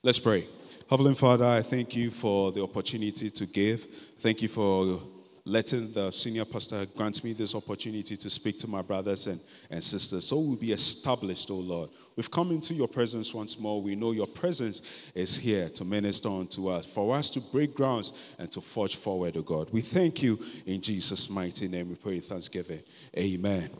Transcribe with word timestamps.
Let's 0.00 0.20
pray. 0.20 0.46
Heavenly 0.88 1.14
Father, 1.14 1.44
I 1.44 1.60
thank 1.60 1.96
you 1.96 2.12
for 2.12 2.52
the 2.52 2.62
opportunity 2.62 3.30
to 3.30 3.46
give. 3.46 3.84
Thank 4.20 4.42
you 4.42 4.48
for 4.48 5.00
letting 5.44 5.92
the 5.92 6.12
senior 6.12 6.44
pastor 6.44 6.86
grant 6.96 7.24
me 7.24 7.32
this 7.32 7.52
opportunity 7.52 8.16
to 8.16 8.30
speak 8.30 8.60
to 8.60 8.68
my 8.68 8.80
brothers 8.80 9.26
and, 9.26 9.40
and 9.68 9.82
sisters. 9.82 10.26
So 10.26 10.38
we'll 10.38 10.54
be 10.54 10.70
established, 10.70 11.50
oh 11.50 11.56
Lord. 11.56 11.90
We've 12.14 12.30
come 12.30 12.52
into 12.52 12.74
your 12.74 12.86
presence 12.86 13.34
once 13.34 13.58
more. 13.58 13.82
We 13.82 13.96
know 13.96 14.12
your 14.12 14.28
presence 14.28 14.82
is 15.16 15.36
here 15.36 15.68
to 15.70 15.84
minister 15.84 16.28
unto 16.28 16.68
us, 16.68 16.86
for 16.86 17.16
us 17.16 17.28
to 17.30 17.40
break 17.40 17.74
grounds 17.74 18.12
and 18.38 18.48
to 18.52 18.60
forge 18.60 18.94
forward, 18.94 19.36
oh 19.36 19.42
God. 19.42 19.68
We 19.72 19.80
thank 19.80 20.22
you 20.22 20.38
in 20.64 20.80
Jesus' 20.80 21.28
mighty 21.28 21.66
name. 21.66 21.88
We 21.88 21.96
pray 21.96 22.20
thanksgiving. 22.20 22.82
Amen. 23.16 23.70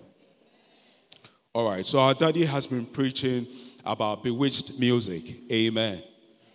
All 1.54 1.70
right, 1.70 1.86
so 1.86 2.00
our 2.00 2.14
daddy 2.14 2.44
has 2.44 2.66
been 2.66 2.86
preaching 2.86 3.46
about 3.88 4.22
bewitched 4.22 4.78
music. 4.78 5.22
Amen. 5.50 6.02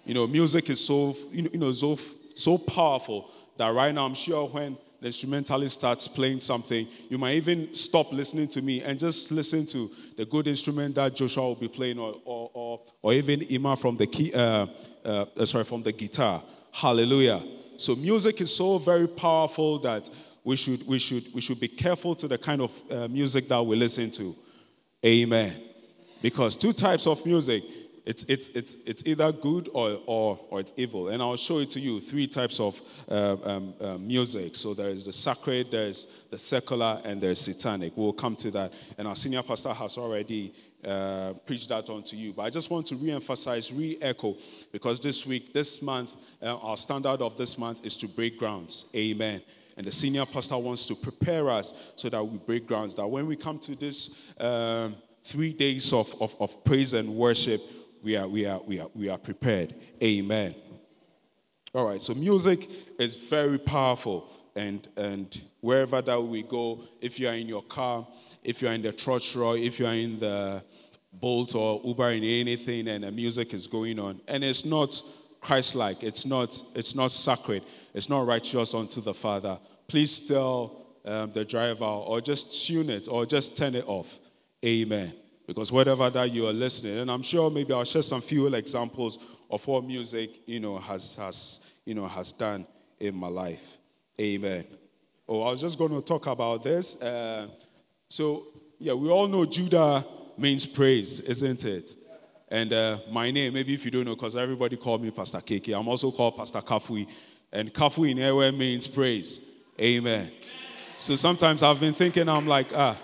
You 0.05 0.13
know, 0.13 0.27
music 0.27 0.69
is 0.69 0.85
so, 0.85 1.15
you 1.31 1.49
know, 1.57 1.71
so, 1.71 1.97
so 2.35 2.57
powerful 2.57 3.29
that 3.57 3.73
right 3.73 3.93
now 3.93 4.05
I'm 4.05 4.13
sure 4.13 4.47
when 4.47 4.77
the 5.01 5.07
instrumentalist 5.07 5.79
starts 5.79 6.07
playing 6.07 6.39
something, 6.39 6.87
you 7.09 7.17
might 7.17 7.35
even 7.35 7.73
stop 7.75 8.13
listening 8.13 8.47
to 8.49 8.61
me 8.61 8.81
and 8.81 8.97
just 8.97 9.31
listen 9.31 9.65
to 9.67 9.89
the 10.15 10.25
good 10.25 10.47
instrument 10.47 10.95
that 10.95 11.15
Joshua 11.15 11.47
will 11.47 11.55
be 11.55 11.67
playing, 11.67 11.99
or, 11.99 12.15
or, 12.23 12.51
or, 12.53 12.81
or 13.01 13.13
even 13.13 13.41
Ima 13.41 13.75
from 13.75 13.97
the 13.97 14.07
key, 14.07 14.31
uh, 14.33 14.67
uh, 15.03 15.25
uh, 15.35 15.45
sorry, 15.45 15.63
from 15.63 15.83
the 15.83 15.91
guitar. 15.91 16.41
Hallelujah. 16.71 17.43
So 17.77 17.95
music 17.95 18.39
is 18.41 18.55
so 18.55 18.77
very 18.77 19.07
powerful 19.07 19.79
that 19.79 20.09
we 20.43 20.55
should, 20.55 20.87
we 20.87 20.99
should, 20.99 21.25
we 21.33 21.41
should 21.41 21.59
be 21.59 21.67
careful 21.67 22.15
to 22.15 22.27
the 22.27 22.37
kind 22.37 22.61
of 22.61 22.91
uh, 22.91 23.07
music 23.07 23.47
that 23.47 23.61
we 23.65 23.75
listen 23.75 24.11
to. 24.11 24.35
Amen. 25.05 25.72
Because 26.23 26.55
two 26.55 26.73
types 26.73 27.05
of 27.05 27.23
music 27.23 27.63
it's, 28.05 28.23
it's, 28.23 28.49
it's, 28.49 28.75
it's 28.85 29.03
either 29.05 29.31
good 29.31 29.69
or, 29.73 29.99
or, 30.05 30.39
or 30.49 30.59
it's 30.59 30.73
evil. 30.75 31.09
And 31.09 31.21
I'll 31.21 31.37
show 31.37 31.59
it 31.59 31.71
to 31.71 31.79
you 31.79 32.01
three 32.01 32.27
types 32.27 32.59
of 32.59 32.81
uh, 33.09 33.37
um, 33.43 33.73
uh, 33.79 33.97
music. 33.97 34.55
So 34.55 34.73
there 34.73 34.89
is 34.89 35.05
the 35.05 35.13
sacred, 35.13 35.71
there's 35.71 36.25
the 36.29 36.37
secular, 36.37 37.01
and 37.05 37.21
there's 37.21 37.39
satanic. 37.39 37.93
We'll 37.95 38.13
come 38.13 38.35
to 38.37 38.51
that. 38.51 38.73
And 38.97 39.07
our 39.07 39.15
senior 39.15 39.41
pastor 39.41 39.71
has 39.71 39.97
already 39.97 40.53
uh, 40.85 41.33
preached 41.45 41.69
that 41.69 41.89
on 41.89 42.03
to 42.03 42.17
you. 42.17 42.33
But 42.33 42.41
I 42.43 42.49
just 42.49 42.69
want 42.69 42.87
to 42.87 42.95
re 42.95 43.11
emphasize, 43.11 43.71
re 43.71 43.97
echo, 44.01 44.35
because 44.73 44.99
this 44.99 45.25
week, 45.25 45.53
this 45.53 45.81
month, 45.81 46.13
uh, 46.41 46.57
our 46.57 46.75
standard 46.75 47.21
of 47.21 47.37
this 47.37 47.57
month 47.57 47.85
is 47.85 47.95
to 47.97 48.07
break 48.09 48.37
grounds. 48.37 48.89
Amen. 48.93 49.41
And 49.77 49.87
the 49.87 49.93
senior 49.93 50.25
pastor 50.25 50.57
wants 50.57 50.85
to 50.87 50.95
prepare 50.95 51.49
us 51.49 51.93
so 51.95 52.09
that 52.09 52.23
we 52.23 52.37
break 52.37 52.67
grounds. 52.67 52.95
That 52.95 53.07
when 53.07 53.27
we 53.27 53.37
come 53.37 53.59
to 53.59 53.75
this 53.75 54.29
um, 54.41 54.95
three 55.23 55.53
days 55.53 55.93
of, 55.93 56.13
of, 56.21 56.35
of 56.39 56.63
praise 56.63 56.93
and 56.93 57.09
worship, 57.15 57.61
we 58.03 58.15
are, 58.17 58.27
we 58.27 58.45
are, 58.45 58.61
we 58.61 58.79
are, 58.79 58.89
we 58.93 59.09
are 59.09 59.17
prepared. 59.17 59.73
Amen. 60.01 60.55
All 61.73 61.87
right, 61.87 62.01
so 62.01 62.13
music 62.13 62.69
is 62.99 63.15
very 63.15 63.57
powerful. 63.57 64.29
And, 64.55 64.87
and 64.95 65.41
wherever 65.61 66.01
that 66.01 66.21
we 66.21 66.43
go, 66.43 66.83
if 67.01 67.19
you 67.19 67.27
are 67.27 67.33
in 67.33 67.47
your 67.47 67.63
car, 67.63 68.05
if 68.43 68.61
you 68.61 68.67
are 68.67 68.73
in 68.73 68.83
the 68.83 68.93
church 68.93 69.35
if 69.35 69.79
you 69.79 69.87
are 69.87 69.95
in 69.95 70.19
the 70.19 70.63
Bolt 71.11 71.55
or 71.55 71.81
Uber 71.83 72.11
in 72.11 72.23
anything 72.23 72.87
and 72.87 73.03
the 73.03 73.11
music 73.11 73.53
is 73.53 73.65
going 73.65 73.99
on, 73.99 74.21
and 74.27 74.43
it's 74.43 74.65
not 74.65 75.01
Christ-like, 75.41 76.03
it's 76.03 76.25
not, 76.25 76.55
it's 76.75 76.95
not 76.95 77.11
sacred, 77.11 77.63
it's 77.93 78.09
not 78.09 78.27
righteous 78.27 78.73
unto 78.73 79.01
the 79.01 79.13
Father, 79.13 79.57
please 79.87 80.27
tell 80.27 80.85
um, 81.05 81.31
the 81.31 81.43
driver 81.43 81.85
or 81.85 82.21
just 82.21 82.67
tune 82.67 82.89
it 82.89 83.07
or 83.09 83.25
just 83.25 83.57
turn 83.57 83.75
it 83.75 83.85
off. 83.87 84.19
Amen. 84.63 85.13
Because 85.45 85.71
whatever 85.71 86.09
that 86.09 86.31
you 86.31 86.47
are 86.47 86.53
listening, 86.53 86.99
and 86.99 87.11
I'm 87.11 87.21
sure 87.21 87.49
maybe 87.49 87.73
I'll 87.73 87.83
share 87.83 88.01
some 88.01 88.21
few 88.21 88.47
examples 88.53 89.19
of 89.49 89.65
what 89.67 89.83
music, 89.83 90.47
you 90.47 90.59
know, 90.59 90.77
has, 90.77 91.15
has, 91.17 91.69
you 91.85 91.93
know, 91.93 92.07
has 92.07 92.31
done 92.31 92.65
in 92.99 93.13
my 93.15 93.27
life. 93.27 93.77
Amen. 94.19 94.65
Oh, 95.27 95.41
I 95.43 95.51
was 95.51 95.61
just 95.61 95.77
going 95.77 95.91
to 95.91 96.01
talk 96.01 96.27
about 96.27 96.63
this. 96.63 97.01
Uh, 97.01 97.47
so, 98.07 98.43
yeah, 98.79 98.93
we 98.93 99.09
all 99.09 99.27
know 99.27 99.45
Judah 99.45 100.05
means 100.37 100.65
praise, 100.65 101.19
isn't 101.21 101.65
it? 101.65 101.95
And 102.49 102.71
uh, 102.71 102.99
my 103.11 103.31
name, 103.31 103.53
maybe 103.53 103.73
if 103.73 103.83
you 103.83 103.91
don't 103.91 104.05
know, 104.05 104.15
because 104.15 104.35
everybody 104.35 104.77
called 104.77 105.01
me 105.01 105.11
Pastor 105.11 105.39
KK, 105.39 105.77
I'm 105.77 105.87
also 105.87 106.11
called 106.11 106.37
Pastor 106.37 106.59
Kafui. 106.59 107.07
And 107.51 107.73
Kafui 107.73 108.11
in 108.11 108.17
Ewe 108.17 108.51
means 108.51 108.87
praise. 108.87 109.57
Amen. 109.79 110.31
So 110.95 111.15
sometimes 111.15 111.63
I've 111.63 111.79
been 111.79 111.93
thinking, 111.93 112.29
I'm 112.29 112.47
like, 112.47 112.67
ah, 112.75 112.97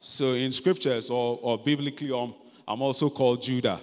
so 0.00 0.32
in 0.32 0.50
scriptures 0.50 1.10
or, 1.10 1.38
or 1.42 1.58
biblically, 1.58 2.12
um, 2.12 2.34
I'm 2.66 2.82
also 2.82 3.10
called 3.10 3.42
Judah. 3.42 3.80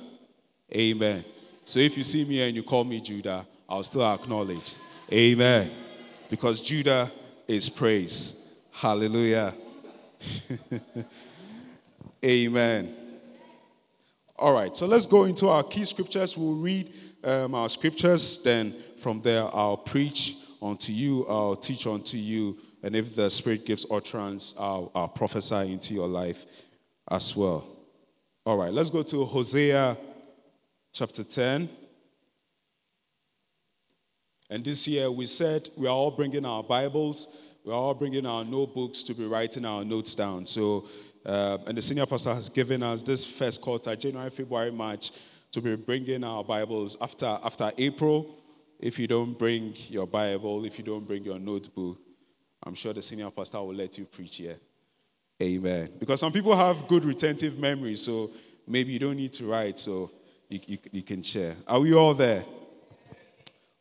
Amen. 0.74 1.24
So 1.66 1.80
if 1.80 1.98
you 1.98 2.04
see 2.04 2.26
me 2.26 2.42
and 2.42 2.56
you 2.56 2.64
call 2.64 2.84
me 2.84 3.02
Judah, 3.02 3.46
I'll 3.68 3.84
still 3.84 4.06
acknowledge. 4.06 4.76
Amen. 5.12 5.72
Because 6.30 6.62
Judah 6.62 7.12
is 7.48 7.70
praise. 7.70 8.60
Hallelujah. 8.72 9.54
Amen. 12.26 12.96
All 14.38 14.54
right, 14.54 14.76
so 14.76 14.86
let's 14.86 15.06
go 15.06 15.24
into 15.24 15.48
our 15.48 15.64
key 15.64 15.86
scriptures. 15.86 16.38
We'll 16.38 16.56
read 16.56 16.92
um, 17.24 17.56
our 17.56 17.70
scriptures, 17.70 18.44
then 18.44 18.76
from 18.98 19.22
there 19.22 19.44
I'll 19.44 19.78
preach 19.78 20.36
unto 20.62 20.92
you, 20.92 21.26
I'll 21.28 21.56
teach 21.56 21.88
unto 21.88 22.18
you 22.18 22.58
and 22.86 22.96
if 22.96 23.16
the 23.16 23.32
Spirit 23.32 23.66
gives 23.66 23.84
utterance, 23.90 24.54
I'll, 24.60 24.92
I'll 24.94 25.08
prophesy 25.08 25.74
into 25.74 25.96
your 25.96 26.08
life 26.08 26.46
as 27.10 27.36
well. 27.36 27.66
All 28.46 28.58
right, 28.58 28.72
let's 28.72 28.92
go 28.92 29.02
to 29.02 29.26
Hosea 29.26 29.98
chapter 30.94 31.24
10. 31.24 31.68
And 34.52 34.64
this 34.64 34.88
year 34.88 35.10
we 35.10 35.26
said 35.26 35.68
we 35.76 35.88
are 35.88 35.96
all 35.96 36.12
bringing 36.12 36.46
our 36.46 36.62
Bibles, 36.62 37.42
we 37.64 37.72
are 37.72 37.76
all 37.76 37.96
bringing 37.96 38.28
our 38.28 38.46
notebooks 38.46 39.02
to 39.02 39.16
be 39.16 39.26
writing 39.26 39.66
our 39.66 39.84
notes 39.84 40.14
down. 40.14 40.46
So, 40.46 40.86
uh, 41.26 41.58
and 41.66 41.76
the 41.76 41.82
senior 41.82 42.06
pastor 42.06 42.36
has 42.36 42.50
given 42.50 42.84
us 42.84 43.02
this 43.02 43.26
first 43.26 43.62
quarter, 43.62 43.96
January, 43.96 44.30
February, 44.30 44.72
March, 44.72 45.10
to 45.54 45.60
be 45.60 45.76
bringing 45.76 46.24
our 46.24 46.44
Bibles 46.44 46.98
after, 47.02 47.40
after 47.44 47.72
April. 47.80 48.38
If 48.80 49.00
you 49.00 49.08
don't 49.08 49.36
bring 49.40 49.74
your 49.90 50.06
Bible, 50.06 50.66
if 50.66 50.78
you 50.78 50.84
don't 50.84 51.08
bring 51.08 51.26
your 51.26 51.40
notebook, 51.40 52.05
I'm 52.66 52.74
sure 52.74 52.94
the 52.94 53.02
senior 53.02 53.30
pastor 53.30 53.60
will 53.60 53.76
let 53.76 53.98
you 53.98 54.06
preach 54.06 54.38
here. 54.38 54.58
Amen. 55.42 55.92
Because 56.00 56.20
some 56.20 56.32
people 56.32 56.56
have 56.56 56.88
good 56.88 57.06
retentive 57.06 57.60
memory, 57.60 57.96
so 57.96 58.32
maybe 58.68 58.94
you 58.94 59.00
don't 59.00 59.18
need 59.18 59.34
to 59.34 59.46
write, 59.46 59.78
so 59.78 60.10
you, 60.50 60.60
you, 60.66 60.78
you 60.92 61.04
can 61.04 61.22
share. 61.22 61.56
Are 61.68 61.80
we 61.80 61.94
all 61.94 62.14
there? 62.14 62.44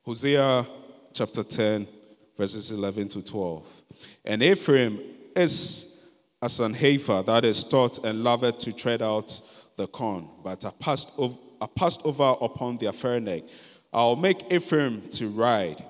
Hosea 0.05 0.67
chapter 1.13 1.43
10, 1.43 1.87
verses 2.37 2.73
11 2.73 3.09
to 3.09 3.25
12. 3.25 3.83
And 4.25 4.43
Ephraim 4.43 5.01
is 5.35 6.11
as 6.43 6.61
an 6.61 6.75
heifer 6.75 7.23
that 7.23 7.45
is 7.45 7.65
taught 7.65 8.05
and 8.05 8.23
loveth 8.23 8.59
to 8.59 8.73
tread 8.73 9.01
out 9.01 9.41
the 9.77 9.87
corn, 9.87 10.29
but 10.43 10.63
are 10.65 10.73
passed 10.73 11.13
over, 11.17 11.35
passed 11.75 12.03
over 12.05 12.35
upon 12.41 12.77
their 12.77 12.93
fair 12.93 13.19
neck. 13.19 13.45
I'll 13.95 14.17
make 14.17 14.53
Ephraim 14.53 15.09
to 15.13 15.29
ride, 15.29 15.83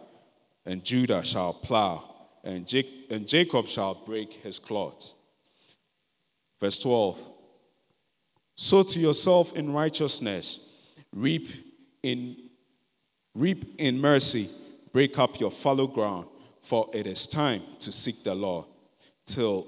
and 0.65 0.84
Judah 0.84 1.25
shall 1.25 1.54
plow 1.54 2.13
and, 2.44 2.66
Jacob 3.27 3.66
shall 3.66 3.94
break 3.94 4.34
his 4.34 4.59
cloth. 4.59 5.15
Verse 6.60 6.78
12 6.78 7.22
Sow 8.55 8.82
to 8.82 9.00
yourself 9.00 9.56
in 9.56 9.72
righteousness, 9.72 10.71
reap 11.12 11.49
in, 12.03 12.37
reap 13.34 13.75
in 13.78 14.00
mercy, 14.00 14.49
break 14.93 15.19
up 15.19 15.41
your 15.41 15.50
fallow 15.50 15.87
ground, 15.87 16.27
for 16.62 16.88
it 16.93 17.06
is 17.06 17.27
time 17.27 17.62
to 17.81 17.91
seek 17.91 18.22
the 18.22 18.34
Lord 18.34 18.66
till, 19.27 19.66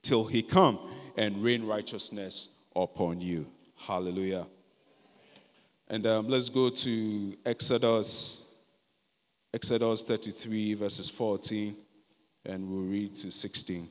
till 0.00 0.24
he 0.24 0.42
come 0.42 0.78
and 1.16 1.42
rain 1.42 1.66
righteousness 1.66 2.54
upon 2.74 3.20
you. 3.20 3.46
Hallelujah. 3.76 4.46
And 5.88 6.06
um, 6.06 6.28
let's 6.28 6.48
go 6.48 6.70
to 6.70 7.36
Exodus, 7.44 8.54
Exodus 9.52 10.02
33, 10.04 10.74
verses 10.74 11.10
14 11.10 11.76
and 12.46 12.68
we'll 12.68 12.82
read 12.82 13.14
to 13.16 13.30
16. 13.30 13.88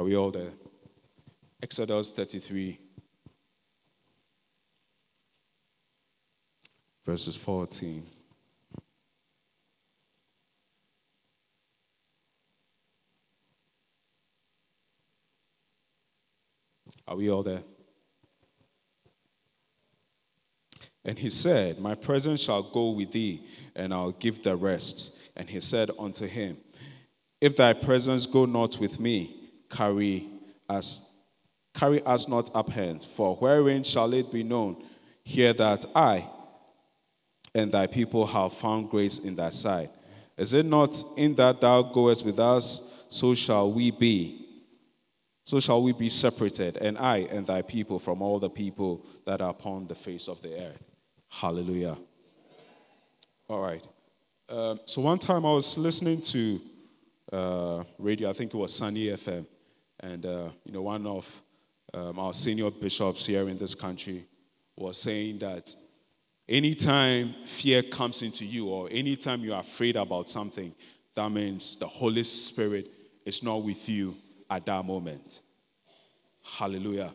Are 0.00 0.04
we 0.04 0.16
all 0.16 0.30
there? 0.30 0.52
Exodus 1.62 2.10
33, 2.12 2.78
verses 7.04 7.36
14. 7.36 8.19
Are 17.10 17.16
we 17.16 17.28
all 17.28 17.42
there? 17.42 17.62
And 21.04 21.18
he 21.18 21.28
said, 21.28 21.80
My 21.80 21.96
presence 21.96 22.40
shall 22.40 22.62
go 22.62 22.90
with 22.90 23.10
thee, 23.10 23.42
and 23.74 23.92
I'll 23.92 24.12
give 24.12 24.44
the 24.44 24.54
rest. 24.54 25.18
And 25.36 25.50
he 25.50 25.60
said 25.60 25.90
unto 25.98 26.26
him, 26.26 26.56
If 27.40 27.56
thy 27.56 27.72
presence 27.72 28.26
go 28.26 28.44
not 28.44 28.78
with 28.78 29.00
me, 29.00 29.50
carry 29.68 30.28
us, 30.68 31.16
carry 31.74 32.00
us 32.04 32.28
not 32.28 32.54
up 32.54 32.70
hence. 32.70 33.06
For 33.06 33.34
wherein 33.36 33.82
shall 33.82 34.12
it 34.12 34.30
be 34.30 34.44
known 34.44 34.84
here 35.24 35.52
that 35.54 35.86
I 35.96 36.28
and 37.56 37.72
thy 37.72 37.88
people 37.88 38.24
have 38.24 38.52
found 38.54 38.88
grace 38.88 39.18
in 39.18 39.34
thy 39.34 39.50
sight? 39.50 39.90
Is 40.36 40.54
it 40.54 40.64
not 40.64 40.96
in 41.16 41.34
that 41.34 41.60
thou 41.60 41.82
goest 41.82 42.24
with 42.24 42.38
us, 42.38 43.06
so 43.08 43.34
shall 43.34 43.72
we 43.72 43.90
be? 43.90 44.39
So 45.44 45.58
shall 45.58 45.82
we 45.82 45.92
be 45.92 46.08
separated, 46.08 46.76
and 46.76 46.98
I 46.98 47.18
and 47.18 47.46
thy 47.46 47.62
people 47.62 47.98
from 47.98 48.22
all 48.22 48.38
the 48.38 48.50
people 48.50 49.04
that 49.24 49.40
are 49.40 49.50
upon 49.50 49.86
the 49.86 49.94
face 49.94 50.28
of 50.28 50.40
the 50.42 50.54
earth. 50.54 50.82
Hallelujah. 51.28 51.96
All 53.48 53.60
right. 53.60 53.82
Um, 54.48 54.80
so 54.84 55.00
one 55.00 55.18
time 55.18 55.46
I 55.46 55.52
was 55.52 55.78
listening 55.78 56.22
to 56.22 56.60
uh, 57.32 57.84
radio, 57.98 58.30
I 58.30 58.32
think 58.32 58.52
it 58.52 58.56
was 58.56 58.74
Sunny 58.74 59.06
FM, 59.06 59.46
and 60.00 60.26
uh, 60.26 60.48
you 60.64 60.72
know 60.72 60.82
one 60.82 61.06
of 61.06 61.42
um, 61.94 62.18
our 62.18 62.32
senior 62.32 62.70
bishops 62.70 63.26
here 63.26 63.48
in 63.48 63.58
this 63.58 63.74
country 63.74 64.24
was 64.76 65.00
saying 65.00 65.38
that 65.38 65.74
anytime 66.48 67.34
fear 67.44 67.82
comes 67.82 68.22
into 68.22 68.44
you 68.44 68.68
or 68.68 68.88
anytime 68.90 69.40
you're 69.40 69.58
afraid 69.58 69.96
about 69.96 70.28
something, 70.28 70.74
that 71.14 71.30
means 71.30 71.76
the 71.76 71.86
Holy 71.86 72.22
Spirit 72.22 72.86
is 73.24 73.42
not 73.42 73.62
with 73.62 73.88
you 73.88 74.14
at 74.50 74.66
that 74.66 74.84
moment. 74.84 75.42
Hallelujah. 76.42 77.14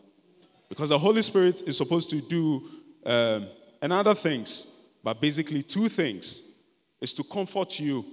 Because 0.68 0.88
the 0.88 0.98
Holy 0.98 1.22
Spirit 1.22 1.62
is 1.66 1.76
supposed 1.76 2.10
to 2.10 2.20
do 2.20 2.68
um, 3.04 3.46
and 3.80 3.92
other 3.92 4.14
things, 4.14 4.88
but 5.04 5.20
basically 5.20 5.62
two 5.62 5.88
things 5.88 6.62
is 7.00 7.12
to 7.14 7.22
comfort 7.22 7.78
you 7.78 8.04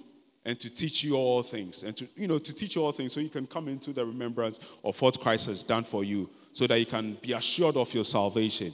and 0.46 0.60
to 0.60 0.70
teach 0.70 1.04
you 1.04 1.16
all 1.16 1.42
things 1.42 1.84
and 1.84 1.96
to 1.96 2.06
you 2.16 2.28
know 2.28 2.38
to 2.38 2.54
teach 2.54 2.76
you 2.76 2.84
all 2.84 2.92
things 2.92 3.14
so 3.14 3.20
you 3.20 3.30
can 3.30 3.48
come 3.48 3.70
into 3.70 3.94
the 3.94 4.06
remembrance 4.06 4.60
of 4.84 5.02
what 5.02 5.20
Christ 5.20 5.48
has 5.48 5.64
done 5.64 5.84
for 5.84 6.04
you 6.04 6.30
so 6.52 6.68
that 6.68 6.78
you 6.78 6.86
can 6.86 7.18
be 7.22 7.34
assured 7.34 7.78
of 7.78 7.94
your 7.94 8.04
salvation. 8.04 8.72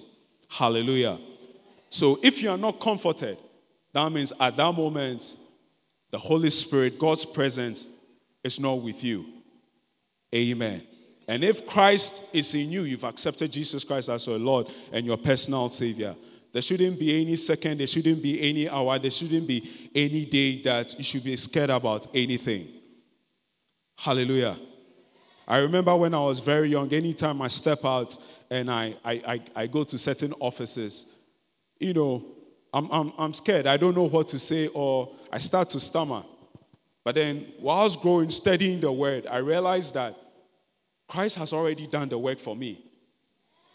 Hallelujah. 0.50 1.20
So 1.90 2.20
if 2.24 2.42
you 2.42 2.50
are 2.50 2.58
not 2.58 2.80
comforted, 2.80 3.38
that 3.94 4.12
means 4.12 4.34
at 4.40 4.58
that 4.58 4.76
moment 4.76 5.24
the 6.12 6.18
Holy 6.18 6.50
Spirit, 6.50 6.98
God's 6.98 7.24
presence 7.24 7.88
is 8.44 8.60
not 8.60 8.82
with 8.82 9.04
you. 9.04 9.26
Amen. 10.34 10.84
And 11.28 11.44
if 11.44 11.66
Christ 11.68 12.36
is 12.36 12.54
in 12.56 12.72
you, 12.72 12.82
you've 12.82 13.04
accepted 13.04 13.52
Jesus 13.52 13.84
Christ 13.84 14.10
as 14.10 14.26
your 14.26 14.40
Lord 14.40 14.68
and 14.92 15.06
your 15.06 15.18
personal 15.18 15.70
Savior. 15.70 16.16
There 16.52 16.62
shouldn't 16.62 17.00
be 17.00 17.22
any 17.22 17.36
second, 17.36 17.78
there 17.78 17.88
shouldn't 17.88 18.24
be 18.24 18.42
any 18.42 18.68
hour, 18.68 18.98
there 18.98 19.12
shouldn't 19.12 19.48
be 19.48 19.90
any 19.94 20.26
day 20.26 20.62
that 20.64 20.98
you 20.98 21.04
should 21.04 21.24
be 21.24 21.36
scared 21.36 21.70
about 21.70 22.08
anything. 22.16 22.68
Hallelujah. 23.98 24.58
I 25.48 25.60
remember 25.60 25.96
when 25.96 26.14
I 26.14 26.22
was 26.22 26.40
very 26.40 26.70
young, 26.70 26.92
anytime 26.94 27.42
I 27.42 27.48
step 27.48 27.86
out 27.86 28.18
and 28.50 28.72
I, 28.72 28.96
I, 29.06 29.14
I, 29.28 29.42
I 29.56 29.68
go 29.68 29.84
to 29.84 29.98
certain 29.98 30.34
offices, 30.40 31.18
you 31.80 31.94
know, 31.94 32.24
I'm, 32.74 32.90
I'm, 32.92 33.14
I'm 33.18 33.34
scared. 33.34 33.68
I 33.68 33.78
don't 33.78 33.96
know 33.96 34.08
what 34.08 34.28
to 34.30 34.40
say, 34.40 34.68
or 34.68 35.12
I 35.32 35.40
start 35.40 35.70
to 35.72 35.80
stammer. 35.80 36.24
But 37.04 37.16
then, 37.16 37.48
was 37.60 37.96
growing, 37.96 38.30
studying 38.30 38.80
the 38.80 38.92
word, 38.92 39.26
I 39.28 39.38
realized 39.38 39.94
that 39.94 40.16
Christ 41.08 41.38
has 41.38 41.54
already 41.54 41.88
done 41.88 42.10
the 42.10 42.18
work 42.18 42.40
for 42.40 42.56
me. 42.56 42.84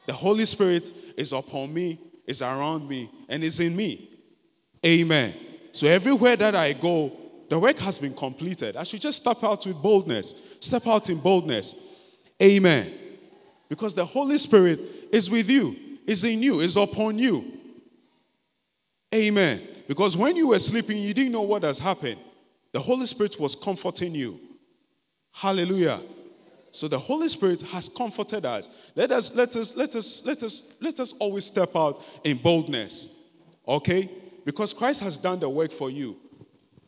The 0.06 0.12
Holy 0.12 0.46
Spirit 0.46 0.90
is 1.16 1.32
upon 1.32 1.72
me, 1.72 1.98
is 2.26 2.42
around 2.42 2.88
me, 2.88 3.10
and 3.28 3.42
is 3.42 3.60
in 3.60 3.74
me. 3.74 4.08
Amen. 4.84 5.34
So 5.72 5.88
everywhere 5.88 6.36
that 6.36 6.54
I 6.54 6.74
go, 6.74 7.12
the 7.48 7.58
work 7.58 7.78
has 7.78 7.98
been 7.98 8.14
completed. 8.14 8.76
I 8.76 8.84
should 8.84 9.00
just 9.00 9.22
step 9.22 9.42
out 9.42 9.66
with 9.66 9.80
boldness. 9.82 10.34
Step 10.60 10.86
out 10.86 11.08
in 11.08 11.18
boldness. 11.18 11.74
Amen. 12.42 12.92
Because 13.68 13.94
the 13.94 14.04
Holy 14.04 14.38
Spirit 14.38 14.80
is 15.10 15.30
with 15.30 15.48
you, 15.48 15.76
is 16.06 16.22
in 16.24 16.42
you, 16.42 16.60
is 16.60 16.76
upon 16.76 17.18
you. 17.18 17.44
Amen. 19.14 19.60
Because 19.88 20.16
when 20.16 20.36
you 20.36 20.48
were 20.48 20.58
sleeping, 20.58 20.98
you 20.98 21.14
didn't 21.14 21.32
know 21.32 21.42
what 21.42 21.62
has 21.62 21.78
happened. 21.78 22.18
The 22.74 22.80
Holy 22.80 23.06
Spirit 23.06 23.38
was 23.38 23.54
comforting 23.54 24.16
you. 24.16 24.40
Hallelujah. 25.30 26.00
So 26.72 26.88
the 26.88 26.98
Holy 26.98 27.28
Spirit 27.28 27.62
has 27.62 27.88
comforted 27.88 28.44
us. 28.44 28.68
Let 28.96 29.12
us 29.12 29.36
let 29.36 29.54
us 29.54 29.76
let 29.76 29.94
us 29.94 30.26
let 30.26 30.42
us 30.42 30.74
let 30.80 30.98
us 30.98 31.12
always 31.20 31.44
step 31.44 31.68
out 31.76 32.02
in 32.24 32.36
boldness. 32.36 33.22
Okay? 33.66 34.10
Because 34.44 34.72
Christ 34.72 35.02
has 35.04 35.16
done 35.16 35.38
the 35.38 35.48
work 35.48 35.70
for 35.70 35.88
you. 35.88 36.16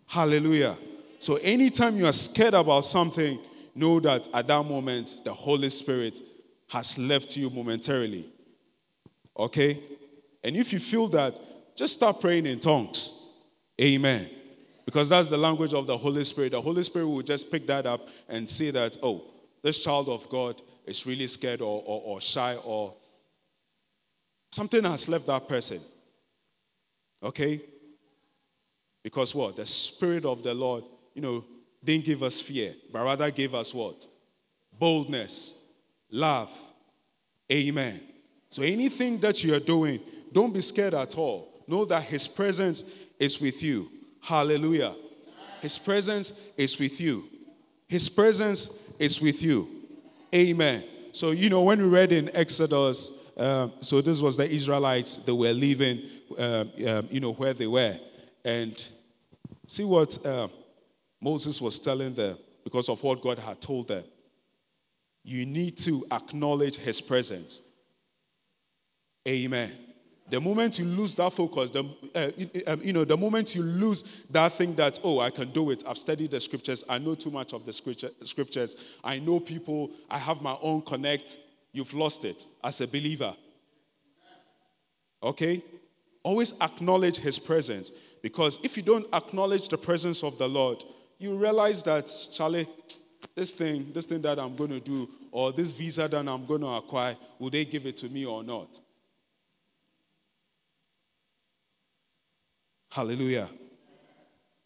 Hallelujah. 0.09 0.77
So 1.21 1.37
anytime 1.37 1.97
you 1.97 2.07
are 2.07 2.13
scared 2.13 2.55
about 2.55 2.81
something, 2.81 3.39
know 3.73 4.01
that 4.01 4.27
at 4.35 4.49
that 4.49 4.67
moment 4.67 5.21
the 5.25 5.33
Holy 5.33 5.71
Spirit 5.71 6.19
has 6.69 6.99
left 6.99 7.37
you 7.37 7.49
momentarily. 7.49 8.27
Okay? 9.39 9.79
And 10.43 10.57
if 10.57 10.73
you 10.73 10.81
feel 10.81 11.07
that, 11.11 11.39
just 11.77 11.95
start 11.95 12.21
praying 12.21 12.47
in 12.47 12.59
tongues. 12.59 13.35
Amen. 13.81 14.31
Because 14.87 15.09
that's 15.09 15.29
the 15.29 15.37
language 15.37 15.75
of 15.75 15.87
the 15.87 15.97
Holy 15.99 16.25
Spirit. 16.25 16.53
The 16.53 16.61
Holy 16.61 16.85
Spirit 16.85 17.09
will 17.09 17.23
just 17.23 17.51
pick 17.51 17.67
that 17.67 17.85
up 17.85 18.09
and 18.29 18.49
say 18.49 18.71
that, 18.71 18.97
oh, 19.03 19.25
this 19.61 19.83
child 19.83 20.09
of 20.09 20.27
God 20.29 20.63
is 20.87 21.05
really 21.05 21.27
scared 21.27 21.61
or, 21.61 21.83
or, 21.85 22.03
or 22.05 22.21
shy 22.21 22.57
or 22.65 22.95
something 24.53 24.85
has 24.85 25.09
left 25.09 25.27
that 25.27 25.49
person. 25.49 25.81
Okay? 27.21 27.61
Because 29.03 29.35
what? 29.35 29.57
The 29.57 29.67
Spirit 29.67 30.25
of 30.25 30.45
the 30.45 30.55
Lord, 30.55 30.85
you 31.15 31.21
know, 31.21 31.45
didn't 31.83 32.05
give 32.05 32.23
us 32.23 32.41
fear, 32.41 32.73
but 32.93 33.05
rather 33.05 33.31
gave 33.33 33.55
us 33.55 33.75
what? 33.75 34.07
Boldness, 34.79 35.69
love. 36.11 36.51
Amen. 37.51 38.01
So 38.49 38.63
anything 38.63 39.19
that 39.19 39.43
you 39.43 39.55
are 39.55 39.61
doing, 39.61 40.01
don't 40.33 40.55
be 40.55 40.61
scared 40.61 40.95
at 40.95 41.17
all. 41.17 41.65
Know 41.67 41.85
that 41.87 42.05
His 42.05 42.29
presence 42.29 42.95
is 43.19 43.41
with 43.41 43.63
you. 43.63 43.91
Hallelujah. 44.27 44.93
His 45.63 45.79
presence 45.79 46.51
is 46.57 46.77
with 46.81 47.01
you. 47.01 47.29
His 47.87 48.09
presence 48.09 48.97
is 48.99 49.21
with 49.21 49.41
you. 49.41 49.69
Amen. 50.35 50.83
So, 51.13 51.31
you 51.31 51.49
know, 51.49 51.63
when 51.63 51.81
we 51.81 51.87
read 51.87 52.11
in 52.11 52.35
Exodus, 52.35 53.33
um, 53.37 53.73
so 53.81 54.01
this 54.01 54.21
was 54.21 54.37
the 54.37 54.51
Israelites, 54.51 55.19
they 55.19 55.31
were 55.31 55.53
leaving, 55.53 56.03
um, 56.39 56.73
um, 56.89 57.09
you 57.09 57.21
know, 57.21 57.35
where 57.35 57.55
they 57.55 57.69
were. 57.69 57.97
And 58.45 58.85
see 59.69 59.85
what 59.85 60.27
uh, 60.27 60.49
Moses 61.21 61.61
was 61.61 61.79
telling 61.79 62.13
them 62.15 62.37
because 62.65 62.89
of 62.89 63.01
what 63.05 63.23
God 63.23 63.39
had 63.39 63.61
told 63.61 63.87
them. 63.87 64.03
You 65.23 65.47
need 65.47 65.77
to 65.79 66.05
acknowledge 66.11 66.79
his 66.79 67.01
presence. 67.01 67.63
Amen. 69.29 69.86
The 70.29 70.41
moment 70.41 70.79
you 70.79 70.85
lose 70.85 71.15
that 71.15 71.33
focus, 71.33 71.71
the, 71.71 71.85
uh, 72.15 72.73
um, 72.73 72.83
you 72.83 72.93
know, 72.93 73.05
the 73.05 73.17
moment 73.17 73.55
you 73.55 73.63
lose 73.63 74.25
that 74.31 74.53
thing 74.53 74.75
that, 74.75 74.99
oh, 75.05 75.21
I 75.21 75.31
can 75.31 75.53
do 75.53 75.71
it, 75.71 75.85
I've 75.87 75.99
studied 75.99 76.33
the 76.33 76.41
scriptures, 76.41 76.85
I 76.91 76.99
know 76.99 77.15
too 77.15 77.31
much 77.31 77.53
of 77.53 77.65
the 77.65 77.73
scripture, 77.73 78.11
scriptures, 78.23 78.75
I 79.05 79.21
know 79.21 79.39
people, 79.39 79.91
I 80.11 80.19
have 80.19 80.43
my 80.43 80.57
own 80.61 80.83
connect, 80.83 81.39
you've 81.73 81.95
lost 81.95 82.25
it 82.25 82.45
as 82.65 82.81
a 82.81 82.89
believer. 82.89 83.37
Okay? 85.23 85.63
Always 86.25 86.61
acknowledge 86.61 87.19
his 87.19 87.39
presence. 87.39 87.93
Because 88.21 88.59
if 88.65 88.77
you 88.77 88.83
don't 88.83 89.07
acknowledge 89.15 89.69
the 89.69 89.79
presence 89.79 90.25
of 90.25 90.37
the 90.39 90.49
Lord, 90.49 90.83
you 91.19 91.37
realize 91.37 91.85
that, 91.85 92.11
Charlie, 92.33 92.67
this 93.37 93.53
thing, 93.53 93.93
this 93.93 94.07
thing 94.07 94.23
that 94.23 94.41
I'm 94.41 94.57
going 94.57 94.71
to 94.71 94.81
do, 94.81 95.09
or 95.31 95.53
this 95.53 95.71
visa 95.71 96.09
that 96.09 96.29
I'm 96.29 96.47
going 96.47 96.63
to 96.63 96.69
acquire, 96.69 97.17
will 97.39 97.51
they 97.51 97.65
give 97.65 97.87
it 97.87 97.97
to 97.99 98.09
me 98.09 98.27
or 98.27 98.43
not? 98.43 98.81
Hallelujah. 102.97 103.51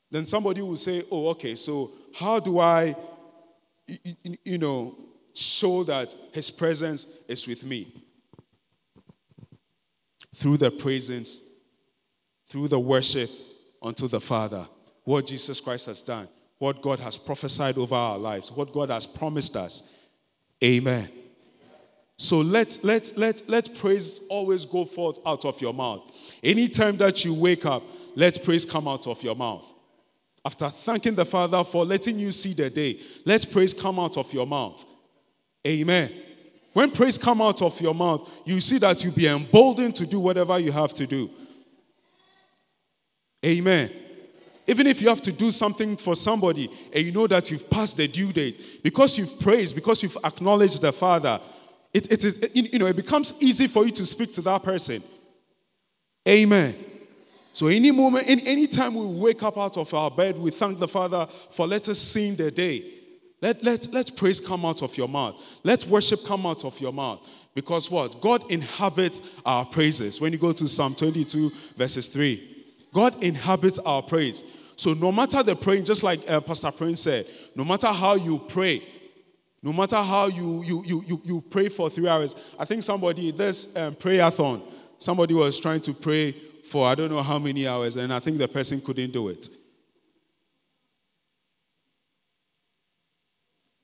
Then 0.09 0.25
somebody 0.25 0.63
will 0.63 0.77
say, 0.77 1.03
oh, 1.11 1.31
okay, 1.31 1.57
so 1.57 1.91
how 2.15 2.39
do 2.39 2.61
I, 2.61 2.95
you 4.45 4.57
know, 4.57 4.97
show 5.35 5.83
that 5.83 6.15
his 6.33 6.49
presence 6.49 7.25
is 7.27 7.49
with 7.49 7.65
me? 7.65 7.93
Through 10.37 10.59
the 10.59 10.71
presence, 10.71 11.41
through 12.47 12.69
the 12.69 12.79
worship 12.79 13.29
unto 13.83 14.07
the 14.07 14.21
Father, 14.21 14.65
what 15.03 15.27
Jesus 15.27 15.61
Christ 15.61 15.87
has 15.87 16.01
done, 16.01 16.29
what 16.59 16.81
God 16.81 17.01
has 17.01 17.17
prophesied 17.17 17.79
over 17.79 17.97
our 17.97 18.17
lives, 18.17 18.53
what 18.53 18.73
God 18.73 18.91
has 18.91 19.09
promised 19.09 19.57
us. 19.57 19.99
Amen. 20.63 21.09
So 22.17 22.43
let 22.43 22.79
let 22.85 23.13
let 23.17 23.49
let 23.49 23.75
praise 23.79 24.21
always 24.29 24.67
go 24.67 24.85
forth 24.85 25.19
out 25.27 25.47
of 25.47 25.61
your 25.61 25.73
mouth. 25.73 26.13
Anytime 26.45 26.99
that 26.99 27.25
you 27.25 27.35
wake 27.35 27.65
up, 27.67 27.83
let 28.15 28.43
praise 28.45 28.65
come 28.65 28.89
out 28.89 29.07
of 29.07 29.23
your 29.23 29.35
mouth. 29.35 29.65
After 30.45 30.69
thanking 30.69 31.15
the 31.15 31.25
Father 31.25 31.63
for 31.65 31.85
letting 31.85 32.19
you 32.19 32.33
see 32.33 32.55
the 32.55 32.71
day, 32.71 32.99
let 33.25 33.51
praise 33.51 33.75
come 33.75 33.99
out 33.99 34.17
of 34.17 34.33
your 34.33 34.47
mouth. 34.47 34.85
Amen. 35.67 36.11
When 36.73 36.91
praise 36.91 37.19
come 37.19 37.43
out 37.43 37.61
of 37.63 37.79
your 37.81 37.95
mouth, 37.95 38.29
you 38.45 38.61
see 38.61 38.79
that 38.79 39.05
you 39.05 39.11
be 39.11 39.27
emboldened 39.27 39.97
to 39.97 40.07
do 40.07 40.21
whatever 40.21 40.59
you 40.59 40.73
have 40.73 40.95
to 40.95 41.07
do. 41.07 41.31
Amen. 43.45 43.91
Even 44.67 44.87
if 44.87 45.03
you 45.03 45.09
have 45.09 45.21
to 45.23 45.33
do 45.33 45.51
something 45.51 45.97
for 45.97 46.15
somebody 46.15 46.71
and 46.93 47.05
you 47.05 47.11
know 47.11 47.27
that 47.27 47.51
you've 47.51 47.69
passed 47.69 47.97
the 47.97 48.07
due 48.07 48.33
date, 48.33 48.83
because 48.83 49.19
you've 49.19 49.41
praised, 49.41 49.75
because 49.75 50.03
you've 50.03 50.19
acknowledged 50.25 50.81
the 50.81 50.93
Father, 50.93 51.41
it, 51.93 52.11
it 52.13 52.25
is, 52.25 52.51
you 52.55 52.79
know, 52.79 52.87
it 52.87 52.97
becomes 52.97 53.35
easy 53.43 53.67
for 53.67 53.85
you 53.85 53.91
to 53.91 54.07
speak 54.07 54.33
to 54.35 54.43
that 54.43 54.63
person. 54.63 55.03
Amen. 56.29 56.75
So 57.53 57.67
any 57.67 57.91
moment, 57.91 58.27
any, 58.29 58.67
time 58.67 58.95
we 58.95 59.07
wake 59.07 59.43
up 59.43 59.59
out 59.59 59.77
of 59.77 59.93
our 59.93 60.11
bed, 60.11 60.39
we 60.39 60.51
thank 60.51 60.79
the 60.79 60.89
Father 60.89 61.27
for 61.51 61.67
let 61.67 61.89
us 61.89 61.99
sing 61.99 62.37
the 62.37 62.51
day. 62.51 62.85
Let, 63.43 63.65
let, 63.65 63.93
let 63.93 64.17
praise 64.17 64.41
come 64.41 64.65
out 64.65 64.83
of 64.83 64.97
your 64.97 65.09
mouth. 65.09 65.43
Let 65.65 65.85
worship 65.87 66.25
come 66.25 66.47
out 66.47 66.65
of 66.65 66.79
your 66.81 66.93
mouth. 66.93 67.27
Because 67.55 67.91
what? 67.91 68.21
God 68.21 68.49
inhabits 68.51 69.23
our 69.45 69.65
praises. 69.65 70.21
When 70.21 70.33
you 70.33 70.39
go 70.39 70.53
to 70.53 70.69
Psalm 70.69 70.95
22, 70.95 71.51
verses 71.77 72.09
3, 72.09 72.67
God 72.93 73.23
inhabits 73.23 73.79
our 73.81 74.03
praise. 74.03 74.45
So 74.77 74.93
no 74.93 75.11
matter 75.11 75.43
the 75.43 75.57
praying, 75.57 75.85
just 75.85 76.03
like 76.03 76.21
uh, 76.31 76.41
Pastor 76.41 76.71
Prince 76.71 77.03
said, 77.03 77.27
no 77.57 77.65
matter 77.65 77.89
how 77.89 78.15
you 78.15 78.39
pray, 78.39 78.83
no 79.63 79.73
matter 79.73 79.97
how 79.97 80.29
you, 80.29 80.63
you, 80.63 80.85
you, 80.87 81.05
you, 81.07 81.23
you 81.25 81.41
pray 81.51 81.69
for 81.69 81.91
three 81.91 82.09
hours, 82.09 82.35
I 82.59 82.65
think 82.65 82.83
somebody, 82.83 83.31
this 83.31 83.77
um, 83.77 83.95
prayathon, 83.95 84.63
somebody 84.97 85.35
was 85.35 85.59
trying 85.59 85.81
to 85.83 85.93
pray 85.93 86.35
for 86.71 86.87
I 86.87 86.95
don't 86.95 87.11
know 87.11 87.23
how 87.23 87.39
many 87.39 87.67
hours, 87.67 87.97
and 87.97 88.15
I 88.15 88.21
think 88.21 88.39
the 88.39 88.47
person 88.47 88.81
couldn't 88.81 89.13
do 89.13 89.29
it. 89.29 89.49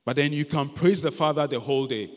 But 0.05 0.15
then 0.15 0.33
you 0.33 0.45
can 0.45 0.69
praise 0.69 1.03
the 1.03 1.11
Father 1.11 1.49
the 1.49 1.59
whole 1.59 1.87
day. 1.87 2.09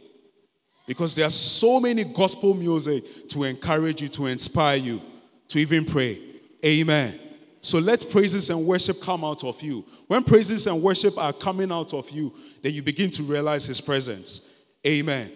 Because 0.85 1.15
there 1.15 1.25
are 1.25 1.31
so 1.31 1.79
many 1.79 2.03
gospel 2.03 2.53
music 2.53 3.29
to 3.29 3.43
encourage 3.45 4.01
you, 4.01 4.09
to 4.09 4.27
inspire 4.27 4.77
you, 4.77 5.01
to 5.47 5.59
even 5.59 5.85
pray. 5.85 6.21
Amen. 6.63 7.19
So 7.61 7.79
let 7.79 8.09
praises 8.09 8.49
and 8.51 8.65
worship 8.65 9.01
come 9.01 9.23
out 9.23 9.43
of 9.43 9.61
you. 9.61 9.83
When 10.07 10.23
praises 10.23 10.67
and 10.67 10.81
worship 10.81 11.17
are 11.17 11.33
coming 11.33 11.71
out 11.71 11.93
of 11.93 12.09
you, 12.11 12.33
then 12.61 12.73
you 12.73 12.83
begin 12.83 13.09
to 13.11 13.23
realize 13.23 13.65
his 13.65 13.81
presence. 13.81 14.61
Amen. 14.85 15.31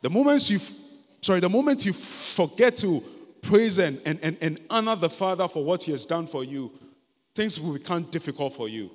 The 0.00 0.10
moments 0.10 0.48
you 0.48 0.58
sorry, 1.20 1.40
the 1.40 1.48
moment 1.48 1.84
you 1.84 1.92
forget 1.92 2.76
to 2.78 3.02
praise 3.42 3.78
and, 3.78 4.00
and, 4.04 4.18
and, 4.22 4.38
and 4.40 4.60
honor 4.70 4.96
the 4.96 5.10
Father 5.10 5.48
for 5.48 5.64
what 5.64 5.82
He 5.82 5.92
has 5.92 6.06
done 6.06 6.26
for 6.26 6.44
you, 6.44 6.72
things 7.34 7.58
will 7.60 7.72
become 7.72 8.04
difficult 8.04 8.54
for 8.54 8.68
you. 8.68 8.90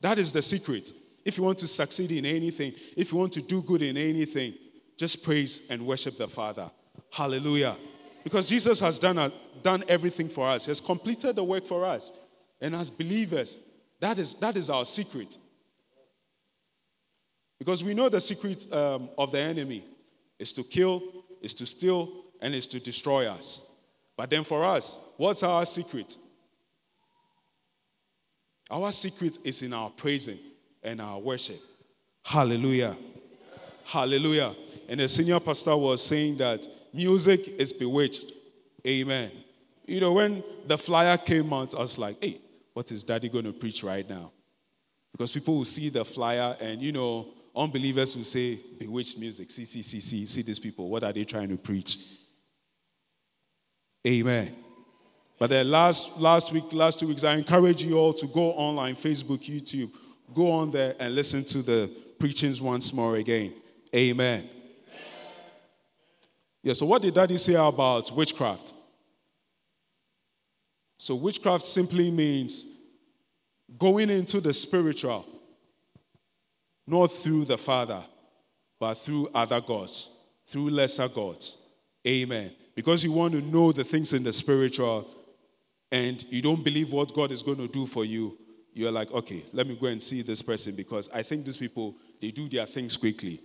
That 0.00 0.18
is 0.18 0.32
the 0.32 0.42
secret. 0.42 0.90
If 1.24 1.36
you 1.36 1.44
want 1.44 1.58
to 1.58 1.66
succeed 1.66 2.10
in 2.12 2.24
anything, 2.24 2.72
if 2.96 3.12
you 3.12 3.18
want 3.18 3.32
to 3.34 3.42
do 3.42 3.62
good 3.62 3.82
in 3.82 3.96
anything, 3.96 4.54
just 4.96 5.24
praise 5.24 5.68
and 5.70 5.86
worship 5.86 6.16
the 6.16 6.28
Father. 6.28 6.70
Hallelujah. 7.12 7.76
Because 8.24 8.48
Jesus 8.48 8.80
has 8.80 8.98
done, 8.98 9.18
a, 9.18 9.32
done 9.62 9.84
everything 9.88 10.28
for 10.28 10.46
us, 10.46 10.66
He 10.66 10.70
has 10.70 10.80
completed 10.80 11.36
the 11.36 11.44
work 11.44 11.66
for 11.66 11.84
us. 11.84 12.12
And 12.60 12.74
as 12.74 12.90
believers, 12.90 13.58
that 14.00 14.18
is, 14.18 14.34
that 14.36 14.56
is 14.56 14.70
our 14.70 14.84
secret. 14.84 15.36
Because 17.58 17.84
we 17.84 17.94
know 17.94 18.08
the 18.08 18.20
secret 18.20 18.66
um, 18.72 19.10
of 19.18 19.32
the 19.32 19.40
enemy 19.40 19.84
is 20.38 20.52
to 20.54 20.62
kill, 20.62 21.02
is 21.42 21.54
to 21.54 21.66
steal, 21.66 22.10
and 22.40 22.54
is 22.54 22.66
to 22.68 22.80
destroy 22.80 23.26
us. 23.26 23.69
But 24.20 24.28
then 24.28 24.44
for 24.44 24.66
us, 24.66 25.14
what's 25.16 25.42
our 25.42 25.64
secret? 25.64 26.14
Our 28.70 28.92
secret 28.92 29.38
is 29.46 29.62
in 29.62 29.72
our 29.72 29.88
praising 29.88 30.36
and 30.82 31.00
our 31.00 31.18
worship. 31.18 31.56
Hallelujah. 32.22 32.98
Hallelujah. 33.82 34.54
And 34.90 35.00
the 35.00 35.08
senior 35.08 35.40
pastor 35.40 35.74
was 35.74 36.04
saying 36.04 36.36
that 36.36 36.66
music 36.92 37.48
is 37.48 37.72
bewitched. 37.72 38.30
Amen. 38.86 39.30
You 39.86 40.00
know, 40.00 40.12
when 40.12 40.44
the 40.66 40.76
flyer 40.76 41.16
came 41.16 41.50
out, 41.54 41.74
I 41.74 41.78
was 41.78 41.96
like, 41.96 42.22
hey, 42.22 42.42
what 42.74 42.92
is 42.92 43.02
daddy 43.02 43.30
going 43.30 43.46
to 43.46 43.54
preach 43.54 43.82
right 43.82 44.06
now? 44.06 44.32
Because 45.12 45.32
people 45.32 45.56
will 45.56 45.64
see 45.64 45.88
the 45.88 46.04
flyer 46.04 46.58
and, 46.60 46.82
you 46.82 46.92
know, 46.92 47.28
unbelievers 47.56 48.14
will 48.14 48.24
say, 48.24 48.58
bewitched 48.78 49.18
music. 49.18 49.50
See, 49.50 49.64
see, 49.64 49.80
see, 49.80 50.00
see, 50.00 50.26
see 50.26 50.42
these 50.42 50.58
people. 50.58 50.90
What 50.90 51.04
are 51.04 51.12
they 51.14 51.24
trying 51.24 51.48
to 51.48 51.56
preach? 51.56 52.18
Amen. 54.06 54.56
But 55.38 55.50
then 55.50 55.70
last, 55.70 56.20
last 56.20 56.52
week, 56.52 56.72
last 56.72 57.00
two 57.00 57.08
weeks, 57.08 57.24
I 57.24 57.34
encourage 57.34 57.82
you 57.82 57.98
all 57.98 58.12
to 58.14 58.26
go 58.26 58.52
online, 58.52 58.94
Facebook, 58.94 59.42
YouTube, 59.44 59.90
go 60.34 60.52
on 60.52 60.70
there 60.70 60.94
and 60.98 61.14
listen 61.14 61.44
to 61.44 61.62
the 61.62 61.90
preachings 62.18 62.60
once 62.60 62.92
more 62.92 63.16
again. 63.16 63.54
Amen. 63.94 64.48
Yeah, 66.62 66.74
so 66.74 66.84
what 66.86 67.00
did 67.00 67.14
Daddy 67.14 67.38
say 67.38 67.54
about 67.54 68.14
witchcraft? 68.14 68.74
So, 70.98 71.14
witchcraft 71.14 71.64
simply 71.64 72.10
means 72.10 72.82
going 73.78 74.10
into 74.10 74.42
the 74.42 74.52
spiritual, 74.52 75.26
not 76.86 77.06
through 77.06 77.46
the 77.46 77.56
Father, 77.56 78.04
but 78.78 78.94
through 78.94 79.30
other 79.34 79.62
gods, 79.62 80.22
through 80.46 80.68
lesser 80.68 81.08
gods. 81.08 81.72
Amen 82.06 82.52
because 82.80 83.04
you 83.04 83.12
want 83.12 83.34
to 83.34 83.42
know 83.42 83.72
the 83.72 83.84
things 83.84 84.14
in 84.14 84.22
the 84.22 84.32
spiritual 84.32 85.06
and 85.92 86.24
you 86.30 86.40
don't 86.40 86.64
believe 86.64 86.90
what 86.90 87.12
God 87.12 87.30
is 87.30 87.42
going 87.42 87.58
to 87.58 87.68
do 87.68 87.84
for 87.84 88.06
you, 88.06 88.38
you're 88.72 88.90
like, 88.90 89.12
okay, 89.12 89.44
let 89.52 89.66
me 89.66 89.76
go 89.78 89.88
and 89.88 90.02
see 90.02 90.22
this 90.22 90.40
person 90.40 90.74
because 90.74 91.10
I 91.12 91.22
think 91.22 91.44
these 91.44 91.58
people, 91.58 91.94
they 92.22 92.30
do 92.30 92.48
their 92.48 92.64
things 92.64 92.96
quickly. 92.96 93.38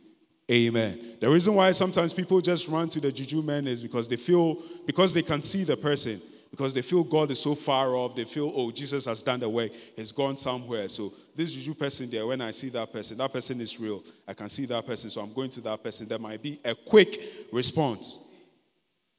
Amen. 0.50 1.18
The 1.20 1.30
reason 1.30 1.54
why 1.54 1.74
sometimes 1.74 2.14
people 2.14 2.40
just 2.40 2.70
run 2.70 2.88
to 2.88 3.02
the 3.02 3.12
juju 3.12 3.42
men 3.42 3.68
is 3.68 3.82
because 3.82 4.08
they 4.08 4.16
feel, 4.16 4.64
because 4.86 5.14
they 5.14 5.22
can 5.22 5.44
see 5.44 5.66
the 5.66 5.76
person, 5.76 6.18
because 6.50 6.74
they 6.74 6.82
feel 6.82 7.04
God 7.04 7.30
is 7.30 7.42
so 7.42 7.56
far 7.56 7.94
off, 7.94 8.16
they 8.16 8.24
feel, 8.24 8.54
oh, 8.56 8.72
Jesus 8.72 9.04
has 9.04 9.22
done 9.22 9.42
the 9.42 9.50
work, 9.50 9.72
he's 9.98 10.14
gone 10.14 10.38
somewhere. 10.38 10.88
So 10.88 11.12
this 11.36 11.54
juju 11.54 11.74
person 11.74 12.10
there, 12.10 12.26
when 12.26 12.40
I 12.40 12.52
see 12.52 12.70
that 12.70 12.94
person, 12.94 13.18
that 13.18 13.34
person 13.34 13.60
is 13.60 13.78
real. 13.82 14.02
I 14.26 14.34
can 14.34 14.48
see 14.48 14.66
that 14.68 14.88
person, 14.88 15.10
so 15.10 15.20
I'm 15.20 15.34
going 15.34 15.50
to 15.50 15.62
that 15.62 15.84
person. 15.84 16.08
There 16.08 16.20
might 16.20 16.42
be 16.42 16.58
a 16.64 16.74
quick 16.74 17.20
response. 17.52 18.25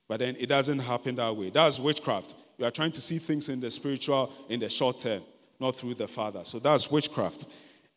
But 0.09 0.21
then 0.21 0.37
it 0.39 0.47
doesn't 0.47 0.79
happen 0.79 1.17
that 1.17 1.35
way. 1.35 1.51
That's 1.51 1.79
witchcraft. 1.79 2.35
You 2.59 2.65
are 2.65 2.71
trying 2.71 2.93
to 2.93 3.01
see 3.01 3.19
things 3.19 3.49
in 3.49 3.61
the 3.61 3.71
spiritual 3.71 4.33
in 4.49 4.61
the 4.61 4.69
short 4.69 5.01
term, 5.01 5.23
not 5.59 5.75
through 5.75 5.95
the 5.95 6.09
Father. 6.09 6.45
So 6.45 6.59
that's 6.59 6.91
witchcraft. 6.91 7.47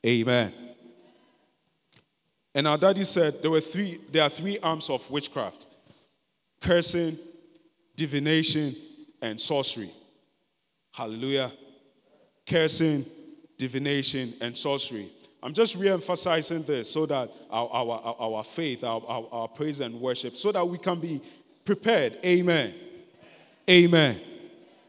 Amen. 0.05 0.53
And 2.55 2.67
our 2.67 2.77
daddy 2.77 3.03
said 3.03 3.41
there 3.41 3.51
were 3.51 3.61
three, 3.61 3.99
there 4.11 4.23
are 4.23 4.29
three 4.29 4.57
arms 4.59 4.89
of 4.89 5.09
witchcraft 5.09 5.67
cursing, 6.61 7.17
divination, 7.95 8.75
and 9.21 9.39
sorcery. 9.39 9.89
Hallelujah. 10.91 11.51
Cursing, 12.45 13.05
divination, 13.57 14.33
and 14.41 14.57
sorcery. 14.57 15.07
I'm 15.41 15.53
just 15.53 15.77
re-emphasizing 15.77 16.63
this 16.63 16.91
so 16.91 17.05
that 17.05 17.29
our, 17.49 17.69
our, 17.69 18.15
our, 18.19 18.43
faith, 18.43 18.83
our, 18.83 19.01
our, 19.07 19.27
our 19.31 19.47
praise 19.47 19.79
and 19.79 19.95
worship, 20.01 20.35
so 20.35 20.51
that 20.51 20.67
we 20.67 20.77
can 20.77 20.99
be 20.99 21.21
prepared. 21.69 22.17
Amen. 22.25 22.73
Amen. 23.69 24.19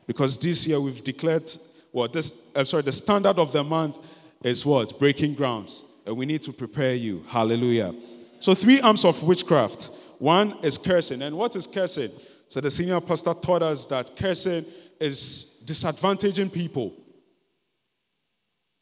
Because 0.07 0.41
this 0.41 0.67
year 0.67 0.81
we've 0.81 1.05
declared 1.05 1.53
what 1.93 2.11
this 2.15 2.51
I'm 2.57 2.65
sorry, 2.65 2.85
the 2.85 2.93
standard 2.93 3.39
of 3.39 3.53
the 3.53 3.63
month 3.63 3.99
is 4.43 4.65
what? 4.65 4.99
Breaking 4.99 5.35
grounds. 5.35 5.85
And 6.07 6.17
we 6.17 6.25
need 6.25 6.41
to 6.43 6.53
prepare 6.55 6.95
you. 6.95 7.23
Hallelujah. 7.29 7.95
So 8.39 8.55
three 8.55 8.81
arms 8.81 9.05
of 9.05 9.23
witchcraft. 9.23 9.91
One 10.19 10.57
is 10.63 10.79
cursing. 10.79 11.21
And 11.21 11.37
what 11.37 11.55
is 11.55 11.67
cursing? 11.67 12.09
So 12.49 12.63
the 12.63 12.71
senior 12.71 13.03
pastor 13.03 13.35
taught 13.35 13.63
us 13.63 13.85
that 13.87 14.17
cursing 14.17 14.65
is 14.99 15.63
disadvantaging 15.67 16.51
people. 16.51 16.95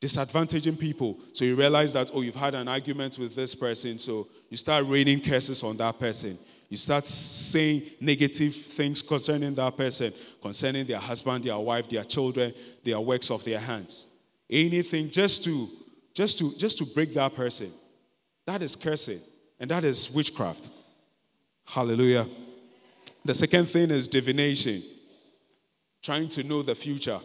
Disadvantaging 0.00 0.78
people. 0.78 1.18
So 1.32 1.44
you 1.44 1.56
realize 1.56 1.94
that, 1.94 2.12
oh, 2.14 2.20
you've 2.20 2.36
had 2.36 2.54
an 2.54 2.68
argument 2.68 3.18
with 3.18 3.34
this 3.34 3.56
person, 3.56 3.98
so 3.98 4.28
you 4.50 4.56
start 4.56 4.84
raining 4.86 5.20
curses 5.20 5.64
on 5.64 5.76
that 5.78 5.98
person. 5.98 6.38
You 6.68 6.76
start 6.76 7.06
saying 7.06 7.82
negative 8.00 8.54
things 8.54 9.00
concerning 9.00 9.54
that 9.54 9.76
person, 9.76 10.12
concerning 10.42 10.84
their 10.87 10.98
husband, 10.98 11.44
their 11.44 11.58
wife, 11.58 11.88
their 11.88 12.04
children, 12.04 12.52
their 12.84 13.00
works 13.00 13.30
of 13.30 13.42
their 13.44 13.58
hands. 13.58 14.14
Anything 14.50 15.08
just 15.10 15.44
to 15.44 15.68
just 16.12 16.38
to 16.38 16.56
just 16.58 16.78
to 16.78 16.84
break 16.84 17.14
that 17.14 17.34
person. 17.34 17.68
That 18.44 18.62
is 18.62 18.76
cursing, 18.76 19.20
and 19.60 19.70
that 19.70 19.84
is 19.84 20.10
witchcraft. 20.10 20.70
Hallelujah. 21.66 22.26
The 23.25 23.34
second 23.34 23.66
thing 23.66 23.90
is 23.90 24.08
divination. 24.08 24.82
Trying 26.02 26.28
to 26.30 26.42
know 26.42 26.62
the 26.62 26.75
future. 26.75 27.20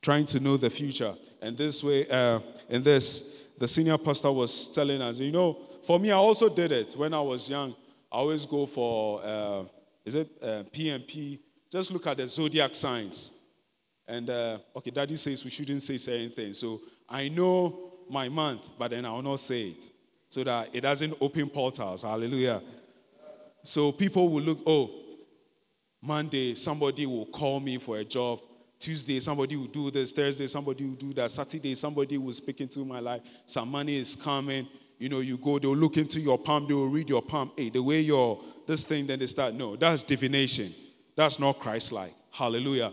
Trying 0.00 0.26
to 0.26 0.40
know 0.40 0.56
the 0.56 0.70
future. 0.70 1.12
And 1.42 1.56
this 1.56 1.82
way, 1.84 2.08
uh, 2.08 2.40
in 2.70 2.82
this, 2.82 3.50
the 3.58 3.68
senior 3.68 3.98
pastor 3.98 4.32
was 4.32 4.68
telling 4.72 5.02
us, 5.02 5.20
you 5.20 5.32
know, 5.32 5.58
for 5.86 6.00
me, 6.00 6.10
I 6.10 6.16
also 6.16 6.52
did 6.52 6.72
it 6.72 6.94
when 6.96 7.14
I 7.14 7.20
was 7.20 7.48
young. 7.48 7.74
I 8.10 8.16
always 8.16 8.44
go 8.44 8.66
for, 8.66 9.20
uh, 9.22 9.62
is 10.04 10.16
it 10.16 10.28
uh, 10.42 10.64
PMP? 10.74 11.38
Just 11.70 11.92
look 11.92 12.06
at 12.06 12.16
the 12.16 12.26
zodiac 12.26 12.74
signs. 12.74 13.38
And, 14.08 14.28
uh, 14.28 14.58
okay, 14.74 14.90
daddy 14.90 15.16
says 15.16 15.44
we 15.44 15.50
shouldn't 15.50 15.82
say 15.82 15.96
certain 15.98 16.30
things. 16.30 16.58
So 16.58 16.80
I 17.08 17.28
know 17.28 17.92
my 18.10 18.28
month, 18.28 18.68
but 18.78 18.90
then 18.90 19.04
I 19.04 19.12
will 19.12 19.22
not 19.22 19.40
say 19.40 19.68
it. 19.68 19.90
So 20.28 20.42
that 20.44 20.74
it 20.74 20.80
doesn't 20.80 21.14
open 21.20 21.48
portals. 21.48 22.02
Hallelujah. 22.02 22.62
So 23.62 23.92
people 23.92 24.28
will 24.28 24.42
look, 24.42 24.58
oh, 24.66 24.90
Monday, 26.02 26.54
somebody 26.54 27.06
will 27.06 27.26
call 27.26 27.60
me 27.60 27.78
for 27.78 27.98
a 27.98 28.04
job. 28.04 28.40
Tuesday, 28.78 29.20
somebody 29.20 29.56
will 29.56 29.66
do 29.66 29.90
this. 29.90 30.12
Thursday, 30.12 30.46
somebody 30.46 30.84
will 30.84 30.94
do 30.94 31.12
that. 31.14 31.30
Saturday, 31.30 31.74
somebody 31.74 32.18
will 32.18 32.32
speak 32.32 32.60
into 32.60 32.84
my 32.84 33.00
life. 33.00 33.22
Some 33.46 33.70
money 33.70 33.96
is 33.96 34.14
coming. 34.14 34.68
You 34.98 35.08
know, 35.08 35.20
you 35.20 35.36
go, 35.36 35.58
they'll 35.58 35.76
look 35.76 35.96
into 35.96 36.20
your 36.20 36.38
palm, 36.38 36.66
they 36.66 36.74
will 36.74 36.88
read 36.88 37.08
your 37.08 37.22
palm. 37.22 37.50
Hey, 37.56 37.68
the 37.68 37.82
way 37.82 38.00
you're 38.00 38.40
this 38.66 38.84
thing, 38.84 39.06
then 39.06 39.18
they 39.18 39.26
start. 39.26 39.54
No, 39.54 39.76
that's 39.76 40.02
divination. 40.02 40.72
That's 41.14 41.38
not 41.38 41.58
Christ 41.58 41.92
like. 41.92 42.12
Hallelujah. 42.30 42.92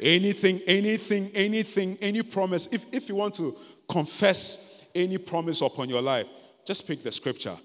Anything, 0.00 0.60
anything, 0.66 1.30
anything, 1.34 1.96
any 2.00 2.22
promise. 2.22 2.72
If, 2.72 2.92
if 2.92 3.08
you 3.08 3.14
want 3.14 3.34
to 3.36 3.54
confess 3.88 4.88
any 4.94 5.18
promise 5.18 5.60
upon 5.60 5.88
your 5.88 6.02
life, 6.02 6.28
just 6.66 6.86
pick 6.86 7.02
the 7.02 7.12
scripture. 7.12 7.56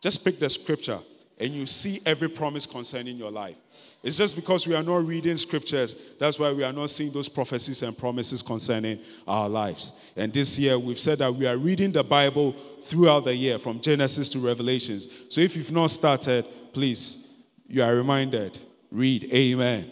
Just 0.00 0.24
pick 0.24 0.38
the 0.38 0.50
scripture 0.50 0.98
and 1.38 1.52
you 1.52 1.66
see 1.66 2.00
every 2.06 2.28
promise 2.28 2.66
concerning 2.66 3.16
your 3.16 3.30
life. 3.30 3.56
It's 4.02 4.18
just 4.18 4.36
because 4.36 4.66
we 4.66 4.74
are 4.74 4.82
not 4.82 5.06
reading 5.06 5.36
scriptures, 5.36 6.14
that's 6.20 6.38
why 6.38 6.52
we 6.52 6.62
are 6.62 6.72
not 6.72 6.90
seeing 6.90 7.10
those 7.10 7.28
prophecies 7.28 7.82
and 7.82 7.96
promises 7.96 8.42
concerning 8.42 8.98
our 9.26 9.48
lives. 9.48 10.12
And 10.14 10.32
this 10.32 10.58
year, 10.58 10.78
we've 10.78 11.00
said 11.00 11.18
that 11.18 11.34
we 11.34 11.46
are 11.46 11.56
reading 11.56 11.90
the 11.90 12.04
Bible 12.04 12.54
throughout 12.82 13.24
the 13.24 13.34
year, 13.34 13.58
from 13.58 13.80
Genesis 13.80 14.28
to 14.30 14.38
Revelations. 14.38 15.08
So 15.30 15.40
if 15.40 15.56
you've 15.56 15.72
not 15.72 15.90
started, 15.90 16.44
please, 16.72 17.46
you 17.66 17.82
are 17.82 17.94
reminded 17.94 18.58
read. 18.94 19.28
Amen. 19.32 19.90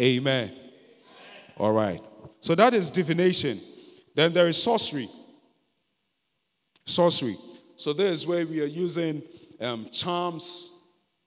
Amen. 0.00 0.52
All 1.56 1.72
right. 1.72 2.00
So 2.40 2.54
that 2.54 2.74
is 2.74 2.90
divination. 2.90 3.60
Then 4.14 4.32
there 4.32 4.48
is 4.48 4.60
sorcery. 4.60 5.08
Sorcery. 6.84 7.36
So 7.76 7.92
this 7.92 8.20
is 8.20 8.26
where 8.26 8.46
we 8.46 8.60
are 8.60 8.66
using 8.66 9.22
um, 9.60 9.88
charms, 9.90 10.82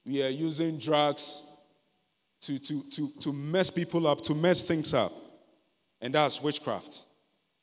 we 0.05 0.23
are 0.23 0.29
using 0.29 0.77
drugs 0.77 1.57
to, 2.41 2.57
to, 2.59 2.81
to, 2.91 3.09
to 3.19 3.33
mess 3.33 3.69
people 3.69 4.07
up, 4.07 4.21
to 4.21 4.33
mess 4.33 4.61
things 4.61 4.93
up. 4.93 5.11
And 6.01 6.13
that's 6.13 6.41
witchcraft. 6.41 7.03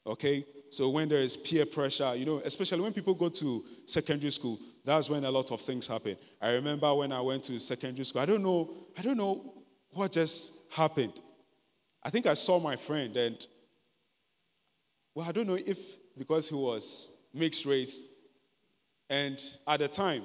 Okay? 0.07 0.45
So 0.71 0.91
when 0.91 1.09
there 1.09 1.21
is 1.21 1.37
peer 1.37 1.67
pressure, 1.67 2.15
you 2.15 2.27
know, 2.27 2.43
especially 2.45 2.83
when 2.83 2.93
people 2.93 3.15
go 3.15 3.29
to 3.31 3.65
secondary 3.87 4.31
school, 4.31 4.59
that's 4.85 5.11
when 5.11 5.25
a 5.25 5.31
lot 5.31 5.51
of 5.51 5.61
things 5.61 5.87
happen. 5.87 6.17
I 6.41 6.51
remember 6.51 6.95
when 6.95 7.13
I 7.13 7.21
went 7.21 7.45
to 7.45 7.59
secondary 7.59 8.05
school, 8.05 8.23
I 8.23 8.27
don't 8.27 8.43
know, 8.43 8.71
I 8.97 9.03
don't 9.03 9.17
know 9.17 9.55
what 9.91 10.13
just 10.13 10.73
happened. 10.73 11.21
I 12.03 12.11
think 12.11 12.27
I 12.27 12.35
saw 12.35 12.61
my 12.61 12.77
friend 12.77 13.17
and 13.17 13.47
well, 15.15 15.29
I 15.29 15.33
don't 15.33 15.49
know 15.49 15.59
if 15.59 15.79
because 16.17 16.49
he 16.49 16.55
was 16.55 17.23
mixed 17.35 17.67
race. 17.67 18.03
And 19.11 19.43
at 19.67 19.81
the 19.81 19.89
time, 19.89 20.23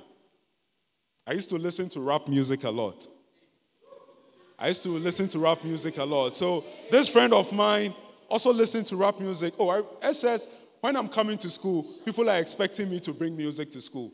I 1.26 1.34
used 1.34 1.50
to 1.50 1.56
listen 1.56 1.90
to 1.90 2.02
rap 2.02 2.28
music 2.28 2.64
a 2.64 2.70
lot. 2.70 3.08
I 4.60 4.68
used 4.68 4.84
to 4.84 4.90
listen 4.90 5.28
to 5.30 5.40
rap 5.40 5.64
music 5.64 5.98
a 5.98 6.04
lot. 6.04 6.36
So 6.36 6.64
this 6.92 7.10
friend 7.10 7.34
of 7.34 7.52
mine 7.52 7.94
also 8.30 8.52
listened 8.52 8.88
to 8.88 8.96
rap 8.96 9.20
music. 9.20 9.54
Oh, 9.60 9.86
it 10.02 10.14
says 10.14 10.48
when 10.82 10.96
I'm 10.96 11.08
coming 11.08 11.38
to 11.40 11.50
school, 11.50 11.84
people 12.06 12.30
are 12.30 12.40
expecting 12.40 12.90
me 12.90 13.00
to 13.02 13.14
bring 13.14 13.38
music 13.38 13.72
to 13.72 13.82
school. 13.82 14.12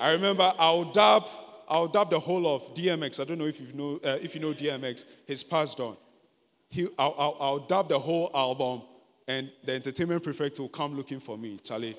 I 0.00 0.12
remember 0.12 0.52
I'll 0.58 0.84
dub, 0.84 1.26
I'll 1.68 1.88
dub 1.88 2.10
the 2.10 2.20
whole 2.20 2.46
of 2.46 2.74
DMX. 2.74 3.20
I 3.20 3.24
don't 3.24 3.38
know 3.38 3.46
if 3.46 3.60
you 3.60 3.72
know 3.74 4.00
uh, 4.04 4.18
if 4.22 4.34
you 4.34 4.40
know 4.40 4.52
DMX. 4.52 5.04
He's 5.26 5.42
passed 5.42 5.78
on. 5.80 5.96
He, 6.68 6.88
I'll, 6.98 7.14
I'll, 7.18 7.36
I'll 7.40 7.58
dub 7.58 7.88
the 7.88 7.98
whole 7.98 8.30
album, 8.34 8.82
and 9.28 9.50
the 9.64 9.74
entertainment 9.74 10.22
prefect 10.22 10.58
will 10.58 10.68
come 10.68 10.96
looking 10.96 11.20
for 11.20 11.38
me. 11.38 11.58
Charlie, 11.62 11.96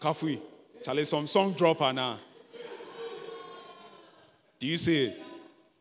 Kafui, 0.00 0.40
Charlie, 0.82 1.04
some 1.04 1.26
song 1.26 1.52
dropper 1.52 1.92
now. 1.92 2.18
Do 4.58 4.66
you 4.66 4.78
see 4.78 5.06
it? 5.06 5.22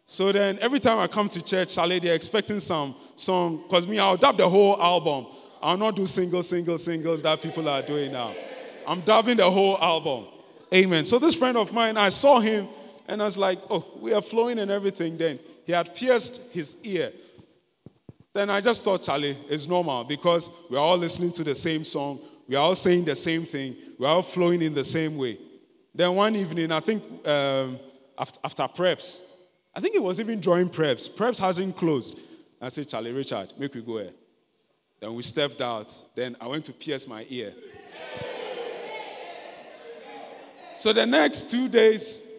So 0.05 0.31
then 0.31 0.59
every 0.61 0.79
time 0.79 0.99
I 0.99 1.07
come 1.07 1.29
to 1.29 1.43
church, 1.43 1.73
Charlie, 1.75 1.99
they're 1.99 2.13
expecting 2.13 2.59
some 2.59 2.93
song, 3.15 3.63
because 3.63 3.87
me, 3.87 3.97
I'll 3.97 4.17
dub 4.17 4.37
the 4.37 4.47
whole 4.47 4.81
album. 4.81 5.27
I'll 5.61 5.77
not 5.77 5.95
do 5.95 6.05
single, 6.05 6.43
single, 6.43 6.77
singles 6.77 7.21
that 7.23 7.41
people 7.41 7.67
are 7.67 7.81
doing 7.81 8.11
now. 8.11 8.33
I'm 8.85 9.01
dubbing 9.01 9.37
the 9.37 9.49
whole 9.49 9.77
album. 9.79 10.25
Amen. 10.73 11.05
So 11.05 11.17
this 11.17 11.33
friend 11.33 11.57
of 11.57 11.73
mine, 11.73 11.97
I 11.97 12.09
saw 12.09 12.39
him 12.39 12.67
and 13.07 13.21
I 13.21 13.25
was 13.25 13.37
like, 13.37 13.59
oh, 13.69 13.83
we 13.99 14.13
are 14.13 14.21
flowing 14.21 14.59
and 14.59 14.69
everything. 14.69 15.17
Then 15.17 15.39
he 15.65 15.71
had 15.71 15.95
pierced 15.95 16.53
his 16.53 16.85
ear. 16.85 17.11
Then 18.33 18.49
I 18.49 18.61
just 18.61 18.83
thought, 18.83 19.01
Charlie, 19.01 19.37
it's 19.49 19.67
normal 19.67 20.03
because 20.03 20.51
we're 20.69 20.77
all 20.77 20.97
listening 20.97 21.31
to 21.31 21.43
the 21.43 21.55
same 21.55 21.83
song. 21.83 22.19
We're 22.47 22.59
all 22.59 22.75
saying 22.75 23.05
the 23.05 23.15
same 23.15 23.43
thing. 23.43 23.75
We're 23.97 24.09
all 24.09 24.21
flowing 24.21 24.61
in 24.61 24.73
the 24.73 24.83
same 24.83 25.17
way. 25.17 25.39
Then 25.95 26.13
one 26.13 26.35
evening, 26.35 26.71
I 26.71 26.79
think 26.81 27.01
um, 27.27 27.79
after, 28.17 28.39
after 28.43 28.63
preps, 28.63 29.37
I 29.75 29.79
think 29.81 29.95
it 29.95 30.03
was 30.03 30.19
even 30.19 30.39
during 30.39 30.69
preps. 30.69 31.09
Preps 31.09 31.39
hasn't 31.39 31.75
closed. 31.75 32.19
I 32.61 32.69
said, 32.69 32.87
Charlie, 32.87 33.11
Richard, 33.11 33.53
make 33.57 33.73
we 33.73 33.81
go 33.81 33.97
here. 33.97 34.11
Then 34.99 35.13
we 35.13 35.23
stepped 35.23 35.61
out. 35.61 35.93
Then 36.15 36.35
I 36.39 36.47
went 36.47 36.65
to 36.65 36.73
pierce 36.73 37.07
my 37.07 37.25
ear. 37.29 37.53
So 40.73 40.91
the 40.91 41.05
next 41.05 41.49
two 41.49 41.69
days, 41.69 42.29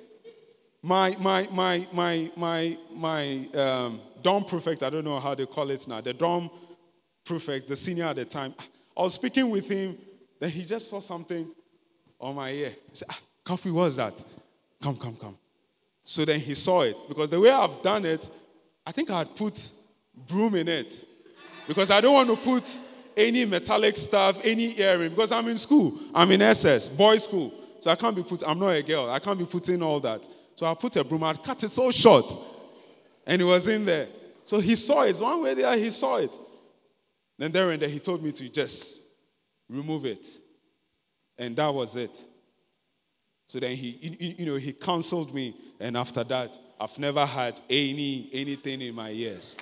my 0.82 1.16
my 1.18 1.48
my 1.50 1.86
my 1.92 2.30
my 2.36 2.78
my 2.94 3.48
um, 3.54 4.00
dorm 4.22 4.44
prefect, 4.44 4.82
I 4.82 4.90
don't 4.90 5.04
know 5.04 5.18
how 5.18 5.34
they 5.34 5.46
call 5.46 5.70
it 5.70 5.86
now, 5.88 6.00
the 6.00 6.12
dorm 6.12 6.50
prefect, 7.24 7.68
the 7.68 7.76
senior 7.76 8.04
at 8.04 8.16
the 8.16 8.24
time, 8.24 8.54
I 8.96 9.02
was 9.02 9.14
speaking 9.14 9.50
with 9.50 9.68
him, 9.68 9.96
then 10.38 10.50
he 10.50 10.64
just 10.64 10.90
saw 10.90 11.00
something 11.00 11.50
on 12.20 12.34
my 12.34 12.50
ear. 12.50 12.70
He 12.90 12.96
said, 12.96 13.08
ah, 13.10 13.18
Kafui, 13.44 13.72
what 13.72 13.84
was 13.84 13.96
that? 13.96 14.24
Come, 14.82 14.96
come, 14.96 15.16
come. 15.16 15.36
So 16.08 16.24
then 16.24 16.38
he 16.38 16.54
saw 16.54 16.82
it. 16.82 16.96
Because 17.08 17.30
the 17.30 17.40
way 17.40 17.50
I've 17.50 17.82
done 17.82 18.04
it, 18.04 18.30
I 18.86 18.92
think 18.92 19.10
I 19.10 19.18
had 19.18 19.34
put 19.34 19.68
broom 20.28 20.54
in 20.54 20.68
it. 20.68 21.04
Because 21.66 21.90
I 21.90 22.00
don't 22.00 22.14
want 22.14 22.28
to 22.28 22.36
put 22.36 22.80
any 23.16 23.44
metallic 23.44 23.96
stuff, 23.96 24.38
any 24.44 24.78
earring, 24.78 25.10
because 25.10 25.32
I'm 25.32 25.48
in 25.48 25.58
school. 25.58 25.98
I'm 26.14 26.30
in 26.30 26.42
SS, 26.42 26.90
boys' 26.90 27.24
school. 27.24 27.52
So 27.80 27.90
I 27.90 27.96
can't 27.96 28.14
be 28.14 28.22
put, 28.22 28.44
I'm 28.46 28.60
not 28.60 28.68
a 28.68 28.84
girl. 28.84 29.10
I 29.10 29.18
can't 29.18 29.36
be 29.36 29.46
putting 29.46 29.82
all 29.82 29.98
that. 29.98 30.28
So 30.54 30.64
I 30.64 30.74
put 30.74 30.94
a 30.94 31.02
broom, 31.02 31.24
i 31.24 31.34
cut 31.34 31.64
it 31.64 31.72
so 31.72 31.90
short. 31.90 32.32
And 33.26 33.42
it 33.42 33.44
was 33.44 33.66
in 33.66 33.84
there. 33.84 34.06
So 34.44 34.60
he 34.60 34.76
saw 34.76 35.02
it. 35.02 35.16
One 35.16 35.42
way 35.42 35.54
there, 35.54 35.76
he 35.76 35.90
saw 35.90 36.18
it. 36.18 36.30
Then 37.36 37.50
there 37.50 37.72
and 37.72 37.82
there, 37.82 37.88
he 37.88 37.98
told 37.98 38.22
me 38.22 38.30
to 38.30 38.48
just 38.48 39.08
remove 39.68 40.04
it. 40.04 40.24
And 41.36 41.56
that 41.56 41.74
was 41.74 41.96
it. 41.96 42.24
So 43.48 43.58
then 43.58 43.74
he, 43.74 44.34
you 44.38 44.46
know, 44.46 44.54
he 44.54 44.72
counseled 44.72 45.34
me 45.34 45.52
and 45.80 45.96
after 45.96 46.24
that, 46.24 46.58
I've 46.80 46.98
never 46.98 47.24
had 47.24 47.60
any 47.68 48.28
anything 48.32 48.80
in 48.82 48.94
my 48.94 49.10
ears. 49.10 49.56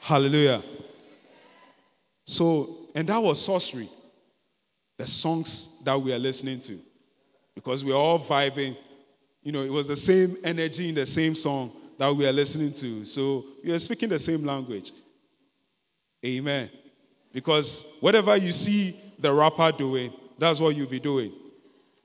Hallelujah. 0.00 0.62
So, 2.26 2.66
and 2.94 3.06
that 3.08 3.18
was 3.18 3.44
sorcery. 3.44 3.88
The 4.96 5.06
songs 5.06 5.82
that 5.84 6.00
we 6.00 6.12
are 6.12 6.18
listening 6.18 6.60
to. 6.62 6.78
Because 7.54 7.84
we 7.84 7.92
are 7.92 7.96
all 7.96 8.18
vibing. 8.18 8.76
You 9.42 9.52
know, 9.52 9.62
it 9.62 9.72
was 9.72 9.86
the 9.86 9.96
same 9.96 10.34
energy 10.44 10.88
in 10.88 10.94
the 10.94 11.06
same 11.06 11.34
song 11.34 11.70
that 11.98 12.14
we 12.14 12.26
are 12.26 12.32
listening 12.32 12.72
to. 12.74 13.04
So 13.04 13.44
we 13.64 13.70
are 13.72 13.78
speaking 13.78 14.08
the 14.08 14.18
same 14.18 14.44
language. 14.44 14.92
Amen. 16.24 16.70
Because 17.32 17.96
whatever 18.00 18.36
you 18.36 18.52
see 18.52 18.94
the 19.18 19.32
rapper 19.32 19.72
doing, 19.72 20.12
that's 20.38 20.58
what 20.58 20.74
you'll 20.74 20.88
be 20.88 21.00
doing. 21.00 21.32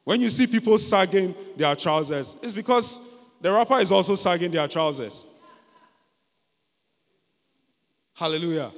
When 0.04 0.20
you 0.20 0.30
see 0.30 0.48
people 0.48 0.78
sagging 0.78 1.34
their 1.56 1.76
trousers, 1.76 2.36
it's 2.42 2.54
because 2.54 3.30
the 3.42 3.52
rapper 3.52 3.80
is 3.80 3.92
also 3.92 4.16
sagging 4.16 4.52
their 4.52 4.68
trousers. 4.68 5.26
Hallelujah. 8.14 8.72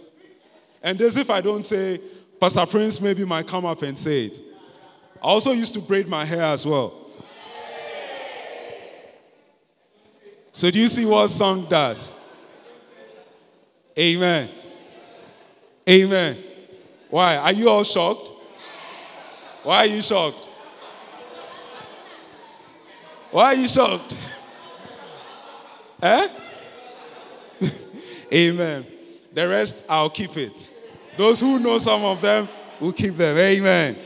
And 0.81 1.01
as 1.01 1.17
if 1.17 1.29
I 1.29 1.41
don't 1.41 1.63
say, 1.63 1.99
Pastor 2.39 2.65
Prince 2.65 3.01
maybe 3.01 3.25
might 3.25 3.47
come 3.47 3.65
up 3.65 3.81
and 3.81 3.97
say 3.97 4.25
it. 4.25 4.39
I 5.21 5.27
also 5.27 5.51
used 5.51 5.73
to 5.73 5.79
braid 5.79 6.07
my 6.07 6.23
hair 6.23 6.43
as 6.43 6.65
well. 6.65 6.93
So, 10.51 10.71
do 10.71 10.79
you 10.79 10.87
see 10.87 11.05
what 11.05 11.27
song 11.27 11.65
does? 11.67 12.13
Amen. 13.97 14.49
Amen. 15.89 16.37
Why? 17.09 17.37
Are 17.37 17.51
you 17.51 17.69
all 17.69 17.83
shocked? 17.83 18.31
Why 19.63 19.79
are 19.79 19.85
you 19.85 20.01
shocked? 20.01 20.47
Why 23.35 23.47
are 23.47 23.55
you 23.55 23.67
shocked? 23.67 24.15
eh? 26.01 26.29
Amen. 28.33 28.85
The 29.33 29.45
rest, 29.45 29.87
I'll 29.89 30.09
keep 30.09 30.37
it. 30.37 30.71
Those 31.17 31.41
who 31.41 31.59
know 31.59 31.77
some 31.77 32.05
of 32.05 32.21
them 32.21 32.47
will 32.79 32.93
keep 32.93 33.17
them. 33.17 33.35
Amen. 33.35 33.97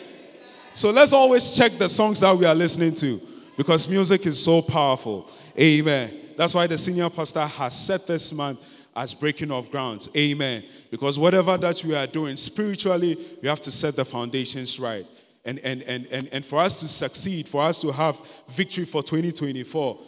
So 0.73 0.89
let's 0.89 1.13
always 1.13 1.55
check 1.55 1.73
the 1.73 1.87
songs 1.87 2.19
that 2.21 2.35
we 2.35 2.43
are 2.43 2.55
listening 2.55 2.95
to 2.95 3.21
because 3.55 3.87
music 3.87 4.25
is 4.25 4.43
so 4.43 4.63
powerful. 4.63 5.29
Amen. 5.59 6.11
That's 6.35 6.55
why 6.55 6.65
the 6.65 6.79
senior 6.79 7.11
pastor 7.11 7.45
has 7.45 7.77
set 7.77 8.07
this 8.07 8.33
month 8.33 8.65
as 8.95 9.13
breaking 9.13 9.51
of 9.51 9.69
grounds. 9.69 10.09
Amen. 10.17 10.63
Because 10.89 11.19
whatever 11.19 11.55
that 11.55 11.83
we 11.85 11.93
are 11.93 12.07
doing 12.07 12.35
spiritually, 12.35 13.15
we 13.43 13.47
have 13.47 13.61
to 13.61 13.69
set 13.69 13.95
the 13.95 14.05
foundations 14.05 14.79
right. 14.79 15.05
And, 15.45 15.59
and, 15.59 15.81
and, 15.83 16.05
and, 16.07 16.29
and 16.31 16.45
for 16.45 16.59
us 16.59 16.79
to 16.81 16.87
succeed, 16.87 17.47
for 17.47 17.63
us 17.63 17.81
to 17.81 17.91
have 17.91 18.19
victory 18.49 18.85
for 18.85 19.01
2024, 19.01 19.99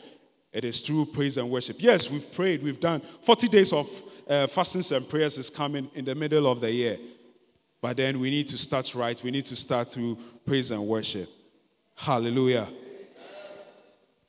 it 0.54 0.65
is 0.65 0.82
through 0.82 1.06
praise 1.06 1.38
and 1.38 1.50
worship. 1.50 1.78
Yes, 1.80 2.10
we've 2.10 2.34
prayed, 2.34 2.62
we've 2.62 2.80
done 2.80 3.02
40 3.22 3.48
days 3.48 3.72
of 3.72 3.88
uh, 4.28 4.48
fastings 4.48 4.91
and 4.91 5.08
prayers 5.08 5.38
is 5.38 5.50
coming 5.50 5.89
in 5.96 6.06
the 6.06 6.15
middle 6.15 6.48
of 6.48 6.62
the 6.62 6.72
year. 6.72 6.98
But 7.82 7.98
then 7.98 8.20
we 8.20 8.30
need 8.30 8.48
to 8.50 8.58
start 8.58 8.94
right. 8.94 9.22
We 9.24 9.32
need 9.32 9.46
to 9.48 9.56
start 9.56 9.88
through 9.88 10.17
praise 10.46 10.72
and 10.72 10.88
worship. 10.88 11.28
Hallelujah. 11.96 12.67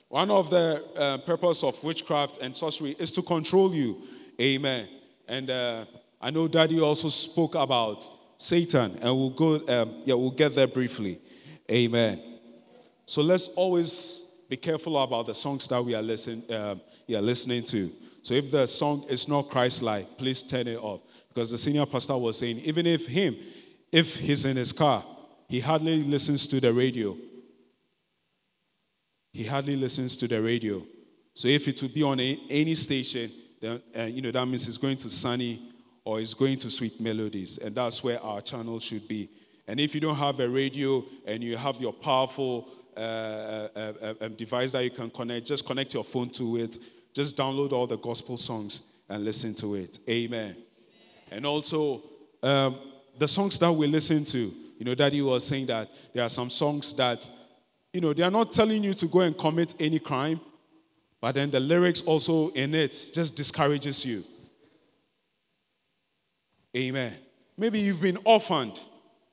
One 0.08 0.30
of 0.30 0.50
the 0.50 0.84
uh, 0.96 1.18
purpose 1.18 1.62
of 1.62 1.82
witchcraft 1.82 2.38
and 2.38 2.54
sorcery 2.54 2.96
is 2.98 3.12
to 3.12 3.22
control 3.22 3.74
you. 3.74 4.02
Amen. 4.40 4.88
And 5.26 5.50
uh, 5.50 5.84
I 6.20 6.30
know 6.30 6.48
Daddy 6.48 6.80
also 6.80 7.08
spoke 7.08 7.54
about 7.54 8.08
Satan, 8.42 8.96
and 9.00 9.16
we'll 9.16 9.30
go. 9.30 9.54
Um, 9.68 10.02
yeah, 10.04 10.14
we'll 10.14 10.32
get 10.32 10.54
there 10.54 10.66
briefly. 10.66 11.20
Amen. 11.70 12.20
So 13.06 13.22
let's 13.22 13.48
always 13.50 14.32
be 14.48 14.56
careful 14.56 14.98
about 14.98 15.26
the 15.26 15.34
songs 15.34 15.68
that 15.68 15.82
we 15.82 15.94
are 15.94 16.02
listening. 16.02 16.42
Um, 16.52 16.80
yeah, 17.06 17.20
listening 17.20 17.62
to. 17.64 17.90
So 18.22 18.34
if 18.34 18.50
the 18.50 18.66
song 18.66 19.04
is 19.08 19.28
not 19.28 19.48
Christ-like, 19.48 20.18
please 20.18 20.42
turn 20.42 20.66
it 20.66 20.78
off. 20.78 21.00
Because 21.28 21.50
the 21.50 21.58
senior 21.58 21.86
pastor 21.86 22.16
was 22.18 22.38
saying, 22.38 22.58
even 22.64 22.86
if 22.86 23.06
him, 23.06 23.36
if 23.90 24.16
he's 24.16 24.44
in 24.44 24.56
his 24.56 24.72
car, 24.72 25.02
he 25.48 25.60
hardly 25.60 26.02
listens 26.02 26.46
to 26.48 26.60
the 26.60 26.72
radio. 26.72 27.16
He 29.32 29.44
hardly 29.44 29.76
listens 29.76 30.16
to 30.18 30.28
the 30.28 30.42
radio. 30.42 30.82
So 31.34 31.48
if 31.48 31.66
it 31.68 31.80
would 31.80 31.94
be 31.94 32.02
on 32.02 32.20
a, 32.20 32.38
any 32.50 32.74
station, 32.74 33.30
then 33.60 33.80
uh, 33.96 34.02
you 34.02 34.20
know 34.20 34.30
that 34.30 34.46
means 34.46 34.66
he's 34.66 34.78
going 34.78 34.96
to 34.98 35.10
Sunny 35.10 35.60
or 36.04 36.20
it's 36.20 36.34
going 36.34 36.58
to 36.58 36.70
Sweet 36.70 37.00
Melodies, 37.00 37.58
and 37.58 37.74
that's 37.74 38.02
where 38.02 38.20
our 38.22 38.40
channel 38.40 38.80
should 38.80 39.06
be. 39.06 39.28
And 39.66 39.78
if 39.78 39.94
you 39.94 40.00
don't 40.00 40.16
have 40.16 40.40
a 40.40 40.48
radio 40.48 41.04
and 41.24 41.42
you 41.42 41.56
have 41.56 41.80
your 41.80 41.92
powerful 41.92 42.68
uh, 42.96 43.00
uh, 43.00 43.68
uh, 44.02 44.14
uh 44.20 44.28
device 44.28 44.72
that 44.72 44.84
you 44.84 44.90
can 44.90 45.10
connect, 45.10 45.46
just 45.46 45.64
connect 45.64 45.94
your 45.94 46.04
phone 46.04 46.30
to 46.30 46.56
it 46.56 46.78
just 47.12 47.36
download 47.36 47.72
all 47.72 47.86
the 47.86 47.98
gospel 47.98 48.36
songs 48.36 48.82
and 49.08 49.24
listen 49.24 49.54
to 49.54 49.74
it. 49.74 49.98
Amen. 50.08 50.56
And 51.30 51.46
also, 51.46 52.02
um, 52.42 52.78
the 53.18 53.28
songs 53.28 53.58
that 53.58 53.72
we 53.72 53.86
listen 53.86 54.24
to, 54.24 54.38
you 54.78 54.84
know, 54.84 54.94
Daddy 54.94 55.20
was 55.22 55.46
saying 55.46 55.66
that 55.66 55.88
there 56.12 56.24
are 56.24 56.30
some 56.30 56.50
songs 56.50 56.94
that, 56.94 57.28
you 57.92 58.00
know, 58.00 58.12
they 58.12 58.22
are 58.22 58.30
not 58.30 58.52
telling 58.52 58.82
you 58.82 58.94
to 58.94 59.06
go 59.06 59.20
and 59.20 59.36
commit 59.36 59.74
any 59.78 59.98
crime, 59.98 60.40
but 61.20 61.34
then 61.34 61.50
the 61.50 61.60
lyrics 61.60 62.02
also 62.02 62.48
in 62.50 62.74
it 62.74 62.90
just 63.14 63.36
discourages 63.36 64.04
you. 64.04 64.22
Amen. 66.76 67.14
Maybe 67.56 67.80
you've 67.80 68.00
been 68.00 68.18
orphaned. 68.24 68.80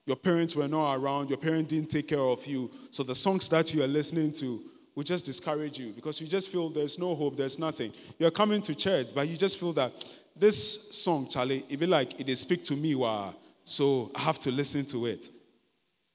Your 0.06 0.16
parents 0.16 0.56
were 0.56 0.68
not 0.68 0.96
around, 0.96 1.30
your 1.30 1.38
parents 1.38 1.72
didn't 1.72 1.92
take 1.92 2.08
care 2.08 2.20
of 2.20 2.46
you. 2.48 2.72
So 2.90 3.04
the 3.04 3.14
songs 3.14 3.48
that 3.50 3.74
you 3.74 3.84
are 3.84 3.88
listening 3.88 4.34
to 4.34 4.60
will 4.96 5.04
just 5.04 5.24
discourage 5.24 5.78
you 5.78 5.92
because 5.92 6.20
you 6.20 6.28
just 6.28 6.50
feel 6.50 6.70
there's 6.70 6.98
no 6.98 7.14
hope, 7.14 7.38
there's 7.38 7.60
nothing. 7.60 7.94
You're 8.18 8.32
coming 8.32 8.62
to 8.64 8.74
church, 8.74 9.08
but 9.14 9.28
you 9.28 9.38
just 9.38 9.60
feel 9.60 9.72
that 9.74 9.92
this 10.36 10.98
song, 10.98 11.28
Charlie, 11.30 11.64
it 11.70 11.80
be 11.80 11.86
like 11.86 12.20
it 12.20 12.36
speak 12.38 12.66
to 12.66 12.76
me, 12.76 12.96
wow, 12.96 13.36
so 13.64 14.12
I 14.16 14.22
have 14.22 14.40
to 14.40 14.52
listen 14.52 14.86
to 14.88 15.06
it. 15.06 15.30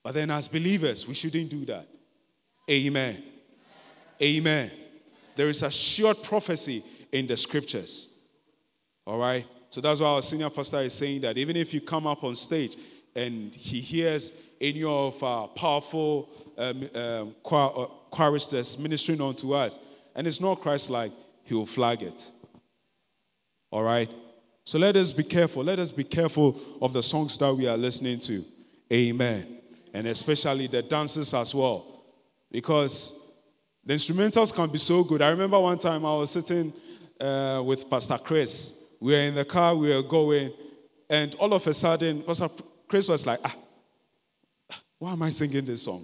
But 0.02 0.14
then 0.14 0.30
as 0.30 0.48
believers, 0.48 1.06
we 1.06 1.14
shouldn't 1.14 1.50
do 1.50 1.64
that. 1.66 1.86
Amen. 2.68 3.22
Amen. 4.20 4.70
There 5.36 5.48
is 5.48 5.62
a 5.62 5.70
short 5.70 6.22
prophecy 6.22 6.82
in 7.12 7.26
the 7.26 7.36
scriptures. 7.36 8.18
All 9.06 9.18
right? 9.18 9.46
So 9.74 9.80
that's 9.80 9.98
why 9.98 10.06
our 10.06 10.22
senior 10.22 10.50
pastor 10.50 10.78
is 10.82 10.92
saying 10.92 11.22
that 11.22 11.36
even 11.36 11.56
if 11.56 11.74
you 11.74 11.80
come 11.80 12.06
up 12.06 12.22
on 12.22 12.36
stage 12.36 12.76
and 13.16 13.52
he 13.52 13.80
hears 13.80 14.40
any 14.60 14.84
of 14.84 15.20
our 15.20 15.48
powerful 15.48 16.30
um, 16.56 16.88
um, 16.94 17.34
uh, 17.44 17.86
choristers 18.08 18.78
ministering 18.78 19.20
unto 19.20 19.52
us, 19.52 19.80
and 20.14 20.28
it's 20.28 20.40
not 20.40 20.60
Christ 20.60 20.90
like, 20.90 21.10
he 21.42 21.54
will 21.54 21.66
flag 21.66 22.04
it. 22.04 22.30
All 23.72 23.82
right? 23.82 24.08
So 24.62 24.78
let 24.78 24.94
us 24.94 25.12
be 25.12 25.24
careful. 25.24 25.64
Let 25.64 25.80
us 25.80 25.90
be 25.90 26.04
careful 26.04 26.56
of 26.80 26.92
the 26.92 27.02
songs 27.02 27.36
that 27.38 27.52
we 27.52 27.66
are 27.66 27.76
listening 27.76 28.20
to. 28.20 28.44
Amen. 28.92 29.58
And 29.92 30.06
especially 30.06 30.68
the 30.68 30.82
dances 30.82 31.34
as 31.34 31.52
well. 31.52 31.84
Because 32.48 33.34
the 33.84 33.94
instrumentals 33.94 34.54
can 34.54 34.70
be 34.70 34.78
so 34.78 35.02
good. 35.02 35.20
I 35.20 35.30
remember 35.30 35.58
one 35.58 35.78
time 35.78 36.06
I 36.06 36.14
was 36.14 36.30
sitting 36.30 36.72
uh, 37.20 37.60
with 37.66 37.90
Pastor 37.90 38.18
Chris. 38.18 38.83
We 39.04 39.12
were 39.12 39.18
in 39.18 39.34
the 39.34 39.44
car, 39.44 39.76
we 39.76 39.94
were 39.94 40.02
going, 40.02 40.50
and 41.10 41.34
all 41.34 41.52
of 41.52 41.66
a 41.66 41.74
sudden, 41.74 42.22
Pastor 42.22 42.48
Chris 42.88 43.06
was 43.06 43.26
like, 43.26 43.38
ah, 43.44 43.54
why 44.98 45.12
am 45.12 45.22
I 45.22 45.28
singing 45.28 45.62
this 45.66 45.82
song? 45.82 46.02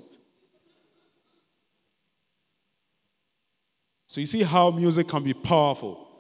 So 4.07 4.21
you 4.21 4.27
see 4.27 4.43
how 4.43 4.71
music 4.71 5.09
can 5.09 5.23
be 5.23 5.33
powerful. 5.33 6.11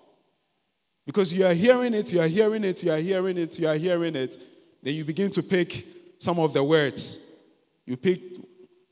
Because 1.04 1.34
you 1.34 1.44
are 1.44 1.52
hearing 1.52 1.92
it, 1.92 2.14
you 2.14 2.20
are 2.22 2.26
hearing 2.26 2.64
it, 2.64 2.82
you 2.82 2.92
are 2.92 2.96
hearing 2.96 3.36
it, 3.36 3.58
you 3.58 3.68
are 3.68 3.76
hearing 3.76 4.16
it. 4.16 4.38
Then 4.82 4.94
you 4.94 5.04
begin 5.04 5.30
to 5.32 5.42
pick 5.42 5.86
some 6.18 6.38
of 6.38 6.54
the 6.54 6.64
words. 6.64 7.42
You 7.84 7.98
pick, 7.98 8.22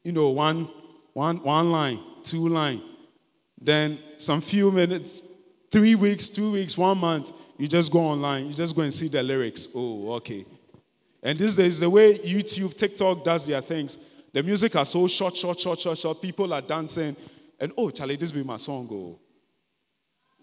you 0.04 0.12
know, 0.12 0.28
one, 0.28 0.68
one, 1.14 1.38
one 1.38 1.72
line, 1.72 2.00
two 2.22 2.48
line. 2.48 2.82
Then 3.58 3.98
some 4.18 4.42
few 4.42 4.70
minutes, 4.70 5.22
three 5.70 5.94
weeks, 5.94 6.28
two 6.28 6.52
weeks, 6.52 6.76
one 6.76 6.98
month, 6.98 7.32
you 7.58 7.68
just 7.68 7.92
go 7.92 8.00
online, 8.00 8.46
you 8.46 8.52
just 8.52 8.74
go 8.74 8.82
and 8.82 8.94
see 8.94 9.08
the 9.08 9.22
lyrics. 9.22 9.68
Oh, 9.74 10.12
okay. 10.12 10.46
And 11.22 11.38
these 11.38 11.58
is 11.58 11.80
the 11.80 11.90
way 11.90 12.16
YouTube, 12.18 12.76
TikTok 12.76 13.24
does 13.24 13.44
their 13.44 13.60
things, 13.60 14.06
the 14.32 14.42
music 14.42 14.76
are 14.76 14.84
so 14.84 15.08
short, 15.08 15.36
short, 15.36 15.58
short, 15.58 15.78
short, 15.80 15.98
short. 15.98 16.22
People 16.22 16.52
are 16.52 16.62
dancing 16.62 17.16
and 17.60 17.72
oh, 17.76 17.90
Charlie, 17.90 18.16
this 18.16 18.30
be 18.30 18.44
my 18.44 18.56
song, 18.56 18.88
oh. 18.90 19.18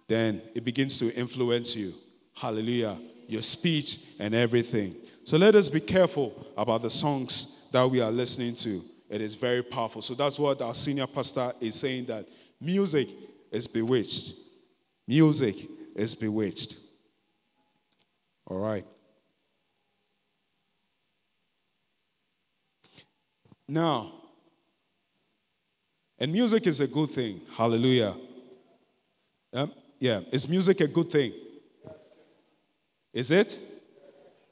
Then 0.08 0.41
it 0.54 0.63
begins 0.63 0.99
to 0.99 1.13
influence 1.15 1.75
you. 1.75 1.93
Hallelujah. 2.36 2.97
Your 3.28 3.41
speech 3.41 4.15
and 4.19 4.36
everything. 4.36 4.95
So 5.23 5.38
let 5.38 5.56
us 5.56 5.69
be 5.69 5.80
careful 5.80 6.45
about 6.56 6.84
the 6.84 6.89
songs 6.89 7.69
that 7.71 7.89
we 7.89 8.01
are 8.01 8.12
listening 8.12 8.56
to. 8.56 8.82
It 9.10 9.21
is 9.21 9.36
very 9.36 9.63
powerful. 9.63 10.01
So 10.01 10.13
that's 10.13 10.38
what 10.38 10.62
our 10.62 10.73
senior 10.73 11.08
pastor 11.08 11.51
is 11.62 11.75
saying 11.75 12.06
that 12.06 12.28
music 12.60 13.08
is 13.51 13.67
bewitched. 13.67 14.36
Music 15.08 15.56
is 15.95 16.13
bewitched. 16.13 16.84
All 18.47 18.58
right. 18.58 18.86
Now, 23.67 24.12
and 26.19 26.31
music 26.31 26.67
is 26.67 26.81
a 26.81 26.88
good 26.88 27.10
thing. 27.10 27.41
Hallelujah. 27.55 28.15
Um, 29.53 29.71
yeah, 29.99 30.21
is 30.31 30.47
music 30.47 30.79
a 30.81 30.88
good 30.88 31.10
thing? 31.10 31.34
Is 33.13 33.31
it? 33.31 33.58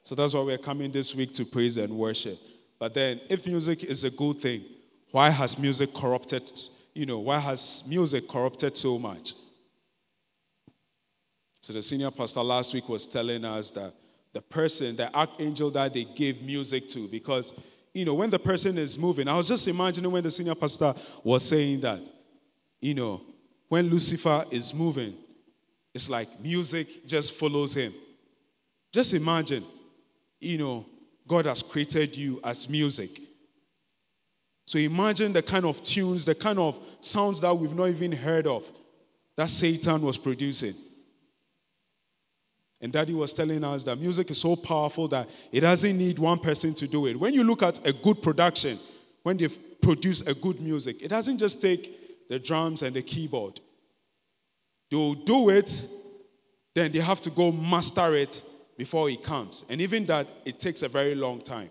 So 0.01 0.15
that's 0.15 0.33
why 0.33 0.41
we're 0.41 0.57
coming 0.57 0.91
this 0.91 1.13
week 1.15 1.33
to 1.33 1.45
praise 1.45 1.77
and 1.77 1.93
worship. 1.93 2.37
But 2.79 2.93
then, 2.93 3.21
if 3.29 3.45
music 3.45 3.83
is 3.83 4.03
a 4.03 4.11
good 4.11 4.37
thing, 4.41 4.63
why 5.11 5.29
has 5.29 5.57
music 5.59 5.93
corrupted? 5.93 6.43
You 6.93 7.05
know, 7.05 7.19
why 7.19 7.39
has 7.39 7.85
music 7.87 8.27
corrupted 8.27 8.75
so 8.75 8.97
much? 8.97 9.33
So 11.63 11.71
the 11.71 11.81
senior 11.81 12.11
pastor 12.11 12.41
last 12.41 12.73
week 12.73 12.89
was 12.89 13.07
telling 13.07 13.45
us 13.45 13.71
that 13.71 13.93
the 14.33 14.41
person, 14.41 14.97
the 14.97 15.15
archangel 15.15 15.71
that 15.71 15.93
they 15.93 16.03
gave 16.03 16.41
music 16.43 16.89
to, 16.89 17.07
because 17.07 17.57
you 17.93 18.03
know, 18.03 18.15
when 18.15 18.29
the 18.29 18.37
person 18.37 18.77
is 18.77 18.99
moving, 18.99 19.29
I 19.29 19.37
was 19.37 19.47
just 19.47 19.65
imagining 19.69 20.11
when 20.11 20.23
the 20.23 20.29
senior 20.29 20.55
pastor 20.55 20.93
was 21.23 21.47
saying 21.47 21.79
that, 21.79 22.11
you 22.81 22.93
know, 22.93 23.21
when 23.69 23.89
Lucifer 23.89 24.43
is 24.51 24.73
moving, 24.73 25.13
it's 25.93 26.09
like 26.09 26.27
music 26.41 27.07
just 27.07 27.33
follows 27.33 27.77
him. 27.77 27.93
Just 28.91 29.13
imagine, 29.13 29.63
you 30.41 30.57
know, 30.57 30.85
God 31.25 31.45
has 31.45 31.61
created 31.61 32.17
you 32.17 32.41
as 32.43 32.69
music. 32.69 33.09
So 34.65 34.79
imagine 34.79 35.31
the 35.31 35.41
kind 35.41 35.65
of 35.65 35.81
tunes, 35.81 36.25
the 36.25 36.35
kind 36.35 36.59
of 36.59 36.77
sounds 36.99 37.39
that 37.39 37.55
we've 37.55 37.73
not 37.73 37.87
even 37.87 38.11
heard 38.11 38.47
of 38.47 38.69
that 39.37 39.49
Satan 39.49 40.01
was 40.01 40.17
producing. 40.17 40.73
And 42.83 42.91
Daddy 42.91 43.13
was 43.13 43.33
telling 43.33 43.63
us 43.63 43.83
that 43.85 43.97
music 43.97 44.29
is 44.29 44.41
so 44.41 44.57
powerful 44.57 45.07
that 45.07 45.29
it 45.53 45.61
doesn't 45.61 45.97
need 45.97 46.19
one 46.19 46.37
person 46.37 46.73
to 46.75 46.85
do 46.85 47.07
it. 47.07 47.17
When 47.17 47.33
you 47.33 47.45
look 47.45 47.63
at 47.63 47.87
a 47.87 47.93
good 47.93 48.21
production, 48.21 48.77
when 49.23 49.37
they 49.37 49.47
produce 49.81 50.27
a 50.27 50.33
good 50.33 50.59
music, 50.59 51.01
it 51.01 51.07
doesn't 51.07 51.37
just 51.37 51.61
take 51.61 52.27
the 52.27 52.37
drums 52.39 52.81
and 52.81 52.93
the 52.93 53.01
keyboard. 53.01 53.61
They'll 54.91 55.13
do 55.13 55.49
it, 55.49 55.81
then 56.75 56.91
they 56.91 56.99
have 56.99 57.21
to 57.21 57.29
go 57.29 57.53
master 57.53 58.15
it 58.15 58.43
before 58.77 59.09
it 59.09 59.23
comes. 59.23 59.63
And 59.69 59.79
even 59.79 60.05
that, 60.07 60.27
it 60.43 60.59
takes 60.59 60.81
a 60.81 60.89
very 60.89 61.15
long 61.15 61.39
time. 61.39 61.69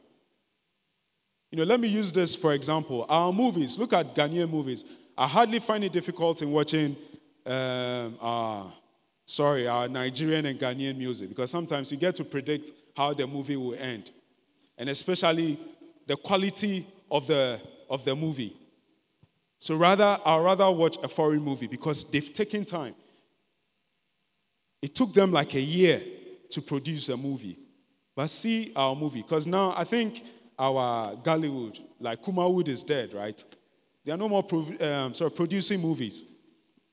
You 1.51 1.59
know, 1.59 1.64
let 1.64 1.79
me 1.79 1.88
use 1.88 2.11
this 2.11 2.35
for 2.35 2.55
example. 2.55 3.05
Our 3.07 3.35
movies, 3.35 3.79
look 3.79 3.92
at 3.92 4.14
Ghanaian 4.14 4.48
movies. 4.48 4.87
I 5.18 5.27
hardly 5.27 5.59
find 5.59 5.85
it 5.85 5.92
difficult 5.92 6.40
in 6.40 6.51
watching 6.51 6.96
um, 7.44 8.16
uh, 8.18 8.64
sorry, 9.25 9.67
our 9.69 9.89
Nigerian 9.89 10.47
and 10.47 10.59
Ghanaian 10.59 10.97
music, 10.97 11.29
because 11.29 11.51
sometimes 11.51 11.91
you 11.93 11.99
get 11.99 12.15
to 12.17 12.25
predict 12.25 12.73
how 12.97 13.15
the 13.15 13.27
movie 13.27 13.57
will 13.57 13.75
end. 13.75 14.11
And 14.79 14.89
especially 14.89 15.59
the 16.07 16.17
quality 16.17 16.85
of 17.11 17.27
the, 17.27 17.61
of 17.89 18.05
the 18.05 18.17
movie. 18.17 18.57
So 19.59 19.77
rather, 19.77 20.19
I'd 20.25 20.43
rather 20.43 20.71
watch 20.71 20.97
a 21.03 21.09
foreign 21.09 21.43
movie 21.43 21.69
because 21.69 22.11
they've 22.11 22.33
taken 22.33 22.65
time. 22.65 22.95
It 24.81 24.95
took 24.95 25.15
them 25.15 25.31
like 25.31 25.55
a 25.55 25.61
year 25.61 26.03
to 26.51 26.61
produce 26.61 27.09
a 27.09 27.17
movie. 27.17 27.57
But 28.17 28.29
see 28.29 28.73
our 28.75 28.95
movie, 28.95 29.23
because 29.23 29.47
now 29.47 29.73
I 29.77 29.85
think 29.85 30.25
our 30.59 31.15
Gollywood, 31.17 31.81
like 32.01 32.23
Kumawood 32.23 32.69
is 32.69 32.83
dead, 32.83 33.15
right? 33.15 33.43
They 34.05 34.13
are 34.13 34.17
no 34.17 34.29
more 34.29 34.45
um, 34.81 35.15
sorry, 35.15 35.31
producing 35.31 35.81
movies. 35.81 36.32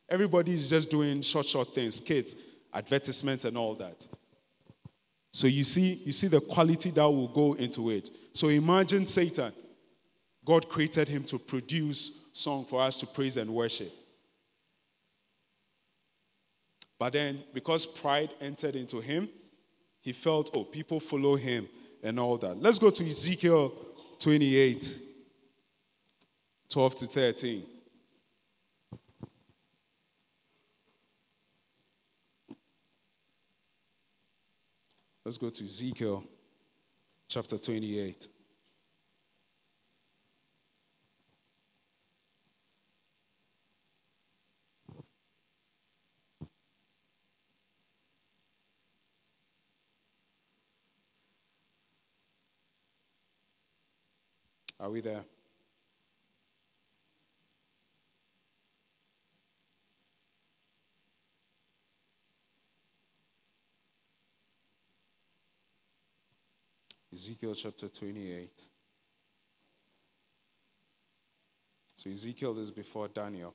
Everybody 0.09 0.53
is 0.53 0.69
just 0.69 0.89
doing 0.89 1.21
short, 1.21 1.45
short 1.45 1.69
things, 1.69 1.99
kids, 1.99 2.35
advertisements, 2.73 3.45
and 3.45 3.57
all 3.57 3.75
that. 3.75 4.07
So 5.31 5.47
you 5.47 5.63
see, 5.63 5.93
you 6.05 6.11
see 6.11 6.27
the 6.27 6.41
quality 6.41 6.89
that 6.91 7.05
will 7.05 7.27
go 7.27 7.53
into 7.53 7.91
it. 7.91 8.09
So 8.33 8.49
imagine 8.49 9.05
Satan. 9.05 9.51
God 10.43 10.67
created 10.67 11.07
him 11.07 11.23
to 11.25 11.37
produce 11.37 12.29
song 12.33 12.65
for 12.65 12.81
us 12.81 12.97
to 13.01 13.07
praise 13.07 13.37
and 13.37 13.49
worship. 13.51 13.91
But 16.97 17.13
then, 17.13 17.43
because 17.53 17.85
pride 17.85 18.31
entered 18.41 18.75
into 18.75 18.99
him, 18.99 19.29
he 20.01 20.11
felt, 20.11 20.49
oh, 20.53 20.63
people 20.63 20.99
follow 20.99 21.35
him 21.35 21.67
and 22.03 22.19
all 22.19 22.37
that. 22.37 22.61
Let's 22.61 22.79
go 22.79 22.89
to 22.89 23.07
Ezekiel 23.07 23.71
28 24.19 24.99
12 26.69 26.95
to 26.97 27.05
13. 27.05 27.63
Let's 35.25 35.37
go 35.37 35.49
to 35.49 35.63
Ezekiel 35.63 36.23
chapter 37.27 37.57
28. 37.57 38.27
Are 54.79 54.89
we 54.89 55.01
there? 55.01 55.25
Ezekiel 67.19 67.53
chapter 67.53 67.89
28. 67.89 68.49
So 71.97 72.09
Ezekiel 72.09 72.57
is 72.59 72.71
before 72.71 73.09
Daniel. 73.09 73.53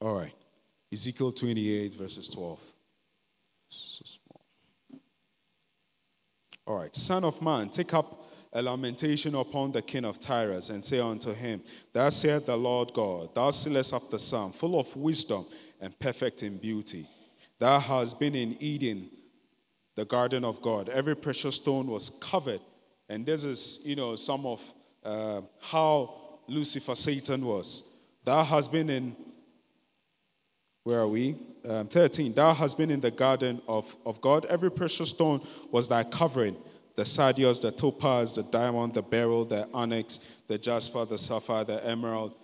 All 0.00 0.18
right. 0.18 0.32
Ezekiel 0.92 1.32
28, 1.32 1.94
verses 1.94 2.28
12. 2.28 2.60
So 3.70 4.04
small. 4.04 5.00
All 6.64 6.78
right. 6.78 6.94
Son 6.94 7.24
of 7.24 7.42
man, 7.42 7.70
take 7.70 7.92
up 7.92 8.23
a 8.54 8.62
lamentation 8.62 9.34
upon 9.34 9.72
the 9.72 9.82
king 9.82 10.04
of 10.04 10.20
Tyrus 10.20 10.70
and 10.70 10.84
say 10.84 11.00
unto 11.00 11.34
him, 11.34 11.60
Thus 11.92 12.16
saith 12.16 12.46
the 12.46 12.56
Lord 12.56 12.92
God, 12.94 13.34
Thou 13.34 13.50
sealest 13.50 13.92
up 13.92 14.08
the 14.10 14.18
sun, 14.18 14.52
full 14.52 14.78
of 14.78 14.94
wisdom 14.96 15.44
and 15.80 15.98
perfect 15.98 16.44
in 16.44 16.56
beauty. 16.58 17.06
Thou 17.58 17.80
hast 17.80 18.20
been 18.20 18.36
in 18.36 18.56
Eden, 18.60 19.10
the 19.96 20.04
garden 20.04 20.44
of 20.44 20.62
God. 20.62 20.88
Every 20.88 21.16
precious 21.16 21.56
stone 21.56 21.88
was 21.88 22.10
covered. 22.22 22.60
And 23.08 23.26
this 23.26 23.44
is, 23.44 23.82
you 23.84 23.96
know, 23.96 24.14
some 24.14 24.46
of 24.46 24.62
uh, 25.04 25.40
how 25.60 26.14
Lucifer, 26.46 26.94
Satan 26.94 27.44
was. 27.44 27.96
Thou 28.24 28.44
hast 28.44 28.70
been 28.70 28.88
in 28.88 29.16
where 30.84 31.00
are 31.00 31.08
we? 31.08 31.36
Um, 31.66 31.88
13. 31.88 32.34
Thou 32.34 32.52
hast 32.52 32.76
been 32.76 32.90
in 32.90 33.00
the 33.00 33.10
garden 33.10 33.62
of, 33.66 33.96
of 34.04 34.20
God. 34.20 34.44
Every 34.44 34.70
precious 34.70 35.10
stone 35.10 35.40
was 35.70 35.88
thy 35.88 36.04
covering 36.04 36.56
the 36.96 37.04
sardius, 37.04 37.58
the 37.60 37.72
topaz, 37.72 38.32
the 38.32 38.42
diamond, 38.44 38.94
the 38.94 39.02
beryl, 39.02 39.44
the 39.44 39.68
onyx, 39.74 40.20
the 40.46 40.58
jasper, 40.58 41.04
the 41.04 41.18
sapphire, 41.18 41.64
the 41.64 41.84
emerald, 41.86 42.34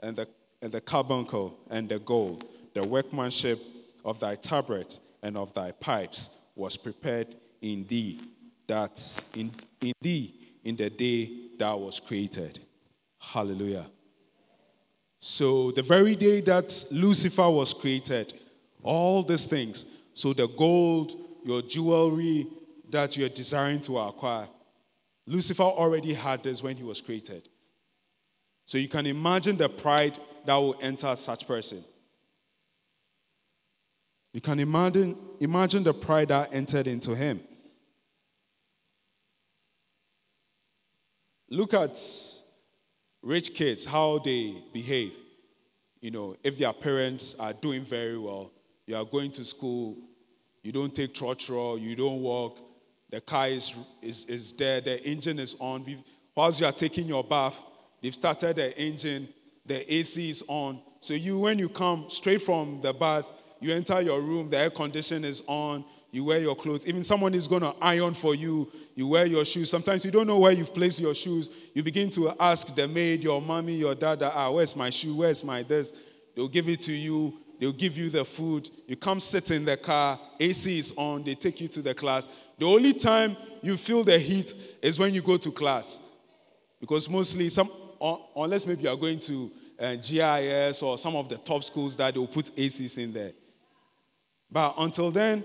and 0.00 0.16
the, 0.16 0.28
and 0.62 0.70
the 0.70 0.80
carbuncle, 0.80 1.58
and 1.70 1.88
the 1.88 1.98
gold. 1.98 2.44
The 2.74 2.86
workmanship 2.86 3.58
of 4.04 4.20
thy 4.20 4.36
tabret 4.36 5.00
and 5.22 5.36
of 5.36 5.52
thy 5.54 5.72
pipes 5.72 6.36
was 6.54 6.76
prepared 6.76 7.34
in 7.60 7.86
thee, 7.86 8.20
that 8.66 9.00
in, 9.34 9.50
in 9.80 9.92
thee 10.00 10.34
in 10.64 10.76
the 10.76 10.90
day 10.90 11.30
thou 11.58 11.78
was 11.78 11.98
created. 11.98 12.60
Hallelujah. 13.18 13.86
So, 15.20 15.72
the 15.72 15.82
very 15.82 16.14
day 16.14 16.40
that 16.42 16.84
Lucifer 16.92 17.50
was 17.50 17.74
created, 17.74 18.34
all 18.82 19.24
these 19.24 19.46
things, 19.46 19.86
so 20.14 20.32
the 20.32 20.46
gold, 20.46 21.12
your 21.44 21.62
jewelry 21.62 22.46
that 22.90 23.16
you're 23.16 23.28
desiring 23.28 23.80
to 23.82 23.98
acquire, 23.98 24.48
Lucifer 25.26 25.62
already 25.62 26.14
had 26.14 26.42
this 26.42 26.62
when 26.62 26.76
he 26.76 26.82
was 26.82 27.00
created. 27.00 27.48
So, 28.66 28.78
you 28.78 28.88
can 28.88 29.06
imagine 29.06 29.56
the 29.56 29.68
pride 29.68 30.18
that 30.44 30.56
will 30.56 30.78
enter 30.80 31.14
such 31.16 31.46
person. 31.46 31.82
You 34.32 34.40
can 34.40 34.60
imagine, 34.60 35.16
imagine 35.40 35.82
the 35.82 35.94
pride 35.94 36.28
that 36.28 36.54
entered 36.54 36.86
into 36.86 37.14
him. 37.14 37.40
Look 41.50 41.72
at 41.72 41.98
rich 43.22 43.54
kids, 43.54 43.84
how 43.84 44.18
they 44.18 44.54
behave. 44.72 45.14
You 46.00 46.10
know, 46.10 46.36
if 46.44 46.58
their 46.58 46.72
parents 46.72 47.38
are 47.40 47.52
doing 47.52 47.82
very 47.82 48.18
well, 48.18 48.52
you 48.86 48.96
are 48.96 49.04
going 49.04 49.30
to 49.32 49.44
school, 49.44 49.96
you 50.62 50.72
don't 50.72 50.94
take 50.94 51.14
trotro, 51.14 51.80
you 51.80 51.96
don't 51.96 52.20
walk, 52.20 52.58
the 53.10 53.20
car 53.20 53.48
is, 53.48 53.74
is, 54.02 54.24
is 54.26 54.56
there, 54.56 54.80
the 54.80 55.02
engine 55.08 55.38
is 55.38 55.56
on. 55.60 55.84
Whilst 56.34 56.60
you 56.60 56.66
are 56.66 56.72
taking 56.72 57.06
your 57.06 57.24
bath, 57.24 57.62
they've 58.02 58.14
started 58.14 58.56
the 58.56 58.78
engine, 58.78 59.28
the 59.64 59.94
AC 59.94 60.30
is 60.30 60.44
on. 60.48 60.80
So 61.00 61.14
you, 61.14 61.38
when 61.38 61.58
you 61.58 61.68
come 61.68 62.06
straight 62.08 62.42
from 62.42 62.80
the 62.80 62.92
bath, 62.92 63.24
you 63.60 63.72
enter 63.72 64.00
your 64.00 64.20
room, 64.20 64.50
the 64.50 64.58
air 64.58 64.70
condition 64.70 65.24
is 65.24 65.42
on, 65.46 65.84
you 66.10 66.24
wear 66.24 66.38
your 66.38 66.56
clothes. 66.56 66.86
Even 66.86 67.04
someone 67.04 67.34
is 67.34 67.46
going 67.46 67.62
to 67.62 67.74
iron 67.82 68.14
for 68.14 68.34
you. 68.34 68.70
You 68.94 69.08
wear 69.08 69.26
your 69.26 69.44
shoes. 69.44 69.68
Sometimes 69.68 70.04
you 70.04 70.10
don't 70.10 70.26
know 70.26 70.38
where 70.38 70.52
you've 70.52 70.72
placed 70.72 71.00
your 71.00 71.14
shoes. 71.14 71.50
You 71.74 71.82
begin 71.82 72.08
to 72.10 72.32
ask 72.40 72.74
the 72.74 72.88
maid, 72.88 73.22
your 73.22 73.42
mommy, 73.42 73.74
your 73.74 73.94
dad, 73.94 74.22
ah, 74.22 74.50
where's 74.50 74.74
my 74.74 74.88
shoe? 74.88 75.16
Where's 75.16 75.44
my 75.44 75.62
this? 75.62 75.92
They'll 76.34 76.48
give 76.48 76.68
it 76.68 76.80
to 76.82 76.92
you. 76.92 77.34
They'll 77.60 77.72
give 77.72 77.98
you 77.98 78.08
the 78.08 78.24
food. 78.24 78.70
You 78.86 78.96
come 78.96 79.20
sit 79.20 79.50
in 79.50 79.64
the 79.64 79.76
car. 79.76 80.18
AC 80.40 80.78
is 80.78 80.94
on. 80.96 81.24
They 81.24 81.34
take 81.34 81.60
you 81.60 81.68
to 81.68 81.82
the 81.82 81.92
class. 81.94 82.28
The 82.58 82.66
only 82.66 82.92
time 82.92 83.36
you 83.62 83.76
feel 83.76 84.04
the 84.04 84.18
heat 84.18 84.52
is 84.82 84.98
when 84.98 85.14
you 85.14 85.22
go 85.22 85.36
to 85.36 85.50
class. 85.50 86.04
Because 86.80 87.08
mostly, 87.08 87.48
some, 87.48 87.68
unless 88.36 88.66
maybe 88.66 88.82
you 88.82 88.88
are 88.88 88.96
going 88.96 89.18
to 89.20 89.50
uh, 89.80 89.94
GIS 89.96 90.82
or 90.82 90.98
some 90.98 91.16
of 91.16 91.28
the 91.28 91.38
top 91.38 91.64
schools 91.64 91.96
that 91.96 92.14
they'll 92.14 92.26
put 92.26 92.46
ACs 92.56 92.98
in 92.98 93.12
there. 93.12 93.32
But 94.50 94.74
until 94.78 95.10
then, 95.10 95.44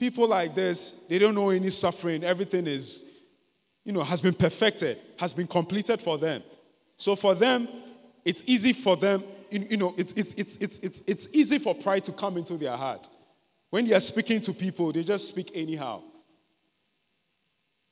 People 0.00 0.26
like 0.26 0.54
this, 0.54 1.04
they 1.10 1.18
don't 1.18 1.34
know 1.34 1.50
any 1.50 1.68
suffering. 1.68 2.24
Everything 2.24 2.66
is, 2.66 3.18
you 3.84 3.92
know, 3.92 4.02
has 4.02 4.22
been 4.22 4.32
perfected, 4.32 4.96
has 5.18 5.34
been 5.34 5.46
completed 5.46 6.00
for 6.00 6.16
them. 6.16 6.42
So 6.96 7.14
for 7.14 7.34
them, 7.34 7.68
it's 8.24 8.42
easy 8.46 8.72
for 8.72 8.96
them, 8.96 9.22
you 9.50 9.76
know, 9.76 9.94
it's, 9.98 10.14
it's, 10.14 10.32
it's, 10.34 10.56
it's, 10.56 10.78
it's, 10.78 11.02
it's 11.06 11.28
easy 11.34 11.58
for 11.58 11.74
pride 11.74 12.04
to 12.04 12.12
come 12.12 12.38
into 12.38 12.54
their 12.54 12.76
heart. 12.78 13.10
When 13.70 13.84
they 13.84 13.94
are 13.94 14.00
speaking 14.00 14.40
to 14.42 14.52
people, 14.52 14.92
they 14.92 15.02
just 15.02 15.28
speak 15.28 15.52
anyhow. 15.54 16.02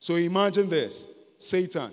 So 0.01 0.17
imagine 0.17 0.69
this 0.69 1.07
Satan, 1.39 1.91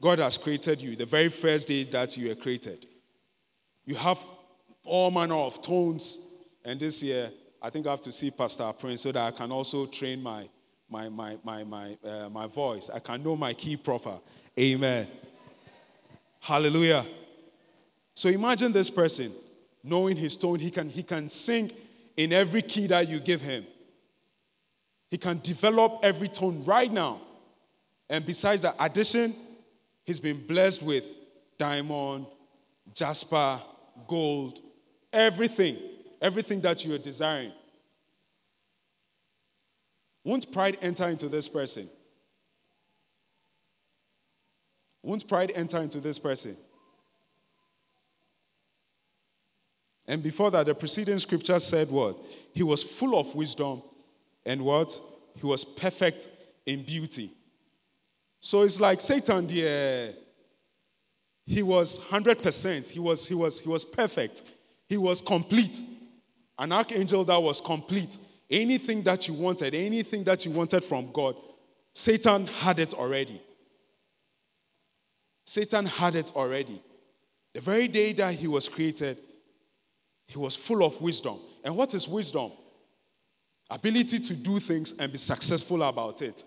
God 0.00 0.18
has 0.18 0.36
created 0.36 0.80
you 0.80 0.96
the 0.96 1.06
very 1.06 1.28
first 1.28 1.68
day 1.68 1.84
that 1.84 2.16
you 2.16 2.28
were 2.28 2.34
created. 2.34 2.86
You 3.84 3.94
have 3.94 4.18
all 4.84 5.10
manner 5.10 5.34
of 5.34 5.60
tones, 5.62 6.38
and 6.64 6.80
this 6.80 7.02
year 7.02 7.30
I 7.62 7.70
think 7.70 7.86
I 7.86 7.90
have 7.90 8.00
to 8.02 8.12
see 8.12 8.30
Pastor 8.30 8.70
Prince 8.78 9.02
so 9.02 9.12
that 9.12 9.34
I 9.34 9.36
can 9.36 9.52
also 9.52 9.86
train 9.86 10.22
my, 10.22 10.48
my, 10.88 11.08
my, 11.08 11.36
my, 11.44 11.64
my, 11.64 11.96
uh, 12.04 12.28
my 12.28 12.46
voice. 12.46 12.90
I 12.92 12.98
can 12.98 13.22
know 13.22 13.36
my 13.36 13.54
key 13.54 13.76
proper. 13.76 14.18
Amen. 14.58 15.06
Hallelujah. 16.40 17.04
So 18.14 18.28
imagine 18.28 18.72
this 18.72 18.88
person 18.88 19.30
knowing 19.82 20.16
his 20.16 20.36
tone. 20.36 20.58
He 20.58 20.70
can, 20.70 20.88
he 20.88 21.02
can 21.02 21.28
sing 21.28 21.70
in 22.16 22.32
every 22.32 22.62
key 22.62 22.86
that 22.86 23.08
you 23.08 23.20
give 23.20 23.40
him. 23.40 23.66
He 25.08 25.18
can 25.18 25.40
develop 25.42 26.00
every 26.02 26.28
tone 26.28 26.64
right 26.64 26.90
now. 26.90 27.20
And 28.08 28.24
besides 28.24 28.62
that 28.62 28.74
addition, 28.78 29.34
he's 30.04 30.20
been 30.20 30.44
blessed 30.46 30.82
with 30.82 31.04
diamond, 31.58 32.26
jasper, 32.94 33.60
gold, 34.06 34.60
everything, 35.12 35.76
everything 36.20 36.60
that 36.62 36.84
you 36.84 36.94
are 36.94 36.98
desiring. 36.98 37.52
Won't 40.24 40.52
pride 40.52 40.78
enter 40.82 41.08
into 41.08 41.28
this 41.28 41.48
person? 41.48 41.86
Won't 45.02 45.28
pride 45.28 45.52
enter 45.54 45.78
into 45.78 46.00
this 46.00 46.18
person? 46.18 46.56
And 50.08 50.22
before 50.22 50.50
that, 50.52 50.66
the 50.66 50.74
preceding 50.74 51.18
scripture 51.18 51.58
said 51.58 51.90
what? 51.90 52.16
He 52.52 52.62
was 52.62 52.82
full 52.82 53.18
of 53.18 53.34
wisdom 53.34 53.82
and 54.44 54.62
what? 54.62 54.98
He 55.34 55.46
was 55.46 55.64
perfect 55.64 56.28
in 56.64 56.82
beauty. 56.82 57.30
So 58.40 58.62
it's 58.62 58.80
like 58.80 59.00
Satan, 59.00 59.46
the, 59.46 60.14
uh, 60.14 60.20
he 61.44 61.62
was 61.62 61.98
100%. 61.98 62.90
He 62.90 63.00
was, 63.00 63.26
he, 63.26 63.34
was, 63.34 63.60
he 63.60 63.68
was 63.68 63.84
perfect. 63.84 64.42
He 64.88 64.96
was 64.96 65.20
complete. 65.20 65.80
An 66.58 66.72
archangel 66.72 67.24
that 67.24 67.42
was 67.42 67.60
complete. 67.60 68.18
Anything 68.48 69.02
that 69.02 69.26
you 69.26 69.34
wanted, 69.34 69.74
anything 69.74 70.22
that 70.24 70.44
you 70.44 70.52
wanted 70.52 70.84
from 70.84 71.10
God, 71.12 71.34
Satan 71.92 72.46
had 72.46 72.78
it 72.78 72.94
already. 72.94 73.40
Satan 75.44 75.86
had 75.86 76.14
it 76.14 76.30
already. 76.36 76.80
The 77.54 77.60
very 77.60 77.88
day 77.88 78.12
that 78.14 78.34
he 78.34 78.48
was 78.48 78.68
created, 78.68 79.16
he 80.26 80.38
was 80.38 80.56
full 80.56 80.84
of 80.84 81.00
wisdom. 81.00 81.36
And 81.64 81.76
what 81.76 81.94
is 81.94 82.08
wisdom? 82.08 82.50
Ability 83.70 84.18
to 84.20 84.34
do 84.34 84.58
things 84.58 84.98
and 84.98 85.10
be 85.10 85.18
successful 85.18 85.82
about 85.82 86.22
it. 86.22 86.44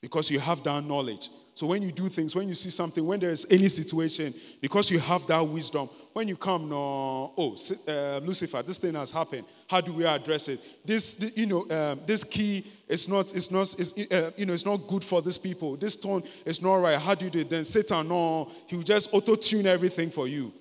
Because 0.00 0.30
you 0.30 0.40
have 0.40 0.62
that 0.64 0.84
knowledge. 0.84 1.28
So 1.54 1.66
when 1.66 1.82
you 1.82 1.92
do 1.92 2.08
things, 2.08 2.34
when 2.34 2.48
you 2.48 2.54
see 2.54 2.70
something, 2.70 3.06
when 3.06 3.20
there 3.20 3.30
is 3.30 3.46
any 3.50 3.68
situation, 3.68 4.34
because 4.60 4.90
you 4.90 4.98
have 4.98 5.26
that 5.28 5.40
wisdom, 5.40 5.88
when 6.12 6.26
you 6.28 6.36
come, 6.36 6.68
no, 6.68 7.32
oh, 7.36 7.56
uh, 7.88 8.18
Lucifer, 8.18 8.62
this 8.62 8.78
thing 8.78 8.94
has 8.94 9.10
happened. 9.10 9.44
How 9.68 9.80
do 9.80 9.92
we 9.92 10.04
address 10.04 10.48
it? 10.48 10.60
This, 10.84 11.32
you 11.36 11.46
know, 11.46 11.70
um, 11.70 12.00
this 12.04 12.24
key 12.24 12.66
is 12.88 13.08
not, 13.08 13.34
it's 13.34 13.50
not, 13.50 13.74
it's, 13.78 14.12
uh, 14.12 14.30
you 14.36 14.44
know, 14.44 14.52
it's 14.52 14.66
not 14.66 14.78
good 14.88 15.04
for 15.04 15.22
these 15.22 15.38
people. 15.38 15.76
This 15.76 15.96
tone 15.96 16.22
is 16.44 16.60
not 16.60 16.74
right. 16.76 16.98
How 16.98 17.14
do 17.14 17.26
you 17.26 17.30
do 17.30 17.40
it? 17.40 17.50
Then 17.50 17.64
Satan, 17.64 18.08
no, 18.08 18.50
he 18.66 18.76
will 18.76 18.82
just 18.82 19.14
auto 19.14 19.36
tune 19.36 19.66
everything 19.66 20.10
for 20.10 20.26
you. 20.26 20.52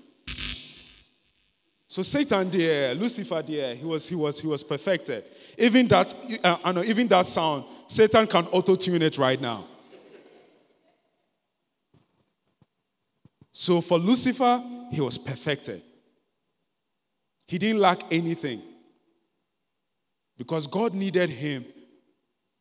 So 1.91 2.03
Satan 2.03 2.49
there, 2.49 2.95
Lucifer 2.95 3.41
there, 3.41 3.75
he 3.75 3.83
was, 3.83 4.07
he 4.07 4.15
was, 4.15 4.39
he 4.39 4.47
was 4.47 4.63
perfected. 4.63 5.25
Even 5.57 5.89
that, 5.89 6.15
uh, 6.41 6.57
I 6.63 6.71
know, 6.71 6.83
even 6.83 7.05
that 7.09 7.27
sound, 7.27 7.65
Satan 7.85 8.27
can 8.27 8.45
auto 8.45 8.75
tune 8.75 9.01
it 9.01 9.17
right 9.17 9.41
now. 9.41 9.65
So 13.51 13.81
for 13.81 13.99
Lucifer, 13.99 14.63
he 14.89 15.01
was 15.01 15.17
perfected. 15.17 15.81
He 17.49 17.57
didn't 17.57 17.81
lack 17.81 18.03
anything. 18.09 18.61
Because 20.37 20.67
God 20.67 20.93
needed 20.93 21.29
him 21.29 21.65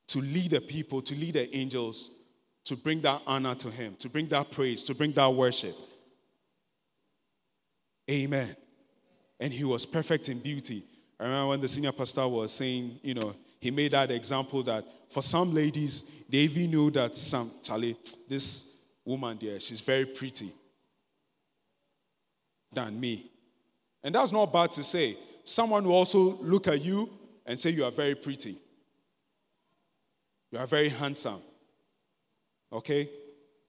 to 0.08 0.18
lead 0.18 0.50
the 0.50 0.60
people, 0.60 1.02
to 1.02 1.14
lead 1.14 1.34
the 1.34 1.56
angels, 1.56 2.18
to 2.64 2.74
bring 2.74 3.00
that 3.02 3.22
honor 3.28 3.54
to 3.54 3.70
him, 3.70 3.94
to 4.00 4.08
bring 4.08 4.26
that 4.26 4.50
praise, 4.50 4.82
to 4.82 4.94
bring 4.96 5.12
that 5.12 5.32
worship. 5.32 5.76
Amen. 8.10 8.56
And 9.40 9.52
he 9.52 9.64
was 9.64 9.86
perfect 9.86 10.28
in 10.28 10.38
beauty. 10.38 10.84
I 11.18 11.24
remember 11.24 11.48
when 11.48 11.60
the 11.60 11.68
senior 11.68 11.92
pastor 11.92 12.28
was 12.28 12.52
saying, 12.52 13.00
you 13.02 13.14
know, 13.14 13.34
he 13.58 13.70
made 13.70 13.92
that 13.92 14.10
example 14.10 14.62
that 14.64 14.84
for 15.10 15.22
some 15.22 15.52
ladies, 15.52 16.24
they 16.30 16.38
even 16.38 16.70
know 16.70 16.90
that 16.90 17.16
some, 17.16 17.50
Charlie, 17.62 17.96
this 18.28 18.84
woman 19.04 19.38
there, 19.40 19.58
she's 19.58 19.80
very 19.80 20.04
pretty 20.04 20.50
than 22.72 23.00
me. 23.00 23.30
And 24.02 24.14
that's 24.14 24.32
not 24.32 24.52
bad 24.52 24.72
to 24.72 24.84
say. 24.84 25.16
Someone 25.44 25.84
will 25.84 25.94
also 25.94 26.36
look 26.42 26.68
at 26.68 26.82
you 26.82 27.10
and 27.44 27.58
say 27.58 27.70
you 27.70 27.84
are 27.84 27.90
very 27.90 28.14
pretty. 28.14 28.54
You 30.52 30.58
are 30.58 30.66
very 30.66 30.88
handsome. 30.88 31.40
Okay? 32.72 33.08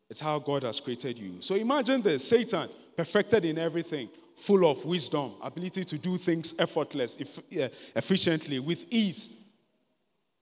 It's 0.09 0.19
how 0.19 0.39
God 0.39 0.63
has 0.63 0.79
created 0.79 1.17
you. 1.17 1.41
So 1.41 1.55
imagine 1.55 2.01
this 2.01 2.27
Satan, 2.27 2.69
perfected 2.95 3.45
in 3.45 3.57
everything, 3.57 4.09
full 4.41 4.65
of 4.69 4.83
wisdom, 4.83 5.31
ability 5.43 5.85
to 5.85 5.97
do 5.97 6.17
things 6.17 6.59
effortless, 6.59 7.21
eh, 7.51 7.69
efficiently, 7.95 8.59
with 8.59 8.85
ease, 8.89 9.39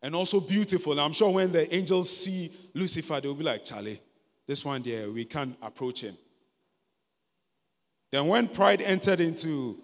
and 0.02 0.16
also 0.16 0.40
beautiful. 0.40 0.94
And 0.94 1.02
I'm 1.02 1.12
sure 1.12 1.32
when 1.32 1.52
the 1.52 1.74
angels 1.76 2.10
see 2.10 2.50
Lucifer, 2.74 3.20
they'll 3.20 3.36
be 3.36 3.44
like, 3.44 3.66
Charlie, 3.66 4.00
this 4.48 4.64
one 4.64 4.82
there, 4.82 5.10
we 5.12 5.26
can't 5.26 5.56
approach 5.62 6.02
him. 6.02 6.16
Then, 8.10 8.28
when 8.28 8.48
pride 8.48 8.82
entered 8.82 9.20
into 9.20 9.76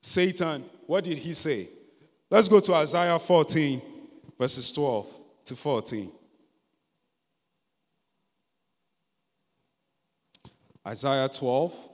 Satan, 0.00 0.62
what 0.86 1.04
did 1.04 1.18
he 1.18 1.32
say? 1.32 1.66
Let's 2.30 2.48
go 2.48 2.60
to 2.60 2.74
Isaiah 2.74 3.18
14, 3.18 3.80
verses 4.38 4.70
12 4.72 5.06
to 5.46 5.56
14. 5.56 6.12
Isaiah 10.86 11.28
12, 11.28 11.88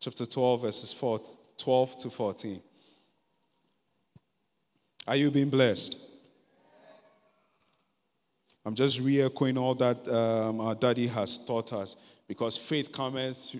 chapter 0.00 0.26
12, 0.26 0.62
verses 0.62 0.92
4, 0.92 1.20
12 1.56 1.98
to 1.98 2.10
14. 2.10 2.60
Are 5.06 5.16
you 5.16 5.30
being 5.30 5.48
blessed? 5.48 6.08
I'm 8.64 8.74
just 8.74 9.00
re 9.00 9.22
echoing 9.22 9.56
all 9.56 9.74
that 9.76 10.06
um, 10.08 10.60
our 10.60 10.74
daddy 10.74 11.06
has 11.06 11.46
taught 11.46 11.72
us 11.72 11.96
because 12.26 12.56
faith 12.56 12.92
cometh 12.92 13.56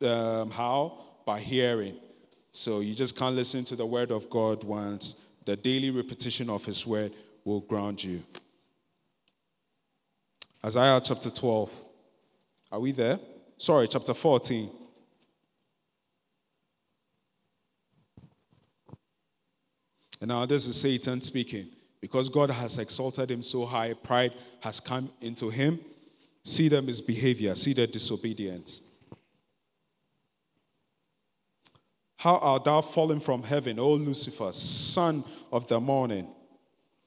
um, 0.00 0.50
how? 0.50 0.98
By 1.26 1.40
hearing. 1.40 1.96
So 2.52 2.80
you 2.80 2.94
just 2.94 3.18
can't 3.18 3.34
listen 3.34 3.64
to 3.64 3.76
the 3.76 3.86
word 3.86 4.10
of 4.10 4.30
God 4.30 4.62
once. 4.62 5.26
The 5.44 5.56
daily 5.56 5.90
repetition 5.90 6.48
of 6.48 6.64
his 6.64 6.86
word 6.86 7.12
will 7.44 7.60
ground 7.60 8.04
you. 8.04 8.22
Isaiah 10.64 11.00
chapter 11.02 11.30
12. 11.30 11.84
Are 12.70 12.78
we 12.78 12.92
there? 12.92 13.18
Sorry, 13.58 13.88
chapter 13.88 14.14
14. 14.14 14.70
And 20.22 20.28
now 20.28 20.46
this 20.46 20.68
is 20.68 20.80
Satan 20.80 21.20
speaking. 21.20 21.66
Because 22.00 22.28
God 22.28 22.48
has 22.50 22.78
exalted 22.78 23.28
him 23.28 23.42
so 23.42 23.66
high, 23.66 23.92
pride 23.92 24.32
has 24.60 24.78
come 24.78 25.10
into 25.20 25.50
him. 25.50 25.80
See 26.44 26.68
them 26.68 26.86
his 26.86 27.00
behavior, 27.00 27.56
see 27.56 27.72
their 27.72 27.88
disobedience. 27.88 28.88
How 32.18 32.36
art 32.36 32.64
thou 32.64 32.80
fallen 32.82 33.18
from 33.18 33.42
heaven, 33.42 33.80
O 33.80 33.94
Lucifer, 33.94 34.52
son 34.52 35.24
of 35.50 35.66
the 35.66 35.80
morning? 35.80 36.28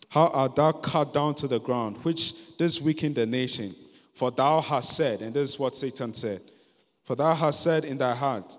How 0.10 0.28
art 0.28 0.58
thou 0.58 0.74
cut 0.74 1.14
down 1.14 1.36
to 1.36 1.48
the 1.48 1.60
ground, 1.60 1.98
which 2.04 2.58
this 2.58 2.82
weakened 2.82 3.16
the 3.16 3.26
nation? 3.26 3.74
For 4.14 4.30
thou 4.30 4.60
hast 4.60 4.96
said, 4.96 5.22
and 5.22 5.34
this 5.34 5.54
is 5.54 5.60
what 5.60 5.76
Satan 5.76 6.14
said, 6.14 6.42
for 7.04 7.16
thou 7.16 7.34
hast 7.34 7.62
said 7.64 7.86
in 7.86 7.98
thy 7.98 8.14
heart, 8.14 8.58